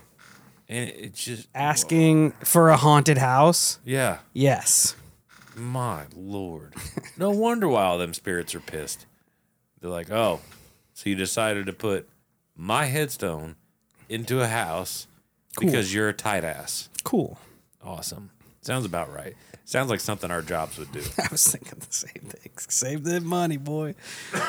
and 0.69 0.89
it 0.91 1.15
just 1.15 1.49
Asking 1.55 2.31
for 2.45 2.69
a 2.69 2.77
haunted 2.77 3.19
house? 3.19 3.81
Yeah, 3.85 4.19
Yes. 4.33 4.95
my 5.57 6.05
lord. 6.15 6.75
no 7.17 7.31
wonder 7.47 7.67
why 7.67 7.83
all 7.83 7.99
them 7.99 8.15
spirits 8.15 8.55
are 8.55 8.61
pissed. 8.61 9.07
They're 9.81 9.91
like, 9.91 10.11
oh, 10.13 10.41
So 11.01 11.09
you 11.09 11.17
decided 11.17 11.65
to 11.65 11.73
put 11.73 12.11
my 12.55 12.85
headstone 12.85 13.57
into 14.11 14.43
a 14.43 14.47
house 14.47 15.07
because 15.59 15.95
you're 15.95 16.11
a 16.11 16.13
tight 16.13 16.45
ass. 16.45 16.91
Cool. 17.05 17.39
Awesome. 17.83 18.29
Sounds 18.61 18.85
about 18.85 19.11
right. 19.11 19.35
Sounds 19.65 19.89
like 19.89 20.01
something 20.01 20.31
our 20.31 20.43
jobs 20.43 20.77
would 20.77 20.93
do. 20.93 21.01
I 21.19 21.29
was 21.31 21.47
thinking 21.47 21.79
the 21.79 21.87
same 21.89 22.29
thing. 22.29 22.53
Save 22.59 23.05
that 23.05 23.23
money, 23.23 23.57
boy. 23.57 23.95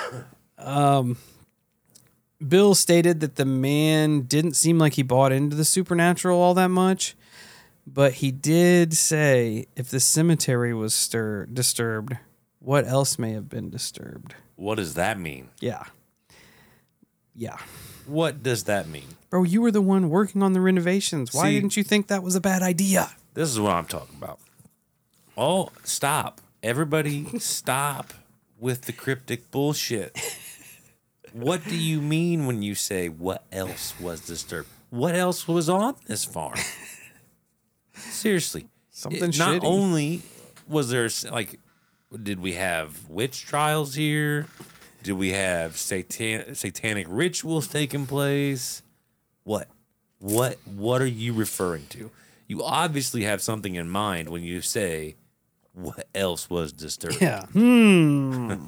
um, 0.58 1.16
Bill 2.46 2.76
stated 2.76 3.22
that 3.22 3.38
the 3.38 3.46
man 3.46 4.24
didn't 4.24 4.58
seem 4.58 4.78
like 4.78 4.96
he 4.96 5.04
bought 5.04 5.32
into 5.32 5.56
the 5.56 5.64
supernatural 5.64 6.38
all 6.38 6.54
that 6.56 6.68
much, 6.68 7.16
but 7.88 8.16
he 8.16 8.30
did 8.30 8.94
say 8.94 9.68
if 9.78 9.88
the 9.88 10.02
cemetery 10.02 10.74
was 10.74 10.94
stir- 10.94 11.46
disturbed, 11.46 12.18
what 12.60 12.86
else 12.86 13.18
may 13.18 13.32
have 13.32 13.48
been 13.48 13.70
disturbed? 13.70 14.36
What 14.58 14.76
does 14.76 14.96
that 14.96 15.18
mean? 15.18 15.48
Yeah. 15.62 15.86
Yeah. 17.36 17.58
What 18.06 18.44
does 18.44 18.64
that 18.66 18.88
mean? 18.88 19.08
Bro, 19.30 19.44
you 19.44 19.62
were 19.62 19.72
the 19.72 19.82
one 19.82 20.10
working 20.10 20.44
on 20.44 20.54
the 20.54 20.62
renovations. 20.62 21.34
Why 21.34 21.46
See- 21.50 21.56
didn't 21.60 21.78
you 21.78 21.84
think 21.84 22.08
that 22.08 22.24
was 22.24 22.36
a 22.36 22.42
bad 22.42 22.62
idea? 22.62 23.12
This 23.34 23.50
is 23.50 23.60
what 23.60 23.72
I'm 23.74 23.86
talking 23.86 24.16
about. 24.18 24.40
Oh, 25.38 25.70
stop. 25.84 26.42
Everybody 26.62 27.26
stop 27.40 28.14
with 28.60 28.82
the 28.84 28.92
cryptic 28.94 29.50
bullshit. 29.52 30.20
What 31.34 31.64
do 31.64 31.78
you 31.78 32.02
mean 32.02 32.46
when 32.46 32.62
you 32.62 32.76
say 32.76 33.08
what 33.08 33.46
else 33.52 33.98
was 34.00 34.20
disturbed? 34.22 34.68
What 34.90 35.16
else 35.16 35.48
was 35.48 35.70
on 35.70 35.96
this 36.08 36.26
farm? 36.26 36.58
Seriously. 37.94 38.68
Something 38.90 39.30
It- 39.30 39.38
not 39.38 39.62
shitty. 39.62 39.66
only 39.66 40.22
was 40.68 40.90
there 40.90 41.10
like 41.32 41.60
did 42.22 42.40
we 42.42 42.54
have 42.54 43.08
witch 43.10 43.46
trials 43.46 43.96
here? 43.96 44.48
Did 45.04 45.14
we 45.14 45.32
have 45.32 45.78
satan- 45.78 46.56
satanic 46.56 47.08
rituals 47.10 47.68
taking 47.68 48.06
place? 48.06 48.84
What? 49.44 49.68
What 50.20 50.58
what 50.66 51.02
are 51.02 51.08
you 51.08 51.34
referring 51.34 51.88
to? 51.90 52.12
You 52.48 52.64
obviously 52.64 53.24
have 53.24 53.42
something 53.42 53.76
in 53.76 53.90
mind 53.90 54.30
when 54.30 54.44
you 54.44 54.62
say 54.62 55.16
what 55.74 56.08
else 56.14 56.50
was 56.50 56.72
disturbed. 56.74 57.20
Yeah. 57.22 57.46
Hmm. 57.48 58.68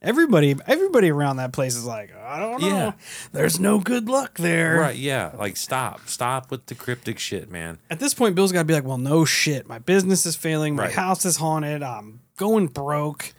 everybody, 0.00 0.54
everybody 0.66 1.10
around 1.10 1.36
that 1.38 1.52
place 1.52 1.74
is 1.76 1.84
like, 1.84 2.14
I 2.16 2.38
don't 2.38 2.60
know. 2.60 2.66
Yeah. 2.68 2.92
There's 3.32 3.58
no 3.58 3.80
good 3.80 4.08
luck 4.08 4.38
there. 4.38 4.76
Right, 4.78 4.96
yeah. 4.96 5.32
Like 5.36 5.56
stop. 5.56 6.08
Stop 6.08 6.50
with 6.50 6.66
the 6.66 6.74
cryptic 6.74 7.18
shit, 7.18 7.50
man. 7.50 7.78
At 7.90 8.00
this 8.00 8.14
point, 8.14 8.34
Bill's 8.34 8.52
got 8.52 8.60
to 8.60 8.64
be 8.64 8.74
like, 8.74 8.84
well, 8.84 8.98
no 8.98 9.24
shit. 9.24 9.66
My 9.68 9.78
business 9.80 10.24
is 10.26 10.36
failing. 10.36 10.76
My 10.76 10.84
Right. 10.84 10.92
house 10.92 11.24
is 11.24 11.36
haunted. 11.36 11.82
I'm 11.82 12.20
going 12.36 12.68
broke. 12.68 13.32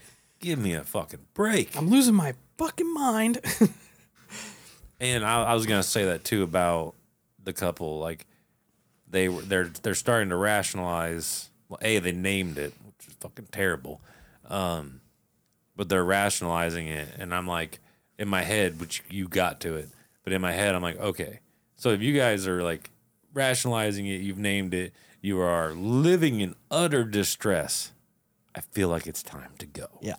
Give 0.46 0.60
me 0.60 0.76
a 0.76 0.84
fucking 0.84 1.26
break. 1.34 1.76
I'm 1.76 1.90
losing 1.90 2.14
my 2.14 2.36
fucking 2.60 2.94
mind. 2.94 3.42
And 5.00 5.26
I, 5.26 5.44
I 5.44 5.54
was 5.56 5.66
gonna 5.66 5.84
say 5.84 6.06
that 6.06 6.24
too 6.24 6.42
about 6.44 6.96
the 7.44 7.52
couple. 7.52 8.00
Like 8.00 8.26
they 9.10 9.28
were 9.28 9.42
they're 9.42 9.66
they're 9.66 9.94
starting 9.96 10.30
to 10.30 10.38
rationalize. 10.38 11.50
Well, 11.68 11.80
a 11.82 12.00
they 12.00 12.14
named 12.14 12.58
it, 12.58 12.74
which 12.86 13.08
is 13.10 13.14
fucking 13.16 13.48
terrible. 13.52 14.00
Um, 14.48 15.02
but 15.76 15.90
they're 15.90 16.06
rationalizing 16.06 16.88
it, 16.88 17.10
and 17.18 17.34
I'm 17.34 17.46
like 17.46 17.80
in 18.18 18.30
my 18.30 18.44
head, 18.44 18.80
which 18.80 19.04
you 19.10 19.28
got 19.28 19.60
to 19.62 19.76
it, 19.76 19.90
but 20.24 20.32
in 20.32 20.42
my 20.42 20.54
head, 20.54 20.76
I'm 20.76 20.82
like, 20.82 21.00
okay. 21.00 21.40
So 21.76 21.90
if 21.90 22.02
you 22.02 22.16
guys 22.16 22.48
are 22.48 22.64
like 22.64 22.90
rationalizing 23.34 24.06
it, 24.06 24.22
you've 24.22 24.38
named 24.38 24.74
it, 24.74 24.94
you 25.20 25.42
are 25.42 25.74
living 25.74 26.40
in 26.40 26.56
utter 26.72 27.04
distress. 27.04 27.92
I 28.56 28.62
feel 28.62 28.88
like 28.88 29.08
it's 29.08 29.24
time 29.24 29.52
to 29.58 29.66
go. 29.66 29.88
yeah. 30.02 30.16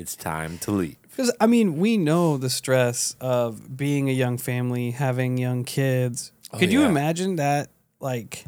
Yeah. 0.00 0.02
It's 0.02 0.16
time 0.16 0.58
to 0.58 0.70
leave. 0.70 0.96
Because, 1.02 1.32
I 1.40 1.46
mean, 1.46 1.76
we 1.78 1.98
know 1.98 2.36
the 2.36 2.48
stress 2.50 3.14
of 3.20 3.76
being 3.76 4.08
a 4.08 4.12
young 4.12 4.38
family, 4.38 4.92
having 4.92 5.36
young 5.36 5.64
kids. 5.64 6.32
Oh, 6.52 6.58
Could 6.58 6.72
you 6.72 6.84
imagine 6.84 7.36
that, 7.36 7.70
like, 8.00 8.44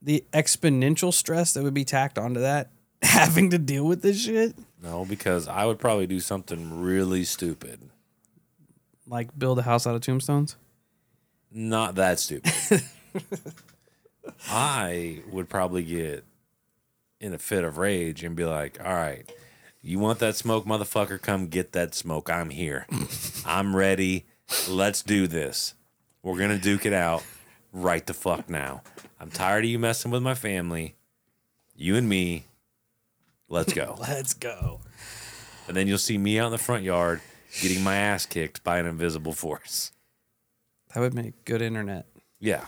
the 0.00 0.24
exponential 0.32 1.12
stress 1.12 1.54
that 1.54 1.62
would 1.64 1.74
be 1.74 1.84
tacked 1.84 2.18
onto 2.18 2.40
that? 2.40 2.70
Having 3.02 3.50
to 3.50 3.58
deal 3.58 3.84
with 3.84 4.02
this 4.02 4.22
shit? 4.22 4.54
No, 4.82 5.04
because 5.04 5.48
I 5.48 5.64
would 5.64 5.78
probably 5.78 6.06
do 6.06 6.20
something 6.20 6.80
really 6.80 7.24
stupid. 7.24 7.80
Like, 9.06 9.36
build 9.38 9.58
a 9.58 9.62
house 9.62 9.86
out 9.86 9.94
of 9.94 10.02
tombstones? 10.02 10.56
Not 11.50 11.96
that 11.96 12.20
stupid. 12.20 12.52
I 14.48 15.22
would 15.30 15.48
probably 15.48 15.82
get 15.82 16.24
in 17.20 17.34
a 17.34 17.38
fit 17.38 17.64
of 17.64 17.78
rage 17.78 18.22
and 18.22 18.36
be 18.36 18.44
like, 18.44 18.78
all 18.84 18.94
right, 18.94 19.30
you 19.82 19.98
want 19.98 20.18
that 20.18 20.36
smoke, 20.36 20.66
motherfucker? 20.66 21.20
Come 21.20 21.46
get 21.46 21.72
that 21.72 21.94
smoke. 21.94 22.28
I'm 22.28 22.50
here. 22.50 22.86
I'm 23.46 23.74
ready. 23.74 24.26
Let's 24.68 25.02
do 25.02 25.26
this. 25.26 25.74
We're 26.22 26.36
going 26.36 26.50
to 26.50 26.58
duke 26.58 26.84
it 26.84 26.92
out 26.92 27.22
right 27.72 28.06
the 28.06 28.14
fuck 28.14 28.50
now. 28.50 28.82
I'm 29.18 29.30
tired 29.30 29.64
of 29.64 29.70
you 29.70 29.78
messing 29.78 30.10
with 30.10 30.22
my 30.22 30.34
family. 30.34 30.96
You 31.74 31.96
and 31.96 32.08
me. 32.08 32.44
Let's 33.48 33.72
go. 33.72 33.96
Let's 34.00 34.34
go. 34.34 34.80
And 35.66 35.76
then 35.76 35.86
you'll 35.86 35.98
see 35.98 36.18
me 36.18 36.38
out 36.38 36.46
in 36.46 36.52
the 36.52 36.58
front 36.58 36.82
yard 36.82 37.20
getting 37.60 37.82
my 37.82 37.96
ass 37.96 38.26
kicked 38.26 38.62
by 38.62 38.78
an 38.78 38.86
invisible 38.86 39.32
force. 39.32 39.92
That 40.94 41.00
would 41.00 41.14
make 41.14 41.44
good 41.44 41.62
internet. 41.62 42.06
Yeah. 42.38 42.64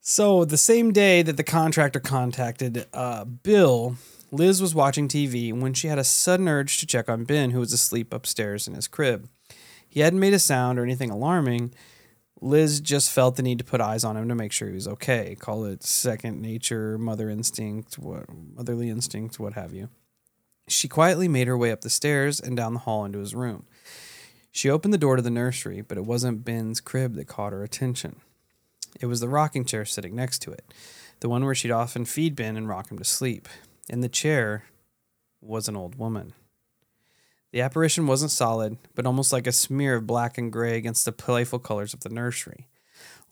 So 0.00 0.44
the 0.44 0.56
same 0.56 0.92
day 0.92 1.22
that 1.22 1.36
the 1.36 1.44
contractor 1.44 2.00
contacted 2.00 2.86
uh, 2.92 3.24
Bill, 3.24 3.96
Liz 4.32 4.62
was 4.62 4.74
watching 4.74 5.08
TV 5.08 5.52
when 5.52 5.74
she 5.74 5.88
had 5.88 5.98
a 5.98 6.04
sudden 6.04 6.48
urge 6.48 6.78
to 6.78 6.86
check 6.86 7.08
on 7.08 7.24
Ben, 7.24 7.50
who 7.50 7.60
was 7.60 7.72
asleep 7.72 8.14
upstairs 8.14 8.68
in 8.68 8.74
his 8.74 8.86
crib. 8.86 9.28
He 9.88 10.00
hadn't 10.00 10.20
made 10.20 10.34
a 10.34 10.38
sound 10.38 10.78
or 10.78 10.84
anything 10.84 11.10
alarming. 11.10 11.74
Liz 12.40 12.80
just 12.80 13.10
felt 13.10 13.36
the 13.36 13.42
need 13.42 13.58
to 13.58 13.64
put 13.64 13.80
eyes 13.80 14.04
on 14.04 14.16
him 14.16 14.28
to 14.28 14.34
make 14.34 14.52
sure 14.52 14.68
he 14.68 14.74
was 14.74 14.86
okay. 14.86 15.36
Call 15.38 15.64
it 15.64 15.82
second 15.82 16.40
nature, 16.40 16.96
mother 16.96 17.28
instinct, 17.28 17.98
what 17.98 18.26
motherly 18.30 18.88
instinct, 18.88 19.40
what 19.40 19.54
have 19.54 19.74
you. 19.74 19.88
She 20.68 20.86
quietly 20.86 21.26
made 21.26 21.48
her 21.48 21.58
way 21.58 21.72
up 21.72 21.80
the 21.80 21.90
stairs 21.90 22.38
and 22.40 22.56
down 22.56 22.74
the 22.74 22.80
hall 22.80 23.04
into 23.04 23.18
his 23.18 23.34
room. 23.34 23.66
She 24.52 24.70
opened 24.70 24.94
the 24.94 24.98
door 24.98 25.16
to 25.16 25.22
the 25.22 25.30
nursery, 25.30 25.80
but 25.80 25.98
it 25.98 26.04
wasn't 26.04 26.44
Ben's 26.44 26.80
crib 26.80 27.14
that 27.14 27.26
caught 27.26 27.52
her 27.52 27.64
attention. 27.64 28.20
It 29.00 29.06
was 29.06 29.20
the 29.20 29.28
rocking 29.28 29.64
chair 29.64 29.84
sitting 29.84 30.14
next 30.14 30.40
to 30.42 30.52
it, 30.52 30.72
the 31.18 31.28
one 31.28 31.44
where 31.44 31.54
she'd 31.54 31.70
often 31.70 32.04
feed 32.04 32.36
Ben 32.36 32.56
and 32.56 32.68
rock 32.68 32.90
him 32.90 32.98
to 32.98 33.04
sleep. 33.04 33.48
In 33.90 34.02
the 34.02 34.08
chair 34.08 34.66
was 35.40 35.66
an 35.66 35.76
old 35.76 35.96
woman. 35.96 36.32
The 37.50 37.60
apparition 37.60 38.06
wasn't 38.06 38.30
solid, 38.30 38.78
but 38.94 39.04
almost 39.04 39.32
like 39.32 39.48
a 39.48 39.52
smear 39.52 39.96
of 39.96 40.06
black 40.06 40.38
and 40.38 40.52
gray 40.52 40.76
against 40.76 41.04
the 41.04 41.10
playful 41.10 41.58
colors 41.58 41.92
of 41.92 41.98
the 41.98 42.08
nursery. 42.08 42.68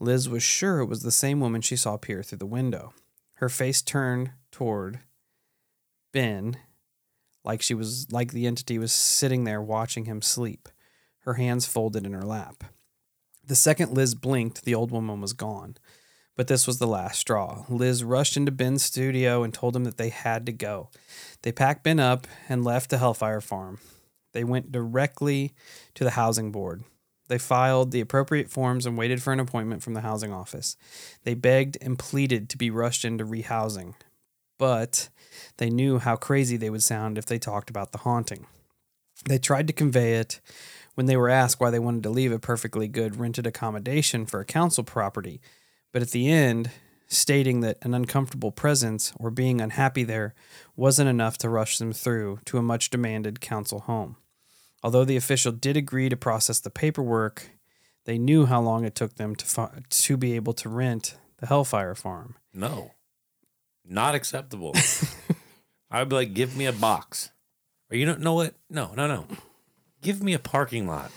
Liz 0.01 0.29
was 0.29 0.43
sure 0.43 0.81
it 0.81 0.87
was 0.87 1.05
the 1.05 1.13
same 1.13 1.39
woman 1.39 1.61
she 1.61 1.77
saw 1.77 1.97
peer 1.97 2.25
through 2.25 2.39
the 2.39 2.45
window. 2.47 2.93
Her 3.35 3.49
face 3.49 3.81
turned 3.83 4.33
toward 4.51 4.99
Ben, 6.13 6.57
like 7.45 7.63
she 7.63 7.75
was 7.75 8.11
like 8.11 8.33
the 8.33 8.49
entity 8.49 8.81
was 8.81 8.93
sitting 8.93 9.45
there 9.45 9.63
watching 9.63 10.07
him 10.07 10.21
sleep, 10.21 10.69
her 11.21 11.35
hands 11.35 11.67
folded 11.67 12.05
in 12.05 12.15
her 12.15 12.27
lap. 12.27 12.65
The 13.47 13.55
second 13.55 13.93
Liz 13.93 14.17
blinked, 14.17 14.65
the 14.65 14.75
old 14.75 14.91
woman 14.91 15.21
was 15.21 15.35
gone. 15.35 15.77
But 16.39 16.47
this 16.47 16.69
was 16.69 16.79
the 16.79 16.87
last 16.87 17.19
straw. 17.19 17.65
Liz 17.69 18.05
rushed 18.05 18.37
into 18.37 18.53
Ben's 18.53 18.85
studio 18.85 19.43
and 19.43 19.53
told 19.53 19.75
him 19.75 19.83
that 19.83 19.97
they 19.97 20.11
had 20.11 20.47
to 20.47 20.53
go. 20.53 20.89
They 21.43 21.51
packed 21.51 21.83
Ben 21.83 21.99
up 21.99 22.29
and 22.49 22.63
left 22.63 22.91
the 22.91 22.99
Hellfire 22.99 23.41
Farm. 23.41 23.81
They 24.33 24.45
went 24.45 24.71
directly 24.71 25.53
to 25.97 26.05
the 26.05 26.13
housing 26.13 26.53
board. 26.53 26.85
They 27.27 27.39
filed 27.39 27.91
the 27.91 28.01
appropriate 28.01 28.51
forms 28.51 28.87
and 28.87 28.97
waited 28.97 29.21
for 29.21 29.33
an 29.33 29.41
appointment 29.41 29.83
from 29.83 29.95
the 29.95 30.03
housing 30.03 30.33
office. 30.33 30.77
They 31.25 31.35
begged 31.35 31.77
and 31.81 31.99
pleaded 31.99 32.49
to 32.51 32.57
be 32.57 32.71
rushed 32.71 33.05
into 33.05 33.27
rehousing, 33.27 33.95
but 34.61 35.09
they 35.57 35.71
knew 35.71 35.99
how 35.99 36.15
crazy 36.15 36.57
they 36.57 36.71
would 36.71 36.85
sound 36.85 37.19
if 37.19 37.27
they 37.27 37.41
talked 37.41 37.69
about 37.69 37.91
the 37.91 37.99
haunting. 37.99 38.47
They 39.29 39.39
tried 39.39 39.67
to 39.67 39.73
convey 39.73 40.15
it 40.15 40.41
when 40.95 41.07
they 41.07 41.17
were 41.17 41.29
asked 41.29 41.59
why 41.59 41.71
they 41.71 41.81
wanted 41.81 42.05
to 42.05 42.11
leave 42.11 42.31
a 42.31 42.39
perfectly 42.39 42.87
good 42.87 43.17
rented 43.17 43.45
accommodation 43.45 44.25
for 44.25 44.39
a 44.39 44.45
council 44.45 44.85
property, 44.85 45.41
but 45.99 46.03
at 46.05 46.13
the 46.13 46.31
end, 46.31 46.71
stating 47.09 47.59
that 47.63 47.77
an 47.83 47.93
uncomfortable 47.93 48.53
presence 48.53 49.13
or 49.19 49.33
being 49.33 49.61
unhappy 49.61 50.05
there 50.05 50.33
wasn't 50.77 51.09
enough 51.09 51.37
to 51.39 51.49
rush 51.49 51.79
them 51.79 51.93
through 51.93 52.39
to 52.45 52.57
a 52.57 52.63
much 52.63 52.89
demanded 52.89 53.41
council 53.41 53.81
home. 53.81 54.15
Although 54.85 55.05
the 55.05 55.17
official 55.17 55.51
did 55.51 55.77
agree 55.77 56.09
to 56.09 56.17
process 56.17 56.61
the 56.61 56.71
paperwork, 56.71 57.51
they 58.05 58.17
knew 58.17 58.47
how 58.47 58.61
long 58.61 58.85
it 58.85 58.95
took 58.95 59.17
them 59.17 59.35
to 59.35 59.45
fi- 59.45 59.83
to 59.91 60.17
be 60.17 60.35
able 60.35 60.53
to 60.53 60.69
rent 60.69 61.17
the 61.39 61.47
Hellfire 61.47 61.97
Farm. 61.97 62.37
No. 62.55 62.93
Not 63.85 64.15
acceptable. 64.15 64.77
I 65.91 65.99
would 65.99 66.11
be 66.11 66.15
like, 66.15 66.33
give 66.33 66.57
me 66.57 66.67
a 66.67 66.73
box. 66.73 67.33
Or 67.91 67.97
you 67.97 68.07
don't 68.07 68.21
know 68.21 68.35
what? 68.35 68.55
No, 68.71 68.93
no, 68.95 69.09
no. 69.09 69.27
Give 70.01 70.23
me 70.23 70.33
a 70.33 70.39
parking 70.39 70.87
lot. 70.87 71.11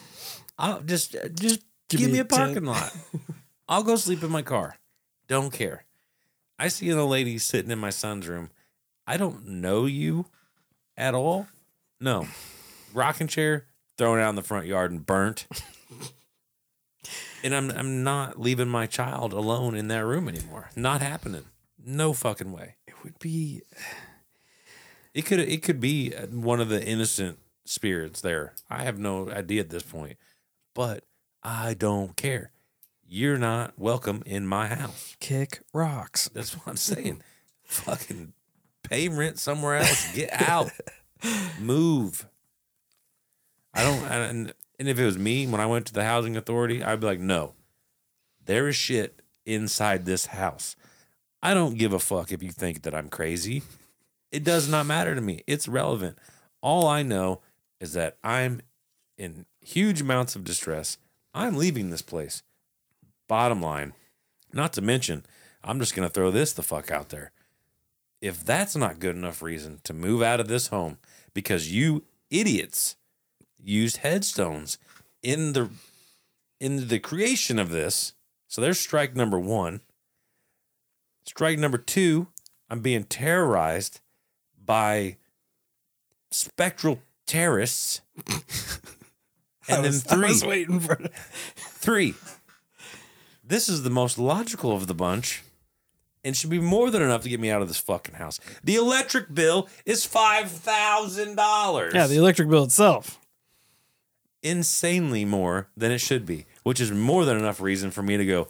I'll 0.58 0.82
just 0.82 1.16
uh, 1.16 1.28
just 1.28 1.62
give, 1.88 2.02
me 2.02 2.14
me 2.14 2.18
a 2.18 2.22
a 2.24 2.26
parking 2.26 2.66
lot. 2.66 2.92
I'll 3.72 3.84
go 3.84 3.96
sleep 3.96 4.22
in 4.22 4.30
my 4.30 4.42
car. 4.42 4.76
Don't 5.30 5.54
care. 5.54 5.86
I 6.60 6.68
see 6.68 6.90
an 6.90 6.98
old 6.98 7.12
lady 7.12 7.38
sitting 7.38 7.72
in 7.72 7.80
my 7.80 7.90
son's 7.90 8.28
room. 8.28 8.50
I 9.08 9.16
don't 9.16 9.48
know 9.48 9.86
you 9.86 10.26
at 10.98 11.14
all. 11.16 11.48
No. 11.98 12.28
Rocking 12.94 13.28
chair, 13.28 13.68
thrown 13.98 14.20
out 14.20 14.32
in 14.32 14.36
the 14.36 14.42
front 14.42 14.66
yard 14.66 14.92
and 14.92 15.06
burnt. 15.06 15.48
and 17.44 17.56
I'm 17.56 17.72
I'm 17.72 18.04
not 18.04 18.38
leaving 18.38 18.68
my 18.68 18.88
child 18.88 19.32
alone 19.32 19.78
in 19.78 19.88
that 19.88 20.04
room 20.04 20.28
anymore. 20.28 20.70
Not 20.76 21.02
happening. 21.02 21.46
No 21.82 22.12
fucking 22.12 22.52
way. 22.52 22.76
It 22.86 22.96
would 23.06 23.20
be 23.20 23.62
It 25.14 25.22
could 25.22 25.40
it 25.40 25.64
could 25.64 25.80
be 25.80 26.10
one 26.30 26.60
of 26.60 26.68
the 26.68 26.86
innocent 26.86 27.40
spirits 27.64 28.20
there. 28.20 28.52
I 28.70 28.84
have 28.84 29.00
no 29.00 29.30
idea 29.30 29.62
at 29.62 29.70
this 29.70 29.84
point, 29.84 30.18
but 30.76 31.06
I 31.42 31.74
don't 31.74 32.18
care. 32.18 32.52
You're 33.14 33.38
not 33.38 33.74
welcome 33.78 34.24
in 34.26 34.48
my 34.48 34.68
house. 34.68 35.18
kick 35.20 35.60
rocks. 35.74 36.30
That's 36.30 36.54
what 36.54 36.66
I'm 36.66 36.78
saying. 36.78 37.22
Fucking 37.66 38.32
pay 38.84 39.10
rent 39.10 39.38
somewhere 39.38 39.80
else. 39.80 40.16
Get 40.16 40.30
out. 40.42 40.72
Move. 41.60 42.30
I 43.74 43.84
don't. 43.84 44.02
I, 44.06 44.16
and, 44.16 44.54
and 44.80 44.88
if 44.88 44.98
it 44.98 45.04
was 45.04 45.18
me 45.18 45.46
when 45.46 45.60
I 45.60 45.66
went 45.66 45.88
to 45.88 45.94
the 45.94 46.06
housing 46.06 46.38
authority, 46.38 46.82
I'd 46.82 47.02
be 47.02 47.06
like, 47.06 47.20
no, 47.20 47.54
there 48.46 48.70
is 48.70 48.78
shit 48.78 49.22
inside 49.46 50.06
this 50.06 50.28
house. 50.28 50.78
I 51.44 51.54
don't 51.54 51.78
give 51.78 51.92
a 51.92 52.00
fuck 52.00 52.32
if 52.32 52.42
you 52.42 52.52
think 52.52 52.84
that 52.84 52.96
I'm 52.96 53.10
crazy. 53.10 53.62
It 54.32 54.46
does 54.46 54.70
not 54.70 54.86
matter 54.86 55.16
to 55.16 55.22
me. 55.22 55.42
It's 55.48 55.68
relevant. 55.68 56.18
All 56.62 56.88
I 56.88 57.04
know 57.04 57.42
is 57.82 57.92
that 57.92 58.16
I'm 58.24 58.62
in 59.18 59.48
huge 59.60 60.00
amounts 60.00 60.38
of 60.38 60.46
distress. 60.46 60.98
I'm 61.34 61.58
leaving 61.58 61.90
this 61.90 62.02
place. 62.02 62.42
Bottom 63.32 63.62
line, 63.62 63.94
not 64.52 64.74
to 64.74 64.82
mention, 64.82 65.26
I'm 65.64 65.80
just 65.80 65.96
going 65.96 66.06
to 66.06 66.14
throw 66.14 66.32
this 66.32 66.52
the 66.52 66.64
fuck 66.64 66.92
out 66.92 67.12
there. 67.12 67.32
If 68.20 68.44
that's 68.44 68.76
not 68.76 69.00
good 69.00 69.16
enough 69.16 69.42
reason 69.42 69.80
to 69.86 69.94
move 69.94 70.22
out 70.22 70.42
of 70.42 70.50
this 70.50 70.68
home 70.68 70.98
because 71.34 71.72
you 71.72 72.04
idiots 72.30 72.98
used 73.64 73.98
headstones 74.04 74.78
in 75.24 75.54
the 75.54 75.70
in 76.60 76.90
the 76.90 77.00
creation 77.00 77.58
of 77.58 77.70
this, 77.70 78.16
so 78.50 78.60
there's 78.60 78.78
strike 78.82 79.16
number 79.16 79.40
1. 79.40 79.80
Strike 81.24 81.58
number 81.58 81.78
2, 81.78 82.28
I'm 82.70 82.82
being 82.82 83.06
terrorized 83.06 84.02
by 84.62 85.16
spectral 86.32 87.00
terrorists. 87.26 88.02
and 89.70 89.86
then 89.86 89.94
was- 89.94 90.04
3 90.04 90.20
was 90.20 90.44
waiting 90.44 90.82
for. 90.82 91.00
Three. 91.56 92.14
This 93.52 93.68
is 93.68 93.84
the 93.84 93.90
most 93.90 94.18
logical 94.18 94.72
of 94.72 94.88
the 94.88 94.94
bunch 94.94 95.44
and 96.24 96.38
should 96.38 96.50
be 96.50 96.62
more 96.62 96.90
than 96.90 97.02
enough 97.02 97.24
to 97.24 97.30
get 97.30 97.42
me 97.42 97.52
out 97.52 97.62
of 97.62 97.68
this 97.68 97.80
fucking 97.80 98.16
house. 98.16 98.40
The 98.64 98.78
electric 98.78 99.36
bill 99.36 99.68
is 99.86 100.08
$5,000. 100.08 101.94
Yeah, 101.94 102.08
the 102.08 102.16
electric 102.16 102.48
bill 102.48 102.64
itself. 102.64 103.20
Insanely 104.42 105.26
more 105.26 105.68
than 105.76 105.92
it 105.92 105.98
should 105.98 106.26
be, 106.26 106.46
which 106.64 106.80
is 106.80 106.94
more 106.94 107.26
than 107.26 107.36
enough 107.36 107.60
reason 107.60 107.92
for 107.92 108.02
me 108.02 108.16
to 108.16 108.26
go, 108.26 108.48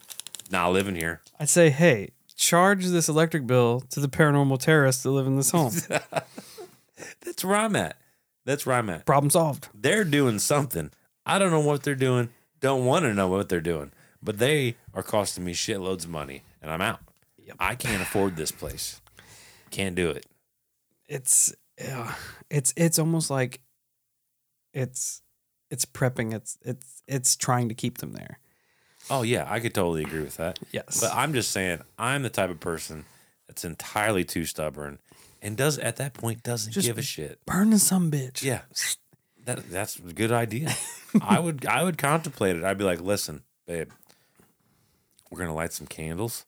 nah, 0.52 0.70
living 0.70 0.93
here. 0.93 1.22
I'd 1.39 1.49
say, 1.49 1.72
hey, 1.72 2.12
charge 2.36 2.86
this 2.86 3.10
electric 3.10 3.47
bill 3.47 3.82
to 3.89 4.02
the 4.02 4.08
paranormal 4.08 4.60
terrorists 4.60 5.02
that 5.02 5.10
live 5.10 5.26
in 5.26 5.36
this 5.36 5.49
home. 5.49 5.74
That's 7.26 7.43
where 7.43 7.58
I'm 7.58 7.76
at. 7.76 7.97
That's 8.45 8.68
where 8.68 8.76
I'm 8.76 8.91
at. 8.91 9.08
Problem 9.08 9.32
solved. 9.32 9.68
They're 9.74 10.04
doing 10.04 10.38
something. 10.38 10.91
I 11.26 11.39
don't 11.39 11.49
know 11.49 11.60
what 11.60 11.82
they're 11.82 11.95
doing. 11.95 12.30
Don't 12.60 12.86
want 12.86 13.06
to 13.06 13.16
know 13.16 13.28
what 13.28 13.49
they're 13.49 13.62
doing. 13.62 13.91
But 14.24 14.38
they 14.38 14.76
are 14.93 15.03
costing 15.03 15.43
me 15.43 15.53
shitloads 15.53 16.03
of 16.03 16.09
money 16.09 16.43
and 16.61 16.72
I'm 16.72 16.82
out. 16.82 16.99
I 17.59 17.76
can't 17.76 18.01
afford 18.01 18.36
this 18.36 18.51
place. 18.51 19.01
Can't 19.72 19.95
do 19.95 20.09
it. 20.09 20.26
It's 21.07 21.53
yeah, 21.80 22.13
it's 22.49 22.74
it's 22.78 22.99
almost 22.99 23.30
like 23.30 23.61
it's 24.74 25.22
it's 25.69 25.86
prepping. 25.86 26.34
It's 26.34 26.57
it's 26.61 27.01
it's 27.07 27.36
trying 27.36 27.69
to 27.69 27.76
keep 27.76 27.97
them 27.97 28.13
there. 28.13 28.39
Oh 29.09 29.24
yeah, 29.24 29.45
I 29.49 29.59
could 29.59 29.74
totally 29.74 30.03
agree 30.03 30.22
with 30.22 30.38
that. 30.38 30.59
Yes. 30.72 31.01
But 31.01 31.11
I'm 31.13 31.34
just 31.34 31.51
saying, 31.51 31.82
I'm 31.97 32.24
the 32.24 32.30
type 32.30 32.49
of 32.49 32.59
person 32.59 33.05
that's 33.47 33.65
entirely 33.65 34.24
too 34.24 34.45
stubborn 34.45 34.99
and 35.41 35.57
does 35.57 35.78
at 35.80 35.95
that 35.97 36.13
point 36.13 36.43
doesn't 36.43 36.72
Just- 36.72 36.88
give 36.88 36.97
a 36.97 37.01
shit. 37.01 37.39
Burn 37.45 37.78
some 37.80 38.11
bitch. 38.11 38.43
Yeah, 38.43 38.61
that 39.45 39.69
that's 39.69 39.97
a 39.97 40.13
good 40.13 40.32
idea. 40.32 40.74
I 41.22 41.39
would 41.39 41.65
I 41.65 41.84
would 41.84 41.97
contemplate 41.97 42.55
it. 42.55 42.63
I'd 42.63 42.78
be 42.78 42.84
like, 42.84 43.01
listen, 43.01 43.41
babe, 43.67 43.89
we're 45.32 45.39
gonna 45.39 45.55
light 45.55 45.73
some 45.73 45.88
candles, 45.88 46.45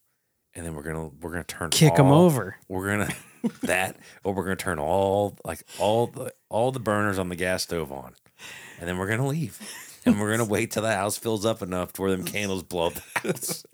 and 0.54 0.66
then 0.66 0.76
we're 0.76 0.84
gonna 0.84 1.08
we're 1.22 1.32
gonna 1.32 1.44
turn 1.44 1.70
Kick 1.70 1.96
them 1.96 2.12
over. 2.12 2.58
We're 2.68 2.88
gonna 2.88 3.14
that, 3.64 3.98
or 4.24 4.34
we're 4.34 4.44
gonna 4.44 4.56
turn 4.56 4.80
all 4.80 5.38
like 5.46 5.64
all 5.80 6.08
the 6.08 6.34
all 6.50 6.72
the 6.72 6.80
burners 6.80 7.18
on 7.18 7.30
the 7.30 7.36
gas 7.36 7.64
stove 7.64 7.92
on, 7.92 8.14
and 8.80 8.88
then 8.88 8.98
we're 8.98 9.08
gonna 9.08 9.28
leave. 9.28 9.60
And 10.06 10.20
we're 10.20 10.32
gonna 10.32 10.50
wait 10.50 10.72
till 10.72 10.84
the 10.84 10.94
house 10.94 11.18
fills 11.18 11.46
up 11.46 11.62
enough 11.62 11.94
to 11.94 12.02
where 12.02 12.12
them 12.12 12.26
candles 12.26 12.64
blow 12.64 12.88
up 12.88 12.94
the 12.94 13.20
house. 13.28 13.66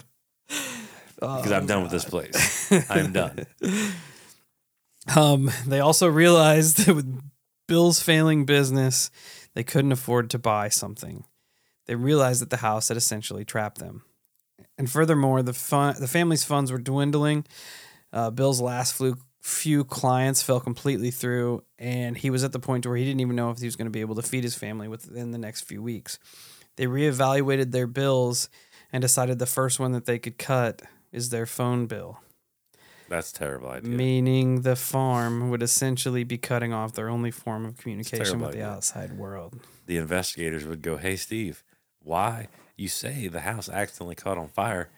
Because 1.15 1.51
I'm 1.51 1.65
done 1.65 1.81
with 1.81 1.91
this 1.91 2.05
place. 2.05 2.71
I'm 2.89 3.11
done. 3.11 3.45
Um, 5.15 5.49
they 5.65 5.79
also 5.79 6.07
realized 6.07 6.85
that 6.85 6.95
with 6.95 7.21
Bill's 7.67 7.99
failing 8.01 8.45
business, 8.45 9.09
they 9.55 9.63
couldn't 9.63 9.91
afford 9.91 10.29
to 10.31 10.37
buy 10.37 10.69
something. 10.69 11.23
They 11.87 11.95
realized 11.95 12.41
that 12.41 12.49
the 12.51 12.57
house 12.57 12.89
had 12.89 12.97
essentially 12.97 13.43
trapped 13.43 13.79
them. 13.79 14.03
And 14.77 14.89
furthermore, 14.89 15.41
the 15.43 15.53
fun, 15.53 15.95
the 15.99 16.07
family's 16.07 16.43
funds 16.43 16.71
were 16.71 16.77
dwindling. 16.77 17.45
Uh, 18.13 18.29
Bill's 18.31 18.61
last 18.61 18.93
flu, 18.93 19.15
few 19.41 19.83
clients 19.83 20.41
fell 20.41 20.59
completely 20.59 21.11
through, 21.11 21.63
and 21.77 22.17
he 22.17 22.29
was 22.29 22.43
at 22.43 22.51
the 22.51 22.59
point 22.59 22.85
where 22.85 22.95
he 22.97 23.05
didn't 23.05 23.19
even 23.21 23.35
know 23.35 23.51
if 23.51 23.59
he 23.59 23.65
was 23.65 23.75
going 23.75 23.85
to 23.87 23.91
be 23.91 24.01
able 24.01 24.15
to 24.15 24.21
feed 24.21 24.43
his 24.43 24.55
family 24.55 24.87
within 24.87 25.31
the 25.31 25.37
next 25.37 25.61
few 25.61 25.81
weeks. 25.83 26.17
They 26.75 26.85
reevaluated 26.85 27.71
their 27.71 27.87
bills 27.87 28.49
and 28.91 29.01
decided 29.01 29.37
the 29.39 29.45
first 29.45 29.79
one 29.79 29.91
that 29.91 30.05
they 30.05 30.17
could 30.17 30.37
cut 30.37 30.81
is 31.11 31.29
their 31.29 31.45
phone 31.45 31.85
bill 31.87 32.19
That's 33.09 33.31
a 33.31 33.33
terrible 33.35 33.69
idea. 33.69 33.89
meaning 33.89 34.61
the 34.61 34.75
farm 34.75 35.49
would 35.49 35.61
essentially 35.61 36.23
be 36.23 36.37
cutting 36.37 36.71
off 36.73 36.93
their 36.93 37.09
only 37.09 37.31
form 37.31 37.65
of 37.65 37.77
communication 37.77 38.39
with 38.39 38.51
the 38.51 38.57
idea. 38.59 38.69
outside 38.69 39.17
world. 39.17 39.59
the 39.87 39.97
investigators 39.97 40.65
would 40.65 40.81
go, 40.81 40.97
"Hey, 40.97 41.15
Steve, 41.15 41.63
why 42.01 42.47
you 42.79 42.87
say 42.87 43.27
the 43.27 43.41
house 43.41 43.69
accidentally 43.69 44.15
caught 44.15 44.37
on 44.37 44.47
fire? 44.49 44.89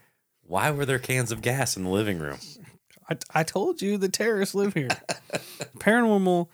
Why 0.42 0.72
were 0.72 0.86
there 0.86 1.00
cans 1.00 1.32
of 1.32 1.42
gas 1.42 1.76
in 1.78 1.84
the 1.84 1.90
living 1.90 2.20
room?" 2.20 2.38
I, 3.10 3.18
I 3.34 3.44
told 3.44 3.82
you 3.82 3.98
the 3.98 4.10
terrorists 4.10 4.56
live 4.56 4.74
here. 4.74 4.88
Paranormal 5.78 6.48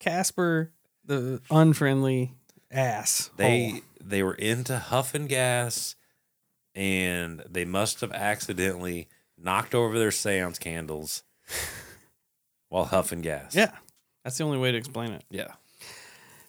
Casper, 0.00 0.72
the 1.04 1.40
unfriendly 1.50 2.32
ass. 2.70 3.30
They 3.36 3.82
they 4.02 4.22
were 4.22 4.34
into 4.34 4.76
huffing 4.78 5.26
gas, 5.26 5.94
and 6.74 7.42
they 7.48 7.64
must 7.64 8.00
have 8.00 8.12
accidentally 8.12 9.08
knocked 9.38 9.74
over 9.74 9.98
their 9.98 10.10
seance 10.10 10.58
candles 10.58 11.22
while 12.68 12.84
huffing 12.84 13.20
gas. 13.20 13.54
yeah, 13.54 13.72
that's 14.22 14.38
the 14.38 14.44
only 14.44 14.58
way 14.58 14.72
to 14.72 14.78
explain 14.78 15.12
it. 15.12 15.24
yeah. 15.30 15.52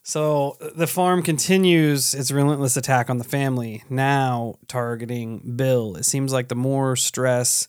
So 0.08 0.58
the 0.76 0.86
farm 0.86 1.24
continues 1.24 2.14
its 2.14 2.30
relentless 2.30 2.78
attack 2.78 3.10
on 3.10 3.18
the 3.18 3.24
family, 3.24 3.84
now 3.90 4.54
targeting 4.68 5.56
Bill. 5.56 5.96
It 5.96 6.06
seems 6.06 6.32
like 6.32 6.48
the 6.48 6.54
more 6.54 6.96
stress 6.96 7.68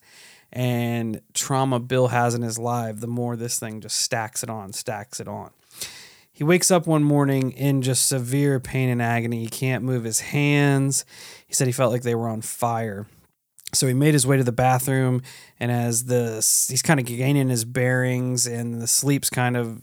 and 0.53 1.23
trauma 1.33 1.81
Bill 1.81 2.09
has 2.09 2.35
in 2.35 2.43
his 2.43 2.59
life, 2.59 3.01
the 3.01 3.07
more 3.07 3.37
this 3.37 3.59
thing 3.59 3.81
just 3.81 3.97
stacks 3.97 4.43
it 4.43 4.51
on, 4.51 4.75
stacks 4.75 5.19
it 5.19 5.29
on. 5.29 5.51
He 6.31 6.45
wakes 6.45 6.71
up 6.71 6.87
one 6.87 7.03
morning 7.03 7.53
in 7.53 7.81
just 7.81 8.07
severe 8.07 8.61
pain 8.61 8.91
and 8.91 9.01
agony. 9.01 9.41
He 9.41 9.49
can't 9.49 9.83
move 9.83 10.05
his 10.05 10.21
hands. 10.21 11.07
He 11.47 11.55
said 11.55 11.67
he 11.69 11.73
felt 11.73 11.91
like 11.91 12.03
they 12.03 12.15
were 12.15 12.29
on 12.29 12.43
fire. 12.43 13.07
So 13.73 13.87
he 13.87 13.95
made 13.95 14.13
his 14.13 14.27
way 14.27 14.37
to 14.37 14.45
the 14.45 14.53
bathroom, 14.53 15.23
and 15.59 15.73
as 15.73 16.05
the 16.05 16.35
he's 16.69 16.83
kind 16.83 17.01
of 17.01 17.07
gaining 17.07 17.49
his 17.49 17.65
bearings, 17.65 18.47
and 18.47 18.81
the 18.81 18.87
sleep's 18.87 19.31
kind 19.31 19.57
of 19.57 19.83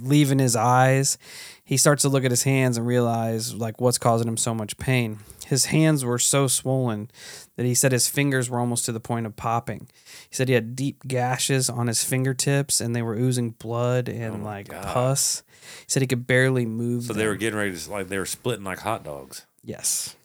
leaving 0.00 0.38
his 0.38 0.54
eyes, 0.56 1.18
he 1.64 1.76
starts 1.76 2.02
to 2.02 2.08
look 2.08 2.24
at 2.24 2.30
his 2.30 2.42
hands 2.44 2.76
and 2.76 2.86
realize 2.86 3.54
like 3.54 3.80
what's 3.80 3.98
causing 3.98 4.28
him 4.28 4.36
so 4.36 4.54
much 4.54 4.76
pain. 4.76 5.18
His 5.46 5.66
hands 5.66 6.04
were 6.04 6.18
so 6.18 6.46
swollen 6.46 7.10
that 7.56 7.66
he 7.66 7.74
said 7.74 7.92
his 7.92 8.08
fingers 8.08 8.48
were 8.48 8.58
almost 8.58 8.84
to 8.86 8.92
the 8.92 9.00
point 9.00 9.26
of 9.26 9.36
popping. 9.36 9.88
He 10.30 10.34
said 10.34 10.48
he 10.48 10.54
had 10.54 10.74
deep 10.74 11.02
gashes 11.06 11.68
on 11.68 11.88
his 11.88 12.02
fingertips 12.04 12.80
and 12.80 12.96
they 12.96 13.02
were 13.02 13.14
oozing 13.16 13.50
blood 13.50 14.08
and 14.08 14.42
Oh 14.42 14.44
like 14.46 14.68
God. 14.68 14.84
pus. 14.84 15.42
He 15.80 15.84
said 15.88 16.02
he 16.02 16.06
could 16.06 16.26
barely 16.26 16.64
move. 16.64 17.04
So 17.04 17.12
they 17.12 17.26
were 17.26 17.36
getting 17.36 17.58
ready 17.58 17.76
to 17.76 17.90
like 17.90 18.08
they 18.08 18.18
were 18.18 18.24
splitting 18.26 18.64
like 18.64 18.78
hot 18.80 19.04
dogs. 19.04 19.44
yes. 19.62 20.16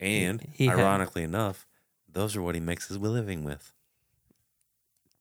And 0.00 0.46
He 0.52 0.66
had- 0.66 0.78
ironically 0.78 1.22
enough, 1.24 1.66
those 2.12 2.36
are 2.36 2.42
what 2.42 2.54
he 2.54 2.60
makes 2.60 2.86
his 2.88 2.98
living 2.98 3.42
with. 3.42 3.72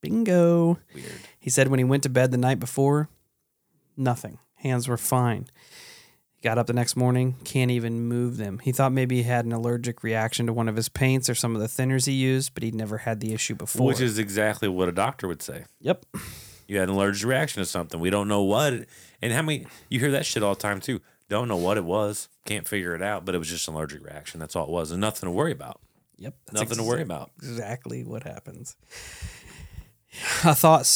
Bingo. 0.01 0.77
Weird. 0.93 1.11
He 1.39 1.49
said 1.49 1.69
when 1.69 1.79
he 1.79 1.83
went 1.83 2.03
to 2.03 2.09
bed 2.09 2.31
the 2.31 2.37
night 2.37 2.59
before, 2.59 3.09
nothing. 3.97 4.39
Hands 4.55 4.87
were 4.87 4.97
fine. 4.97 5.47
He 6.35 6.41
got 6.41 6.57
up 6.57 6.67
the 6.67 6.73
next 6.73 6.95
morning, 6.95 7.35
can't 7.43 7.71
even 7.71 8.01
move 8.01 8.37
them. 8.37 8.59
He 8.59 8.71
thought 8.71 8.91
maybe 8.91 9.17
he 9.17 9.23
had 9.23 9.45
an 9.45 9.51
allergic 9.51 10.03
reaction 10.03 10.45
to 10.47 10.53
one 10.53 10.69
of 10.69 10.75
his 10.75 10.87
paints 10.89 11.29
or 11.29 11.35
some 11.35 11.55
of 11.55 11.61
the 11.61 11.67
thinners 11.67 12.05
he 12.05 12.13
used, 12.13 12.53
but 12.53 12.63
he'd 12.63 12.75
never 12.75 12.99
had 12.99 13.19
the 13.19 13.33
issue 13.33 13.55
before. 13.55 13.87
Which 13.87 14.01
is 14.01 14.19
exactly 14.19 14.67
what 14.67 14.87
a 14.87 14.91
doctor 14.91 15.27
would 15.27 15.41
say. 15.41 15.65
yep. 15.79 16.05
You 16.67 16.79
had 16.79 16.89
an 16.89 16.95
allergic 16.95 17.25
reaction 17.27 17.61
to 17.61 17.65
something. 17.65 17.99
We 17.99 18.09
don't 18.09 18.27
know 18.27 18.43
what. 18.43 18.73
And 19.21 19.33
how 19.33 19.41
many 19.41 19.65
you 19.89 19.99
hear 20.01 20.11
that 20.11 20.25
shit 20.25 20.43
all 20.43 20.53
the 20.53 20.61
time 20.61 20.81
too. 20.81 21.01
Don't 21.29 21.47
know 21.47 21.57
what 21.57 21.77
it 21.77 21.85
was. 21.85 22.29
Can't 22.45 22.67
figure 22.67 22.93
it 22.93 23.01
out, 23.01 23.25
but 23.25 23.35
it 23.35 23.37
was 23.37 23.49
just 23.49 23.67
an 23.67 23.73
allergic 23.73 24.03
reaction. 24.03 24.39
That's 24.39 24.55
all 24.55 24.65
it 24.65 24.69
was. 24.69 24.91
And 24.91 25.01
nothing 25.01 25.27
to 25.27 25.31
worry 25.31 25.51
about. 25.51 25.79
Yep. 26.17 26.35
Nothing 26.53 26.77
to 26.77 26.83
worry 26.83 27.01
about. 27.01 27.31
Exactly 27.37 28.03
what 28.03 28.23
happens. 28.23 28.75
I 30.43 30.53
thought 30.53 30.87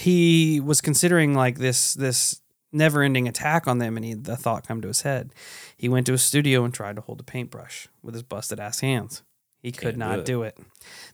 he 0.00 0.60
was 0.60 0.80
considering 0.80 1.34
like 1.34 1.58
this 1.58 1.94
this 1.94 2.40
never-ending 2.72 3.28
attack 3.28 3.66
on 3.68 3.78
them, 3.78 3.96
and 3.96 4.04
he 4.04 4.14
the 4.14 4.36
thought 4.36 4.66
come 4.66 4.80
to 4.82 4.88
his 4.88 5.02
head. 5.02 5.32
He 5.76 5.88
went 5.88 6.06
to 6.06 6.14
a 6.14 6.18
studio 6.18 6.64
and 6.64 6.72
tried 6.72 6.96
to 6.96 7.02
hold 7.02 7.20
a 7.20 7.24
paintbrush 7.24 7.88
with 8.02 8.14
his 8.14 8.22
busted 8.22 8.60
ass 8.60 8.80
hands. 8.80 9.22
He 9.60 9.72
could 9.72 9.80
Can't 9.82 9.94
do 9.94 9.98
not 9.98 10.18
it. 10.20 10.24
do 10.24 10.42
it. 10.42 10.58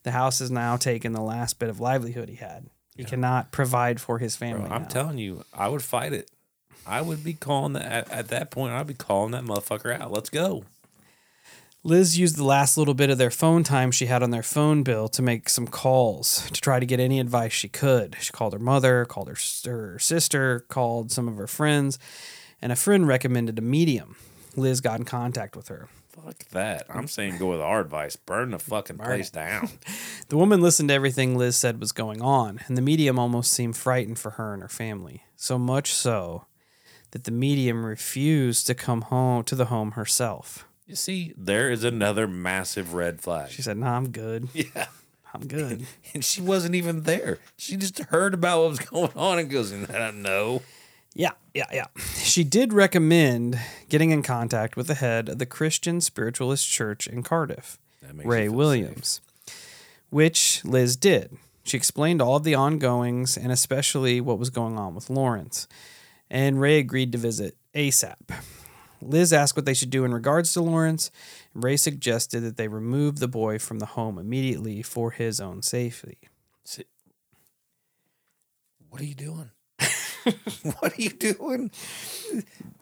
The 0.04 0.12
house 0.12 0.38
has 0.38 0.50
now 0.50 0.76
taken 0.76 1.12
the 1.12 1.20
last 1.20 1.58
bit 1.58 1.68
of 1.68 1.80
livelihood 1.80 2.28
he 2.28 2.36
had. 2.36 2.66
He 2.96 3.04
cannot 3.04 3.52
provide 3.52 4.00
for 4.00 4.18
his 4.18 4.36
Bro, 4.36 4.48
family. 4.48 4.70
I'm 4.70 4.82
now. 4.82 4.88
telling 4.88 5.18
you, 5.18 5.44
I 5.54 5.68
would 5.68 5.82
fight 5.82 6.12
it. 6.12 6.30
I 6.86 7.00
would 7.02 7.22
be 7.22 7.34
calling 7.34 7.74
that 7.74 7.84
at, 7.84 8.10
at 8.10 8.28
that 8.28 8.50
point. 8.50 8.72
I'd 8.72 8.86
be 8.86 8.94
calling 8.94 9.32
that 9.32 9.44
motherfucker 9.44 10.00
out. 10.00 10.10
Let's 10.10 10.30
go. 10.30 10.64
Liz 11.88 12.18
used 12.18 12.36
the 12.36 12.44
last 12.44 12.76
little 12.76 12.92
bit 12.92 13.08
of 13.08 13.16
their 13.16 13.30
phone 13.30 13.64
time 13.64 13.90
she 13.90 14.04
had 14.04 14.22
on 14.22 14.30
their 14.30 14.42
phone 14.42 14.82
bill 14.82 15.08
to 15.08 15.22
make 15.22 15.48
some 15.48 15.66
calls 15.66 16.46
to 16.50 16.60
try 16.60 16.78
to 16.78 16.84
get 16.84 17.00
any 17.00 17.18
advice 17.18 17.54
she 17.54 17.66
could. 17.66 18.14
She 18.20 18.30
called 18.30 18.52
her 18.52 18.58
mother, 18.58 19.06
called 19.06 19.28
her, 19.28 19.38
her 19.64 19.98
sister, 19.98 20.66
called 20.68 21.10
some 21.10 21.28
of 21.28 21.38
her 21.38 21.46
friends, 21.46 21.98
and 22.60 22.72
a 22.72 22.76
friend 22.76 23.08
recommended 23.08 23.58
a 23.58 23.62
medium. 23.62 24.16
Liz 24.54 24.82
got 24.82 24.98
in 24.98 25.06
contact 25.06 25.56
with 25.56 25.68
her. 25.68 25.88
Fuck 26.10 26.44
that. 26.50 26.84
I'm 26.90 27.08
saying 27.08 27.38
go 27.38 27.48
with 27.48 27.62
our 27.62 27.80
advice. 27.80 28.16
Burn 28.16 28.50
the 28.50 28.58
fucking 28.58 28.98
place 28.98 29.30
down. 29.30 29.70
The 30.28 30.36
woman 30.36 30.60
listened 30.60 30.90
to 30.90 30.94
everything 30.94 31.38
Liz 31.38 31.56
said 31.56 31.80
was 31.80 31.92
going 31.92 32.20
on, 32.20 32.60
and 32.66 32.76
the 32.76 32.82
medium 32.82 33.18
almost 33.18 33.50
seemed 33.50 33.78
frightened 33.78 34.18
for 34.18 34.32
her 34.32 34.52
and 34.52 34.60
her 34.60 34.68
family. 34.68 35.24
So 35.36 35.58
much 35.58 35.90
so 35.94 36.44
that 37.12 37.24
the 37.24 37.30
medium 37.30 37.86
refused 37.86 38.66
to 38.66 38.74
come 38.74 39.00
home 39.00 39.42
to 39.44 39.54
the 39.54 39.66
home 39.66 39.92
herself. 39.92 40.67
You 40.88 40.96
see, 40.96 41.34
there 41.36 41.70
is 41.70 41.84
another 41.84 42.26
massive 42.26 42.94
red 42.94 43.20
flag. 43.20 43.50
She 43.50 43.60
said, 43.60 43.76
"No, 43.76 43.86
I'm 43.88 44.08
good. 44.08 44.48
yeah. 44.54 44.86
I'm 45.34 45.46
good." 45.46 45.86
And 46.14 46.24
she 46.24 46.40
wasn't 46.40 46.74
even 46.74 47.02
there. 47.02 47.38
She 47.58 47.76
just 47.76 47.98
heard 48.04 48.32
about 48.32 48.62
what 48.62 48.70
was 48.70 48.78
going 48.78 49.12
on 49.14 49.38
and 49.38 49.50
goes, 49.50 49.70
"I 49.72 50.10
know." 50.10 50.62
Yeah, 51.14 51.32
yeah, 51.52 51.66
yeah. 51.72 51.86
She 52.16 52.42
did 52.42 52.72
recommend 52.72 53.60
getting 53.90 54.10
in 54.10 54.22
contact 54.22 54.76
with 54.76 54.86
the 54.86 54.94
head 54.94 55.28
of 55.28 55.38
the 55.38 55.46
Christian 55.46 56.00
Spiritualist 56.00 56.66
Church 56.68 57.06
in 57.06 57.22
Cardiff, 57.22 57.78
That 58.00 58.14
makes 58.14 58.24
you 58.24 58.30
Ray 58.30 58.48
Williams, 58.48 59.20
which 60.08 60.64
Liz 60.64 60.96
did. 60.96 61.36
She 61.64 61.76
explained 61.76 62.22
all 62.22 62.36
of 62.36 62.44
the 62.44 62.54
ongoings 62.54 63.36
and 63.36 63.52
especially 63.52 64.20
what 64.20 64.38
was 64.38 64.48
going 64.48 64.78
on 64.78 64.94
with 64.94 65.10
Lawrence. 65.10 65.68
And 66.30 66.60
Ray 66.60 66.78
agreed 66.78 67.12
to 67.12 67.18
visit 67.18 67.56
ASAP. 67.74 68.16
Liz 69.00 69.32
asked 69.32 69.56
what 69.56 69.64
they 69.64 69.74
should 69.74 69.90
do 69.90 70.04
in 70.04 70.12
regards 70.12 70.52
to 70.52 70.62
Lawrence. 70.62 71.10
Ray 71.54 71.76
suggested 71.76 72.40
that 72.40 72.56
they 72.56 72.68
remove 72.68 73.18
the 73.18 73.28
boy 73.28 73.58
from 73.58 73.78
the 73.78 73.86
home 73.86 74.18
immediately 74.18 74.82
for 74.82 75.10
his 75.12 75.40
own 75.40 75.62
safety. 75.62 76.18
What 78.90 79.02
are 79.02 79.04
you 79.04 79.14
doing? 79.14 79.50
what 80.80 80.98
are 80.98 81.02
you 81.02 81.10
doing? 81.10 81.70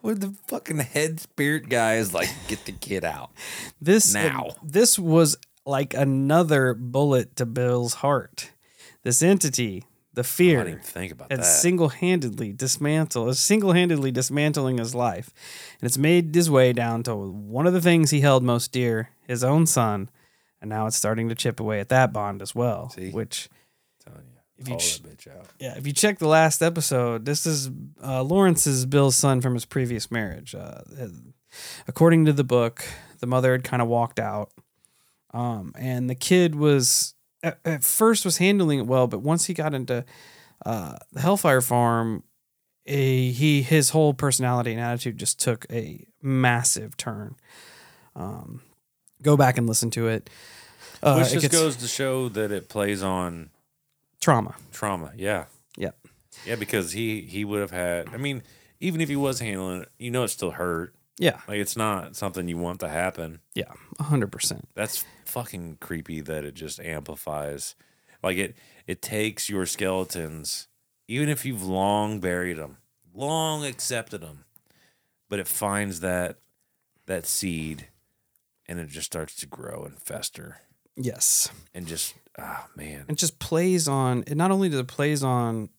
What 0.01 0.21
the 0.21 0.35
fucking 0.47 0.79
head 0.79 1.21
spirit 1.21 1.69
guy 1.69 1.95
is 1.97 2.15
like, 2.15 2.29
get 2.49 2.65
the 2.65 2.73
kid 2.73 3.05
out. 3.05 3.31
This 3.81 4.15
uh, 4.15 4.23
Now. 4.23 4.51
this 4.63 4.99
was 4.99 5.37
like 5.65 5.95
another 5.95 6.75
bullet 6.75 7.37
to 7.37 7.47
Bill's 7.47 7.95
heart. 7.95 8.53
This 9.03 9.23
entity, 9.23 9.85
the 10.17 10.23
I 10.23 10.25
fear, 10.25 10.59
didn't 10.59 10.73
even 10.73 10.83
think 10.83 11.13
about 11.13 11.31
had 11.31 11.41
that. 11.41 11.45
single-handedly 11.45 12.53
dismantled, 12.55 13.29
is 13.29 13.39
single-handedly 13.39 14.11
dismantling 14.11 14.79
his 14.79 14.95
life, 14.95 15.31
and 15.81 15.87
it's 15.87 15.97
made 15.99 16.35
his 16.35 16.51
way 16.51 16.73
down 16.73 17.03
to 17.05 17.15
one 17.15 17.67
of 17.67 17.73
the 17.73 17.81
things 17.81 18.11
he 18.11 18.21
held 18.23 18.43
most 18.43 18.73
dear, 18.73 19.11
his 19.29 19.45
own 19.45 19.67
son, 19.67 20.11
and 20.61 20.69
now 20.69 20.87
it's 20.87 20.97
starting 20.97 21.29
to 21.29 21.35
chip 21.35 21.61
away 21.61 21.79
at 21.81 21.89
that 21.91 22.13
bond 22.13 22.43
as 22.43 22.55
well. 22.55 22.89
See? 22.91 23.11
Which, 23.11 23.49
telling 24.05 24.27
you, 24.27 24.39
If 24.59 24.69
you 24.69 24.77
ch- 24.79 25.03
that 25.03 25.17
bitch 25.19 25.29
out. 25.39 25.47
yeah, 25.61 25.77
if 25.77 25.87
you 25.87 25.93
check 25.93 26.19
the 26.19 26.29
last 26.29 26.63
episode, 26.63 27.25
this 27.27 27.47
is 27.47 27.71
uh, 28.03 28.23
Lawrence's 28.23 28.87
Bill's 28.87 29.17
son 29.17 29.41
from 29.41 29.55
his 29.55 29.65
previous 29.67 30.11
marriage. 30.11 30.55
Uh, 30.55 30.81
according 31.87 32.25
to 32.25 32.33
the 32.33 32.45
book, 32.45 32.85
the 33.21 33.27
mother 33.27 33.53
had 33.53 33.65
kind 33.65 33.83
of 33.83 33.89
walked 33.89 34.19
out, 34.19 34.51
um, 35.35 35.73
and 35.79 36.09
the 36.09 36.15
kid 36.15 36.55
was 36.55 37.15
at, 37.43 37.59
at 37.65 37.85
first 37.85 38.25
was 38.25 38.39
handling 38.39 38.79
it 38.81 38.87
well, 38.87 39.07
but 39.07 39.21
once 39.21 39.47
he 39.47 39.55
got 39.55 39.75
into 39.75 40.05
uh, 40.65 40.97
the 41.13 41.21
Hellfire 41.21 41.61
Farm, 41.61 42.23
a, 42.87 43.31
he 43.31 43.63
his 43.63 43.91
whole 43.91 44.15
personality 44.15 44.73
and 44.73 44.81
attitude 44.81 45.19
just 45.19 45.39
took 45.41 45.67
a 45.71 46.07
massive 46.23 46.97
turn. 46.97 47.37
Um, 48.15 48.63
go 49.23 49.37
back 49.37 49.59
and 49.59 49.67
listen 49.67 49.91
to 49.93 50.09
it. 50.09 50.31
Uh, 51.03 51.17
Which 51.17 51.31
just 51.33 51.43
gets- 51.43 51.55
goes 51.55 51.77
to 51.77 51.89
show 51.89 52.29
that 52.31 52.51
it 52.53 52.69
plays 52.69 53.03
on 53.03 53.51
trauma. 54.21 54.55
trauma. 54.73 55.13
Yeah. 55.17 55.45
Yep. 55.77 55.97
Yeah, 56.47 56.55
because 56.57 56.93
he 56.93 57.23
he 57.23 57.45
would 57.45 57.61
have 57.61 57.71
had. 57.71 58.09
I 58.13 58.17
mean, 58.17 58.43
even 58.81 59.01
if 59.01 59.09
he 59.09 59.17
was 59.17 59.41
handling 59.41 59.83
it, 59.83 59.89
you 59.99 60.11
know, 60.11 60.25
it 60.25 60.29
still 60.29 60.53
hurt. 60.53 60.95
Yeah, 61.19 61.41
Like 61.49 61.59
it's 61.59 61.77
not 61.77 62.15
something 62.17 62.47
you 62.49 62.59
want 62.59 62.81
to 62.81 62.89
happen. 62.89 63.41
yeah, 63.55 63.73
hundred 64.01 64.31
percent. 64.33 64.69
That's 64.75 65.05
fucking 65.25 65.79
creepy. 65.81 66.21
That 66.21 66.45
it 66.45 66.55
just 66.55 66.79
amplifies. 66.81 67.75
Like 68.23 68.37
it 68.37 68.57
it 68.87 69.01
takes 69.03 69.49
your 69.49 69.65
skeletons, 69.67 70.69
even 71.09 71.29
if 71.29 71.45
you've 71.47 71.63
long 71.63 72.21
buried 72.21 72.59
them, 72.59 72.77
long 73.15 73.65
accepted 73.65 74.21
them, 74.21 74.45
but 75.29 75.39
it 75.39 75.49
finds 75.49 76.01
that 76.01 76.39
that 77.07 77.25
seed, 77.27 77.89
and 78.67 78.79
it 78.79 78.89
just 78.89 79.07
starts 79.07 79.35
to 79.37 79.47
grow 79.47 79.85
and 79.85 79.99
fester, 79.99 80.59
Yes. 80.97 81.49
and 81.73 81.87
just 81.87 82.15
ah 82.39 82.67
man, 82.77 83.07
it 83.09 83.17
just 83.17 83.39
plays 83.39 83.89
on 83.89 84.23
it 84.27 84.37
not 84.37 84.51
only 84.51 84.69
does 84.69 84.81
it 84.81 84.87
plays 84.89 85.23
on 85.23 85.71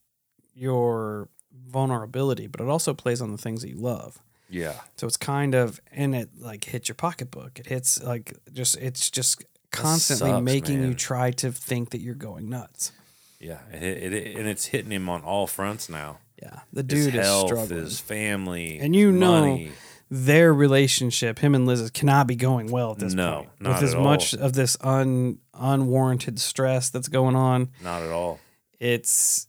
your 0.56 1.30
vulnerability 1.68 2.48
but 2.48 2.62
it 2.62 2.68
also 2.68 2.94
plays 2.94 3.22
on 3.22 3.32
the 3.32 3.38
things 3.38 3.62
that 3.62 3.70
you 3.70 3.76
love 3.78 4.20
yeah. 4.50 4.74
so 4.96 5.08
it's 5.08 5.18
kind 5.18 5.56
of 5.56 5.80
and 5.92 6.16
it 6.16 6.30
like 6.40 6.64
hits 6.66 6.88
your 6.90 6.96
pocketbook 6.96 7.60
it 7.60 7.66
hits 7.68 8.02
like 8.04 8.34
just 8.54 8.78
it's 8.78 9.10
just 9.12 9.44
constantly 9.72 10.32
sucks, 10.32 10.44
making 10.46 10.82
you 10.84 10.94
try 10.94 11.32
to 11.32 11.52
think 11.52 11.90
that 11.92 12.02
you're 12.02 12.16
going 12.16 12.50
nuts 12.50 12.92
Yeah, 13.40 13.60
it, 13.72 14.14
it, 14.14 14.36
and 14.38 14.48
it's 14.48 14.66
hitting 14.68 14.92
him 14.92 15.10
on 15.10 15.22
all 15.24 15.48
fronts 15.48 15.90
now. 15.90 16.20
yeah 16.42 16.62
the 16.74 16.82
His 16.88 17.06
dude 17.06 17.16
is 17.16 17.26
health, 17.26 17.48
struggling 17.48 17.80
his 17.82 18.00
family, 18.00 18.80
And 18.80 18.96
you 18.96 19.12
his 19.12 19.20
know 19.20 19.68
their 20.10 20.54
relationship 20.54 21.40
him 21.40 21.54
and 21.54 21.68
liz 21.68 21.92
cannot 21.92 22.28
be 22.28 22.36
going 22.38 22.72
well 22.72 22.92
at 22.94 23.00
this 23.00 23.14
No, 23.14 23.34
point 23.40 23.50
not 23.60 23.74
with 23.82 23.84
as 23.84 23.94
at 23.94 24.00
much 24.02 24.34
of 24.34 24.54
this 24.54 24.78
un 24.80 25.40
unwarranted 25.54 26.40
stress 26.40 26.90
that's 26.90 27.10
going 27.10 27.36
on 27.36 27.70
not 27.84 28.02
at 28.04 28.10
all. 28.10 28.40
it's 28.80 29.48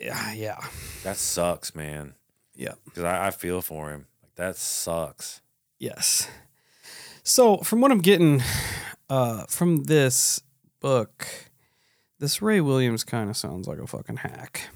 yeah 0.00 0.32
yeah 0.32 0.58
That 1.02 1.16
sucks, 1.18 1.74
man. 1.74 2.14
yeah 2.54 2.72
Because 2.86 3.04
I, 3.04 3.26
I 3.26 3.30
feel 3.30 3.60
for 3.60 3.90
him. 3.90 4.06
That 4.36 4.56
sucks. 4.56 5.40
Yes. 5.78 6.28
So, 7.22 7.58
from 7.58 7.80
what 7.80 7.90
I'm 7.90 8.00
getting 8.00 8.42
uh, 9.08 9.44
from 9.48 9.84
this 9.84 10.40
book, 10.80 11.26
this 12.18 12.42
Ray 12.42 12.60
Williams 12.60 13.04
kind 13.04 13.30
of 13.30 13.36
sounds 13.36 13.66
like 13.66 13.78
a 13.78 13.86
fucking 13.86 14.16
hack. 14.18 14.68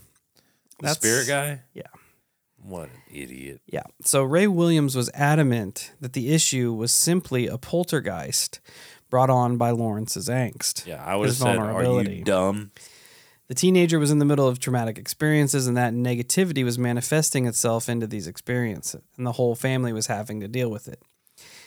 The 0.81 0.95
spirit 0.95 1.27
guy. 1.27 1.61
yeah. 1.75 1.83
What 2.63 2.89
an 2.89 3.03
idiot. 3.11 3.61
Yeah. 3.67 3.85
So, 4.03 4.23
Ray 4.23 4.47
Williams 4.47 4.97
was 4.97 5.11
adamant 5.15 5.93
that 6.01 6.13
the 6.13 6.33
issue 6.33 6.73
was 6.73 6.93
simply 6.93 7.47
a 7.47 7.59
poltergeist 7.59 8.61
brought 9.11 9.31
on 9.31 9.57
by 9.57 9.71
Lawrence's 9.71 10.29
angst. 10.29 10.87
Yeah, 10.87 11.03
I 11.05 11.17
would 11.17 11.29
have 11.29 11.37
said, 11.37 11.59
"Are 11.59 11.83
you 11.83 12.25
dumb?" 12.25 12.71
The 13.49 13.55
teenager 13.55 13.99
was 13.99 14.11
in 14.11 14.19
the 14.19 14.27
middle 14.27 14.47
of 14.47 14.59
traumatic 14.59 14.99
experiences, 14.99 15.67
and 15.67 15.77
that 15.77 15.95
negativity 15.95 16.63
was 16.63 16.79
manifesting 16.79 17.47
itself 17.47 17.89
into 17.89 18.07
these 18.07 18.27
experiences, 18.27 19.01
and 19.17 19.27
the 19.27 19.33
whole 19.33 19.55
family 19.55 19.91
was 19.91 20.09
having 20.09 20.41
to 20.41 20.49
deal 20.49 20.71
with 20.71 20.87
it. 20.87 21.03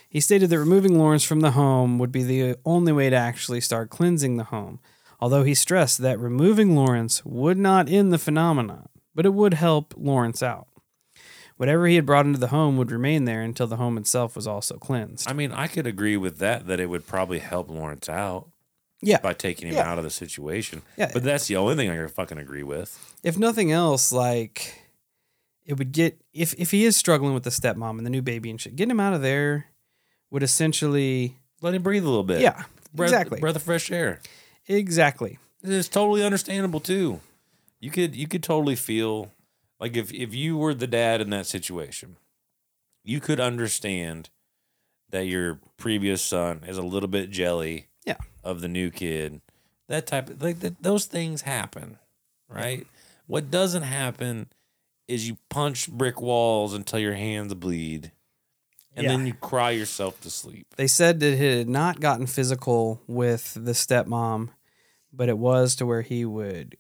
He 0.08 0.20
stated 0.20 0.52
that 0.52 0.60
removing 0.60 1.00
Lawrence 1.00 1.24
from 1.24 1.40
the 1.40 1.52
home 1.52 1.98
would 1.98 2.12
be 2.12 2.22
the 2.22 2.58
only 2.66 2.92
way 2.92 3.10
to 3.10 3.16
actually 3.16 3.62
start 3.62 3.90
cleansing 3.90 4.38
the 4.38 4.46
home, 4.46 4.80
although 5.20 5.44
he 5.44 5.56
stressed 5.56 5.98
that 6.00 6.20
removing 6.20 6.76
Lawrence 6.76 7.26
would 7.26 7.58
not 7.58 7.90
end 7.90 8.14
the 8.14 8.20
phenomenon, 8.20 8.88
but 9.16 9.26
it 9.26 9.34
would 9.34 9.56
help 9.56 9.96
Lawrence 9.98 10.44
out. 10.44 10.68
Whatever 11.58 11.88
he 11.88 11.96
had 11.96 12.06
brought 12.06 12.28
into 12.28 12.40
the 12.40 12.48
home 12.48 12.78
would 12.78 12.92
remain 12.92 13.26
there 13.26 13.42
until 13.42 13.68
the 13.68 13.78
home 13.78 13.98
itself 13.98 14.36
was 14.36 14.46
also 14.46 14.78
cleansed. 14.78 15.28
I 15.28 15.34
mean, 15.34 15.52
I 15.52 15.68
could 15.68 15.88
agree 15.88 16.18
with 16.18 16.38
that. 16.40 16.68
That 16.68 16.80
it 16.80 16.90
would 16.90 17.08
probably 17.08 17.40
help 17.40 17.70
Lawrence 17.70 18.10
out 18.10 18.50
Yeah. 19.02 19.20
by 19.20 19.34
taking 19.34 19.68
him 19.70 19.76
Yeah. 19.76 19.90
out 19.92 19.98
of 19.98 20.04
the 20.04 20.10
situation. 20.10 20.82
Yeah. 20.98 21.10
But 21.14 21.24
that's 21.24 21.48
the 21.48 21.56
only 21.58 21.76
thing 21.76 21.90
I 21.90 21.96
can 21.96 22.08
fucking 22.08 22.38
agree 22.38 22.64
with. 22.64 22.98
if 23.24 23.38
nothing 23.38 23.72
else, 23.72 24.12
like 24.12 24.78
it 25.66 25.78
would 25.78 25.92
get 25.92 26.20
if 26.34 26.54
if 26.58 26.72
he 26.72 26.86
is 26.86 26.96
struggling 26.98 27.34
with 27.34 27.44
the 27.44 27.50
stepmom 27.50 27.98
and 27.98 28.06
the 28.06 28.10
new 28.10 28.22
baby 28.22 28.50
and 28.50 28.60
shit, 28.62 28.76
getting 28.76 28.92
him 28.92 29.00
out 29.00 29.14
of 29.14 29.22
there 29.22 29.68
would 30.30 30.44
essentially 30.44 31.38
Let 31.62 31.74
him 31.74 31.82
breathe 31.84 32.04
a 32.04 32.10
little 32.10 32.24
bit. 32.24 32.42
yeah 32.42 32.64
breath, 32.94 33.10
exactly 33.10 33.40
Breath 33.40 33.56
of 33.56 33.64
fresh 33.64 33.92
air. 33.92 34.22
exactly 34.68 35.38
It's 35.64 35.88
totally 35.90 36.24
understandable 36.24 36.80
too. 36.80 37.20
You 37.80 37.90
could 37.92 38.16
you 38.16 38.28
could 38.28 38.44
totally 38.44 38.76
feel 38.76 39.32
like 39.80 39.96
if 39.98 40.14
if 40.14 40.34
you 40.36 40.58
were 40.58 40.74
the 40.74 40.88
dad 40.88 41.22
in 41.22 41.30
that 41.32 41.48
situation, 41.48 42.18
you 43.04 43.20
could 43.20 43.40
understand 43.40 44.30
that 45.10 45.26
your 45.26 45.60
previous 45.78 46.22
son 46.22 46.64
is 46.68 46.78
a 46.78 46.82
little 46.84 47.10
bit 47.10 47.30
jelly. 47.32 47.88
Of 48.44 48.62
the 48.62 48.68
new 48.68 48.90
kid. 48.92 49.42
That 49.88 50.08
type 50.08 50.30
of 50.30 50.42
like 50.42 50.60
th- 50.62 50.74
those 50.82 51.06
things 51.06 51.42
happen, 51.42 51.98
right? 52.50 52.88
What 53.28 53.52
doesn't 53.52 53.84
happen 53.84 54.48
is 55.08 55.28
you 55.28 55.38
punch 55.50 55.90
brick 55.92 56.22
walls 56.22 56.74
until 56.74 57.00
your 57.00 57.14
hands 57.16 57.54
bleed, 57.54 58.12
and 58.96 59.04
Yeah. 59.04 59.12
then 59.12 59.28
you 59.28 59.34
cry 59.34 59.72
yourself 59.72 60.22
to 60.22 60.30
sleep. 60.30 60.68
They 60.78 60.88
said 60.88 61.20
that 61.20 61.34
it 61.34 61.58
had 61.58 61.70
not 61.70 62.00
gotten 62.00 62.26
physical 62.28 63.02
with 63.08 63.54
the 63.54 63.72
stepmom, 63.74 64.50
but 65.12 65.28
it 65.28 65.38
was 65.38 65.76
to 65.76 65.86
where 65.86 66.02
he 66.04 66.24
would 66.26 66.78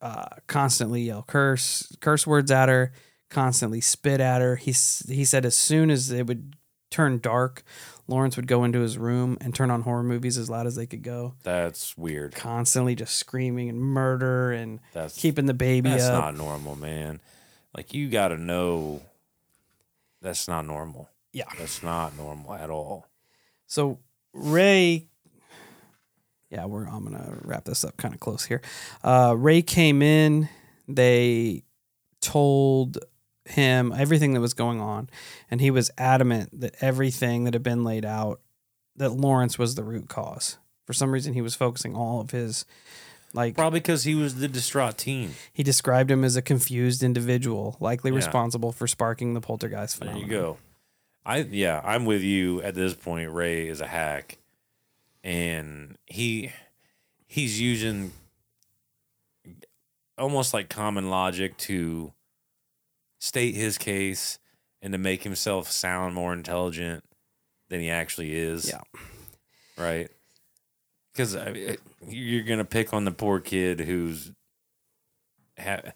uh, 0.00 0.28
constantly 0.46 1.02
yell 1.02 1.22
curse 1.22 1.94
curse 2.00 2.26
words 2.26 2.50
at 2.50 2.70
her, 2.70 2.92
constantly 3.28 3.82
spit 3.82 4.18
at 4.20 4.40
her. 4.40 4.56
He 4.56 4.72
he 4.72 5.26
said 5.26 5.44
as 5.44 5.54
soon 5.56 5.90
as 5.90 6.10
it 6.10 6.26
would 6.26 6.56
turn 6.90 7.18
dark, 7.18 7.62
Lawrence 8.10 8.36
would 8.36 8.46
go 8.46 8.64
into 8.64 8.80
his 8.80 8.98
room 8.98 9.38
and 9.40 9.54
turn 9.54 9.70
on 9.70 9.82
horror 9.82 10.02
movies 10.02 10.36
as 10.36 10.50
loud 10.50 10.66
as 10.66 10.74
they 10.74 10.84
could 10.86 11.02
go, 11.02 11.34
That's 11.44 11.96
weird. 11.96 12.34
constantly 12.34 12.94
just 12.94 13.16
screaming 13.16 13.68
and 13.70 13.80
murder 13.80 14.52
and 14.52 14.80
That's 14.92 15.16
keeping 15.16 15.46
the 15.46 15.54
baby 15.54 15.88
up. 15.90 15.96
that's 15.98 16.08
up. 16.10 16.24
not 16.24 16.36
normal, 16.36 16.76
man. 16.76 17.20
Like 17.74 17.94
you 17.94 18.08
got 18.10 18.28
to 18.28 18.36
know 18.36 19.00
that's 20.20 20.46
not 20.48 20.66
normal. 20.66 21.08
Yeah. 21.32 21.44
That's 21.58 21.82
not 21.82 22.16
normal 22.16 22.52
at 22.54 22.68
all. 22.68 23.06
So 23.66 23.98
Ray, 24.32 25.06
yeah, 26.50 26.64
we're 26.66 26.86
I'm 26.86 27.04
gonna 27.04 27.38
wrap 27.42 27.64
this 27.64 27.84
up 27.84 27.96
kind 27.96 28.12
of 28.12 28.18
close 28.20 28.44
here. 28.44 28.60
Uh, 29.04 29.34
Ray 29.38 29.62
came 29.62 30.02
in. 30.02 30.48
They 30.88 31.62
told 32.20 32.98
him 33.50 33.92
everything 33.96 34.34
that 34.34 34.40
was 34.40 34.54
going 34.54 34.80
on, 34.80 35.08
and 35.50 35.60
he 35.60 35.70
was 35.70 35.90
adamant 35.98 36.60
that 36.60 36.74
everything 36.80 37.44
that 37.44 37.54
had 37.54 37.62
been 37.62 37.84
laid 37.84 38.04
out, 38.04 38.40
that 38.96 39.10
Lawrence 39.10 39.58
was 39.58 39.74
the 39.74 39.84
root 39.84 40.08
cause. 40.08 40.58
For 40.86 40.92
some 40.92 41.12
reason, 41.12 41.34
he 41.34 41.42
was 41.42 41.54
focusing 41.54 41.94
all 41.94 42.20
of 42.20 42.30
his, 42.32 42.64
like 43.32 43.54
Probably 43.54 43.78
because 43.80 44.04
he 44.04 44.14
was 44.14 44.36
the 44.36 44.48
distraught 44.48 44.98
teen. 44.98 45.34
he 45.52 45.62
described 45.62 46.10
him 46.10 46.24
as 46.24 46.34
a 46.36 46.42
confused 46.42 47.02
individual, 47.02 47.76
likely 47.80 48.10
Yeah. 48.10 48.16
responsible 48.16 48.72
for 48.72 48.86
sparking 48.88 49.34
the 49.34 49.40
poltergeist 49.40 49.98
There 50.00 50.08
phenomenon. 50.08 50.28
you 50.28 50.36
go. 50.36 50.58
I 51.24 51.38
yeah, 51.42 51.80
I'm 51.84 52.06
with 52.06 52.22
you 52.22 52.60
at 52.62 52.74
this 52.74 52.94
point. 52.94 53.30
Ray 53.30 53.68
is 53.68 53.80
a 53.80 53.86
hack, 53.86 54.38
and 55.22 55.96
he 56.06 56.50
he's 57.26 57.60
using 57.60 58.12
almost 60.18 60.52
like 60.54 60.68
common 60.68 61.10
logic 61.10 61.56
to 61.58 62.12
state 63.20 63.54
his 63.54 63.78
case 63.78 64.40
and 64.82 64.92
to 64.92 64.98
make 64.98 65.22
himself 65.22 65.70
sound 65.70 66.14
more 66.16 66.32
intelligent 66.32 67.04
than 67.68 67.78
he 67.80 67.88
actually 67.90 68.34
is. 68.36 68.68
Yeah. 68.68 68.80
right. 69.78 70.10
Because 71.12 71.36
you're 72.08 72.42
gonna 72.44 72.64
pick 72.64 72.92
on 72.92 73.04
the 73.04 73.10
poor 73.12 73.38
kid 73.40 73.78
who's. 73.80 74.32
Ha- 75.58 75.92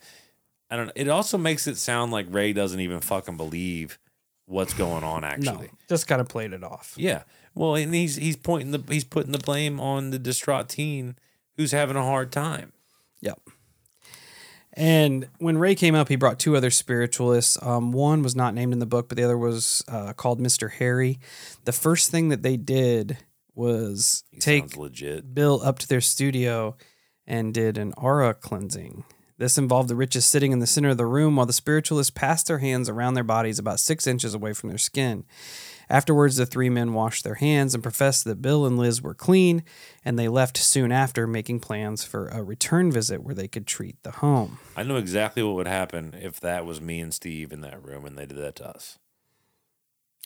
I 0.70 0.76
don't 0.76 0.86
know. 0.86 0.92
It 0.96 1.08
also 1.08 1.38
makes 1.38 1.66
it 1.66 1.76
sound 1.76 2.12
like 2.12 2.26
Ray 2.30 2.52
doesn't 2.52 2.80
even 2.80 3.00
fucking 3.00 3.36
believe 3.36 3.98
what's 4.46 4.74
going 4.74 5.04
on. 5.04 5.22
Actually, 5.24 5.66
No, 5.66 5.78
just 5.88 6.06
kind 6.06 6.20
of 6.20 6.28
played 6.28 6.52
it 6.52 6.62
off. 6.64 6.94
yeah. 6.96 7.22
Well, 7.54 7.76
and 7.76 7.94
he's 7.94 8.16
he's 8.16 8.36
pointing 8.36 8.72
the 8.72 8.82
he's 8.92 9.04
putting 9.04 9.32
the 9.32 9.38
blame 9.38 9.78
on 9.80 10.10
the 10.10 10.18
distraught 10.18 10.68
teen 10.68 11.16
who's 11.56 11.70
having 11.72 11.96
a 11.96 12.02
hard 12.02 12.32
time. 12.32 12.72
Yep. 13.20 13.40
And 14.76 15.28
when 15.38 15.56
Ray 15.56 15.76
came 15.76 15.94
up, 15.94 16.08
he 16.08 16.16
brought 16.16 16.40
two 16.40 16.56
other 16.56 16.70
spiritualists. 16.70 17.56
Um, 17.62 17.92
one 17.92 18.22
was 18.22 18.34
not 18.34 18.54
named 18.54 18.72
in 18.72 18.80
the 18.80 18.86
book, 18.86 19.08
but 19.08 19.16
the 19.16 19.22
other 19.22 19.38
was 19.38 19.84
uh, 19.86 20.12
called 20.14 20.40
Mr. 20.40 20.72
Harry. 20.72 21.20
The 21.64 21.72
first 21.72 22.10
thing 22.10 22.28
that 22.30 22.42
they 22.42 22.56
did 22.56 23.18
was 23.54 24.24
He 24.32 24.40
take 24.40 24.76
legit. 24.76 25.32
Bill 25.32 25.60
up 25.62 25.78
to 25.78 25.88
their 25.88 26.00
studio 26.00 26.76
and 27.24 27.54
did 27.54 27.78
an 27.78 27.94
aura 27.96 28.34
cleansing. 28.34 29.04
This 29.38 29.58
involved 29.58 29.88
the 29.88 29.96
riches 29.96 30.26
sitting 30.26 30.52
in 30.52 30.58
the 30.58 30.66
center 30.66 30.90
of 30.90 30.96
the 30.96 31.06
room 31.06 31.36
while 31.36 31.46
the 31.46 31.52
spiritualists 31.52 32.10
passed 32.10 32.46
their 32.46 32.58
hands 32.58 32.88
around 32.88 33.14
their 33.14 33.24
bodies 33.24 33.58
about 33.58 33.80
six 33.80 34.06
inches 34.06 34.34
away 34.34 34.52
from 34.52 34.68
their 34.68 34.78
skin. 34.78 35.24
Afterwards, 35.90 36.36
the 36.36 36.46
three 36.46 36.68
men 36.70 36.92
washed 36.94 37.24
their 37.24 37.34
hands 37.34 37.74
and 37.74 37.82
professed 37.82 38.24
that 38.24 38.40
Bill 38.42 38.66
and 38.66 38.78
Liz 38.78 39.02
were 39.02 39.14
clean, 39.14 39.62
and 40.04 40.18
they 40.18 40.28
left 40.28 40.56
soon 40.56 40.92
after, 40.92 41.26
making 41.26 41.60
plans 41.60 42.04
for 42.04 42.28
a 42.28 42.42
return 42.42 42.90
visit 42.90 43.22
where 43.22 43.34
they 43.34 43.48
could 43.48 43.66
treat 43.66 44.02
the 44.02 44.10
home. 44.12 44.58
I 44.76 44.82
know 44.82 44.96
exactly 44.96 45.42
what 45.42 45.54
would 45.56 45.68
happen 45.68 46.14
if 46.20 46.40
that 46.40 46.64
was 46.66 46.80
me 46.80 47.00
and 47.00 47.12
Steve 47.12 47.52
in 47.52 47.60
that 47.62 47.82
room 47.84 48.04
and 48.04 48.16
they 48.16 48.26
did 48.26 48.38
that 48.38 48.56
to 48.56 48.68
us. 48.68 48.98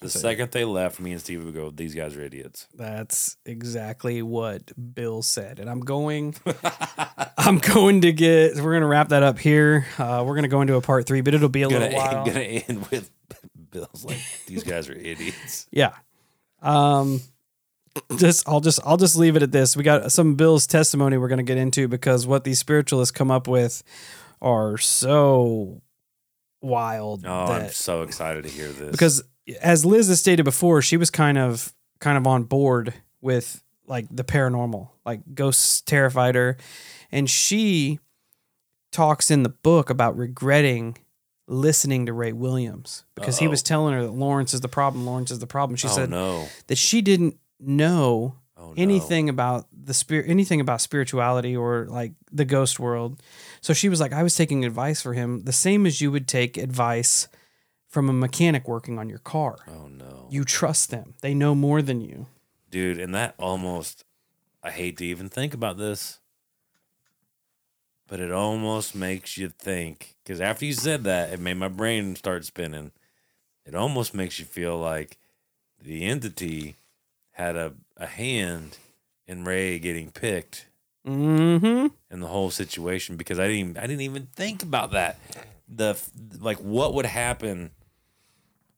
The 0.00 0.08
So- 0.08 0.20
second 0.20 0.52
they 0.52 0.64
left, 0.64 1.00
me 1.00 1.10
and 1.10 1.20
Steve 1.20 1.44
would 1.44 1.54
go, 1.54 1.70
"These 1.70 1.92
guys 1.96 2.14
are 2.16 2.22
idiots." 2.22 2.68
That's 2.72 3.36
exactly 3.44 4.22
what 4.22 4.70
Bill 4.94 5.22
said, 5.22 5.58
and 5.58 5.68
I'm 5.68 5.80
going. 5.80 6.36
I'm 7.36 7.58
going 7.58 8.02
to 8.02 8.12
get. 8.12 8.54
We're 8.56 8.70
going 8.72 8.82
to 8.82 8.86
wrap 8.86 9.08
that 9.08 9.24
up 9.24 9.40
here. 9.40 9.86
Uh, 9.98 10.22
we're 10.24 10.34
going 10.34 10.42
to 10.44 10.48
go 10.48 10.60
into 10.60 10.76
a 10.76 10.80
part 10.80 11.06
three, 11.06 11.20
but 11.20 11.34
it'll 11.34 11.48
be 11.48 11.62
a 11.62 11.68
gonna, 11.68 11.86
little 11.86 11.98
while. 11.98 12.24
gonna 12.24 12.40
end 12.40 12.86
with 12.92 13.10
Bill's 13.72 14.04
like, 14.04 14.18
"These 14.46 14.64
guys 14.64 14.88
are 14.88 14.94
idiots." 14.94 15.66
Yeah. 15.72 15.92
Um 16.62 17.20
just 18.16 18.48
I'll 18.48 18.60
just 18.60 18.80
I'll 18.84 18.96
just 18.96 19.16
leave 19.16 19.36
it 19.36 19.42
at 19.42 19.52
this. 19.52 19.76
We 19.76 19.82
got 19.82 20.12
some 20.12 20.34
Bill's 20.34 20.66
testimony 20.66 21.16
we're 21.16 21.28
going 21.28 21.38
to 21.38 21.42
get 21.44 21.58
into 21.58 21.88
because 21.88 22.26
what 22.26 22.44
these 22.44 22.58
spiritualists 22.58 23.10
come 23.10 23.30
up 23.30 23.48
with 23.48 23.82
are 24.40 24.78
so 24.78 25.82
wild 26.60 27.24
Oh, 27.26 27.46
I'm 27.46 27.70
so 27.70 28.02
excited 28.02 28.44
to 28.44 28.50
hear 28.50 28.68
this 28.68 28.90
because 28.90 29.22
as 29.60 29.84
Liz 29.84 30.08
has 30.08 30.20
stated 30.20 30.44
before, 30.44 30.82
she 30.82 30.96
was 30.96 31.10
kind 31.10 31.38
of 31.38 31.72
kind 32.00 32.18
of 32.18 32.26
on 32.26 32.44
board 32.44 32.94
with 33.20 33.62
like 33.86 34.06
the 34.10 34.24
paranormal, 34.24 34.90
like 35.04 35.20
ghosts 35.34 35.80
terrified 35.80 36.34
her, 36.34 36.56
and 37.10 37.28
she 37.28 37.98
talks 38.92 39.30
in 39.30 39.42
the 39.42 39.48
book 39.48 39.90
about 39.90 40.16
regretting 40.16 40.98
listening 41.48 42.06
to 42.06 42.12
Ray 42.12 42.32
Williams 42.32 43.04
because 43.14 43.38
he 43.38 43.46
Uh-oh. 43.46 43.50
was 43.50 43.62
telling 43.62 43.94
her 43.94 44.02
that 44.02 44.12
Lawrence 44.12 44.54
is 44.54 44.60
the 44.60 44.68
problem. 44.68 45.06
Lawrence 45.06 45.30
is 45.30 45.38
the 45.38 45.46
problem. 45.46 45.76
She 45.76 45.88
oh 45.88 45.90
said 45.90 46.10
no, 46.10 46.46
that 46.68 46.76
she 46.78 47.00
didn't 47.00 47.36
know 47.58 48.36
oh 48.56 48.68
no. 48.68 48.74
anything 48.76 49.28
about 49.28 49.66
the 49.72 49.94
spirit 49.94 50.26
anything 50.28 50.60
about 50.60 50.80
spirituality 50.80 51.56
or 51.56 51.86
like 51.86 52.12
the 52.30 52.44
ghost 52.44 52.78
world 52.78 53.20
so 53.60 53.72
she 53.72 53.88
was 53.88 53.98
like 54.00 54.12
i 54.12 54.22
was 54.22 54.36
taking 54.36 54.64
advice 54.64 55.02
for 55.02 55.12
him 55.12 55.42
the 55.42 55.52
same 55.52 55.84
as 55.86 56.00
you 56.00 56.12
would 56.12 56.28
take 56.28 56.56
advice 56.56 57.26
from 57.88 58.08
a 58.08 58.12
mechanic 58.12 58.68
working 58.68 58.96
on 58.96 59.08
your 59.08 59.18
car 59.18 59.56
Oh 59.66 59.88
no, 59.88 60.28
you 60.30 60.44
trust 60.44 60.90
them 60.90 61.14
they 61.20 61.34
know 61.34 61.56
more 61.56 61.82
than 61.82 62.00
you 62.00 62.26
dude, 62.70 63.00
and 63.00 63.12
that 63.14 63.34
almost. 63.38 64.04
I 64.62 64.70
hate 64.70 64.96
to 64.98 65.04
even 65.06 65.28
think 65.28 65.54
about 65.54 65.78
this, 65.78 66.20
but 68.08 68.20
it 68.20 68.32
almost 68.32 68.94
makes 68.94 69.36
you 69.36 69.48
think. 69.48 70.16
Because 70.24 70.40
after 70.40 70.64
you 70.64 70.72
said 70.72 71.04
that, 71.04 71.32
it 71.32 71.38
made 71.38 71.54
my 71.58 71.68
brain 71.68 72.16
start 72.16 72.44
spinning. 72.44 72.90
It 73.64 73.74
almost 73.74 74.14
makes 74.14 74.38
you 74.38 74.46
feel 74.46 74.78
like 74.78 75.18
the 75.80 76.04
entity 76.04 76.76
had 77.32 77.54
a, 77.54 77.74
a 77.96 78.06
hand 78.06 78.78
in 79.26 79.44
Ray 79.44 79.78
getting 79.78 80.10
picked 80.10 80.66
mm-hmm 81.06 81.86
in 82.10 82.20
the 82.20 82.26
whole 82.26 82.50
situation 82.50 83.16
because 83.16 83.38
I 83.38 83.46
didn't 83.46 83.58
even, 83.58 83.76
I 83.76 83.82
didn't 83.82 84.00
even 84.00 84.28
think 84.34 84.62
about 84.62 84.92
that. 84.92 85.18
The 85.68 86.00
like 86.40 86.56
what 86.58 86.94
would 86.94 87.06
happen 87.06 87.72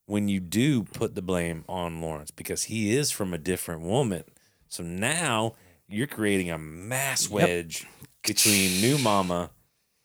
when 0.06 0.26
you 0.28 0.40
do 0.40 0.82
put 0.82 1.14
the 1.14 1.22
blame 1.22 1.64
on 1.68 2.00
Lawrence 2.00 2.32
because 2.32 2.64
he 2.64 2.96
is 2.96 3.12
from 3.12 3.32
a 3.32 3.38
different 3.38 3.82
woman. 3.82 4.24
So 4.68 4.82
now 4.82 5.54
you're 5.88 6.08
creating 6.08 6.50
a 6.50 6.58
mass 6.58 7.30
Yep. 7.30 7.88
Between 8.26 8.80
new 8.80 8.98
mama 8.98 9.50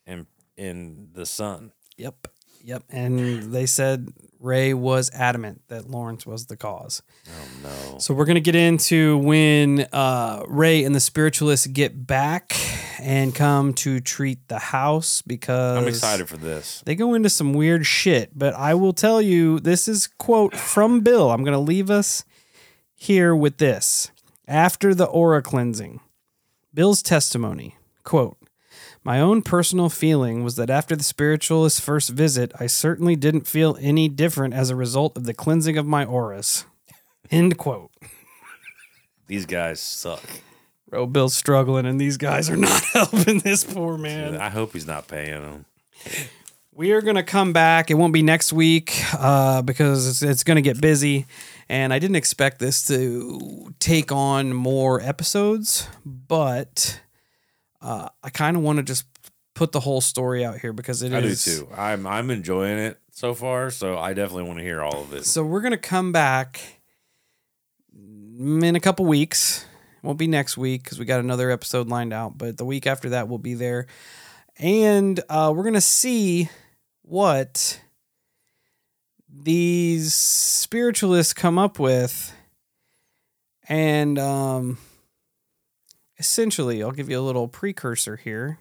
and 0.06 0.26
and 0.58 1.10
the 1.14 1.26
son. 1.26 1.72
yep 1.98 2.28
yep 2.64 2.84
and 2.90 3.54
they 3.54 3.66
said 3.66 4.10
ray 4.40 4.74
was 4.74 5.10
adamant 5.14 5.62
that 5.68 5.90
lawrence 5.90 6.26
was 6.26 6.46
the 6.48 6.56
cause 6.58 7.02
Oh 7.28 7.48
no. 7.64 8.00
So 8.00 8.14
we're 8.14 8.26
gonna 8.26 8.40
get 8.40 8.56
into 8.56 9.18
when 9.18 9.88
uh, 9.92 10.44
Ray 10.48 10.84
and 10.84 10.94
the 10.94 11.00
spiritualists 11.00 11.66
get 11.68 12.06
back 12.06 12.54
and 13.00 13.34
come 13.34 13.74
to 13.76 14.00
treat 14.00 14.48
the 14.48 14.60
house 14.60 15.22
because 15.24 15.78
I'm 15.78 15.88
excited 15.88 16.28
for 16.30 16.38
this. 16.38 16.84
They 16.86 16.94
go 16.96 17.14
into 17.16 17.30
some 17.30 17.54
weird 17.54 17.86
shit, 17.86 18.38
but 18.38 18.54
I 18.54 18.74
will 18.76 18.94
tell 18.94 19.22
you 19.22 19.60
this 19.60 19.88
is 19.88 20.08
quote 20.08 20.56
from 20.56 21.00
Bill. 21.02 21.32
I'm 21.32 21.44
gonna 21.44 21.60
leave 21.60 21.90
us 21.90 22.24
here 22.96 23.36
with 23.36 23.58
this. 23.58 24.12
After 24.48 24.94
the 24.94 25.06
aura 25.06 25.42
cleansing, 25.42 26.02
Bill's 26.74 27.02
testimony 27.02 27.78
quote. 28.06 28.38
My 29.04 29.20
own 29.20 29.42
personal 29.42 29.90
feeling 29.90 30.44
was 30.44 30.56
that 30.56 30.70
after 30.70 30.96
the 30.96 31.04
spiritualist's 31.04 31.80
first 31.80 32.10
visit, 32.10 32.52
I 32.60 32.68
certainly 32.68 33.16
didn't 33.16 33.46
feel 33.48 33.78
any 33.80 34.10
different 34.10 34.54
as 34.54 34.70
a 34.70 34.76
result 34.76 35.16
of 35.16 35.26
the 35.26 35.34
cleansing 35.34 35.78
of 35.78 35.86
my 35.86 36.06
auras. 36.06 36.66
End 37.30 37.58
quote. 37.58 37.92
These 39.28 39.46
guys 39.46 39.80
suck. 39.80 40.24
Bro, 40.90 41.08
Bill's 41.08 41.36
struggling, 41.36 41.86
and 41.86 42.00
these 42.00 42.18
guys 42.18 42.50
are 42.50 42.58
not 42.58 42.84
helping 42.94 43.40
this 43.40 43.64
poor 43.64 43.98
man. 43.98 44.38
I 44.38 44.50
hope 44.50 44.74
he's 44.74 44.88
not 44.88 45.08
paying 45.08 45.42
them. 45.42 45.66
We 46.72 46.92
are 46.92 47.02
going 47.02 47.16
to 47.16 47.24
come 47.24 47.54
back. 47.54 47.90
It 47.90 47.96
won't 47.96 48.14
be 48.14 48.22
next 48.22 48.54
week 48.54 49.02
uh, 49.14 49.62
because 49.62 50.08
it's, 50.08 50.22
it's 50.22 50.44
going 50.44 50.56
to 50.56 50.62
get 50.62 50.82
busy. 50.82 51.26
And 51.70 51.94
I 51.94 52.00
didn't 52.00 52.18
expect 52.18 52.60
this 52.60 52.86
to 52.88 53.74
take 53.80 54.12
on 54.12 54.54
more 54.54 55.00
episodes, 55.02 55.88
but 56.06 57.02
uh, 57.86 58.10
I 58.24 58.32
kind 58.32 58.58
of 58.58 58.64
want 58.64 58.78
to 58.78 58.84
just 58.84 59.06
put 59.54 59.72
the 59.72 59.80
whole 59.80 60.02
story 60.02 60.44
out 60.44 60.60
here 60.60 60.74
because 60.74 61.04
it 61.04 61.14
is. 61.14 61.48
I 61.48 61.52
do 61.52 61.60
too. 61.60 61.68
I'm 61.78 62.08
I'm 62.08 62.32
enjoying 62.32 62.80
it 62.80 63.00
so 63.12 63.36
far, 63.36 63.70
so 63.70 63.98
I 63.98 64.14
definitely 64.14 64.44
want 64.44 64.58
to 64.58 64.66
hear 64.66 64.82
all 64.82 65.02
of 65.02 65.14
it. 65.14 65.26
So 65.26 65.44
we're 65.44 65.62
going 65.62 65.72
to 65.72 65.78
come 65.78 66.12
back 66.12 66.82
in 67.94 68.76
a 68.76 68.80
couple 68.80 69.06
weeks. 69.06 69.66
It 70.04 70.06
won't 70.06 70.18
be 70.18 70.28
next 70.28 70.58
week 70.58 70.84
because 70.84 70.98
we 70.98 71.06
got 71.06 71.20
another 71.20 71.52
episode 71.52 71.88
lined 71.88 72.12
out, 72.12 72.38
but 72.38 72.58
the 72.58 72.66
week 72.66 72.88
after 72.88 73.10
that 73.10 73.28
we'll 73.28 73.38
be 73.38 73.54
there. 73.54 73.86
And 74.58 75.20
uh, 75.30 75.54
we're 75.56 75.64
going 75.64 75.74
to 75.76 75.82
see 75.82 76.50
what 77.04 77.80
these 79.30 80.14
spiritualists 80.14 81.34
come 81.34 81.60
up 81.60 81.78
with. 81.78 82.34
And 83.68 84.18
um, 84.18 84.78
essentially, 86.18 86.82
I'll 86.84 86.92
give 86.92 87.10
you 87.10 87.20
a 87.20 87.22
little 87.22 87.48
precursor 87.48 88.16
here. 88.18 88.60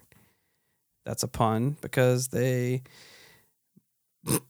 That's 1.05 1.23
a 1.23 1.27
pun 1.27 1.77
because 1.81 2.29
they 2.29 2.81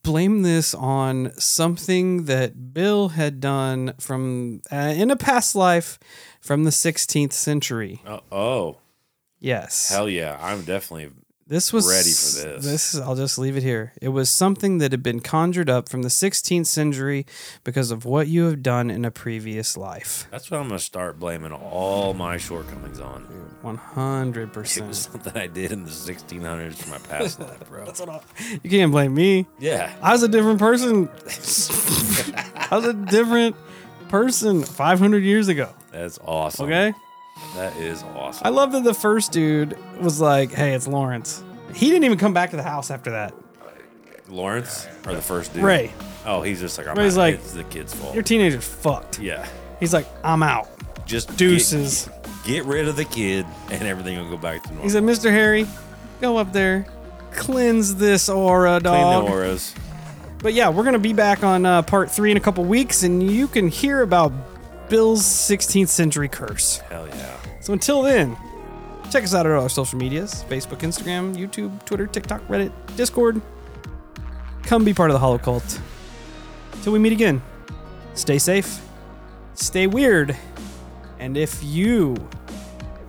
blame 0.03 0.41
this 0.43 0.73
on 0.73 1.31
something 1.37 2.25
that 2.25 2.73
Bill 2.73 3.09
had 3.09 3.39
done 3.41 3.93
from 3.99 4.61
uh, 4.71 4.93
in 4.95 5.11
a 5.11 5.17
past 5.17 5.53
life 5.55 5.99
from 6.39 6.63
the 6.63 6.69
16th 6.69 7.33
century. 7.33 8.01
Oh, 8.07 8.21
oh, 8.31 8.77
Yes. 9.39 9.89
hell 9.89 10.09
yeah! 10.09 10.39
I'm 10.41 10.63
definitely 10.63 11.11
This 11.47 11.71
was 11.71 11.87
ready 11.87 12.09
for 12.09 12.55
this. 12.59 12.65
This 12.65 12.99
I'll 12.99 13.15
just 13.15 13.37
leave 13.37 13.55
it 13.55 13.61
here. 13.61 13.93
It 14.01 14.09
was 14.09 14.31
something 14.31 14.79
that 14.79 14.91
had 14.91 15.03
been 15.03 15.19
conjured 15.19 15.69
up 15.69 15.87
from 15.89 16.01
the 16.01 16.09
16th 16.09 16.65
century 16.65 17.27
because 17.63 17.91
of 17.91 18.03
what 18.03 18.27
you 18.27 18.45
have 18.45 18.63
done 18.63 18.89
in 18.89 19.05
a 19.05 19.11
previous 19.11 19.77
life. 19.77 20.27
That's 20.31 20.49
what 20.49 20.59
I'm 20.59 20.69
gonna 20.69 20.79
start 20.79 21.19
blaming 21.19 21.51
all 21.51 22.15
my 22.15 22.37
shortcomings 22.37 22.99
on. 22.99 23.27
100%. 23.63 24.77
It 24.77 24.87
was 24.87 24.97
something 24.97 25.37
I 25.37 25.45
did 25.45 25.71
in 25.71 25.83
the 25.83 25.91
1600s 25.91 26.77
for 26.77 26.89
my 26.89 26.97
past 26.97 27.39
life, 27.39 27.69
bro. 27.69 27.85
That's 27.85 27.99
what 27.99 28.09
I, 28.09 28.21
you 28.63 28.69
can't 28.71 28.91
blame 28.91 29.13
me. 29.13 29.45
Yeah, 29.59 29.93
I 30.01 30.13
was 30.13 30.23
a 30.23 30.27
different 30.27 30.57
person. 30.57 31.09
I 32.55 32.69
was 32.71 32.85
a 32.85 32.93
different 32.93 33.55
person 34.09 34.63
500 34.63 35.23
years 35.23 35.47
ago. 35.47 35.69
that's 35.91 36.17
awesome. 36.25 36.65
Okay? 36.65 36.93
That 37.55 37.75
is 37.77 38.03
awesome. 38.15 38.45
I 38.45 38.49
love 38.49 38.71
that 38.73 38.83
the 38.83 38.93
first 38.93 39.31
dude 39.31 39.77
was 39.99 40.19
like, 40.21 40.51
"Hey, 40.51 40.73
it's 40.73 40.87
Lawrence." 40.87 41.43
He 41.73 41.87
didn't 41.89 42.05
even 42.05 42.17
come 42.17 42.33
back 42.33 42.51
to 42.51 42.55
the 42.55 42.63
house 42.63 42.89
after 42.91 43.11
that. 43.11 43.33
Lawrence 44.27 44.87
or 45.05 45.13
the 45.13 45.21
first 45.21 45.53
dude? 45.53 45.63
Ray, 45.63 45.91
Oh, 46.25 46.41
he's 46.41 46.59
just 46.59 46.77
like 46.77 46.87
I'm 46.87 46.95
Ray's 46.97 47.15
out. 47.17 47.21
like, 47.21 47.35
it's 47.35 47.51
the 47.53 47.63
kid's 47.65 47.93
fault. 47.93 48.13
your 48.15 48.23
teenager's 48.23 48.65
fucked. 48.67 49.19
yeah, 49.19 49.47
He's 49.79 49.93
like, 49.93 50.07
"I'm 50.23 50.41
out." 50.43 50.69
just 51.05 51.37
Deuces. 51.37 52.09
Get, 52.43 52.45
get 52.45 52.65
rid 52.65 52.87
of 52.87 52.95
the 52.95 53.05
kid, 53.05 53.45
and 53.69 53.83
everything 53.83 54.17
will 54.17 54.29
go 54.31 54.37
back 54.37 54.63
to 54.63 54.69
normal. 54.69 54.83
He 54.85 54.89
said, 54.89 55.03
"Mr. 55.03 55.29
Harry, 55.29 55.67
go 56.21 56.37
up 56.37 56.51
there, 56.53 56.87
cleanse 57.31 57.95
this 57.95 58.27
aura, 58.29 58.79
Clean 58.79 58.83
dog." 58.93 59.25
the 59.27 59.31
auras. 59.31 59.75
But 60.39 60.53
yeah, 60.53 60.69
we're 60.69 60.83
gonna 60.83 60.97
be 60.99 61.13
back 61.13 61.43
on 61.43 61.65
uh, 61.65 61.81
part 61.83 62.09
three 62.09 62.31
in 62.31 62.37
a 62.37 62.39
couple 62.39 62.63
weeks, 62.65 63.03
and 63.03 63.21
you 63.31 63.47
can 63.47 63.67
hear 63.67 64.01
about 64.01 64.31
Bill's 64.89 65.23
16th 65.23 65.87
century 65.87 66.29
curse. 66.29 66.77
Hell 66.89 67.07
yeah. 67.07 67.37
So 67.61 67.73
until 67.73 68.01
then, 68.01 68.37
check 69.11 69.23
us 69.23 69.33
out 69.33 69.45
at 69.45 69.51
all 69.51 69.63
our 69.63 69.69
social 69.69 69.97
medias 69.97 70.43
Facebook, 70.49 70.79
Instagram, 70.79 71.35
YouTube, 71.35 71.83
Twitter, 71.85 72.07
TikTok, 72.07 72.45
Reddit, 72.47 72.71
Discord. 72.95 73.41
Come 74.63 74.83
be 74.83 74.93
part 74.93 75.09
of 75.09 75.13
the 75.13 75.19
Hollow 75.19 75.37
Cult. 75.37 75.81
Till 76.81 76.93
we 76.93 76.99
meet 76.99 77.13
again, 77.13 77.41
stay 78.13 78.37
safe, 78.37 78.81
stay 79.53 79.87
weird, 79.87 80.35
and 81.19 81.37
if 81.37 81.63
you 81.63 82.15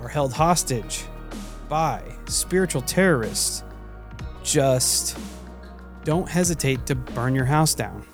are 0.01 0.09
held 0.09 0.33
hostage 0.33 1.05
by 1.69 2.03
spiritual 2.27 2.83
terrorists, 2.83 3.63
just 4.43 5.19
don't 6.05 6.29
hesitate 6.29 6.87
to 6.87 6.95
burn 6.95 7.35
your 7.35 7.45
house 7.45 7.75
down. 7.75 8.05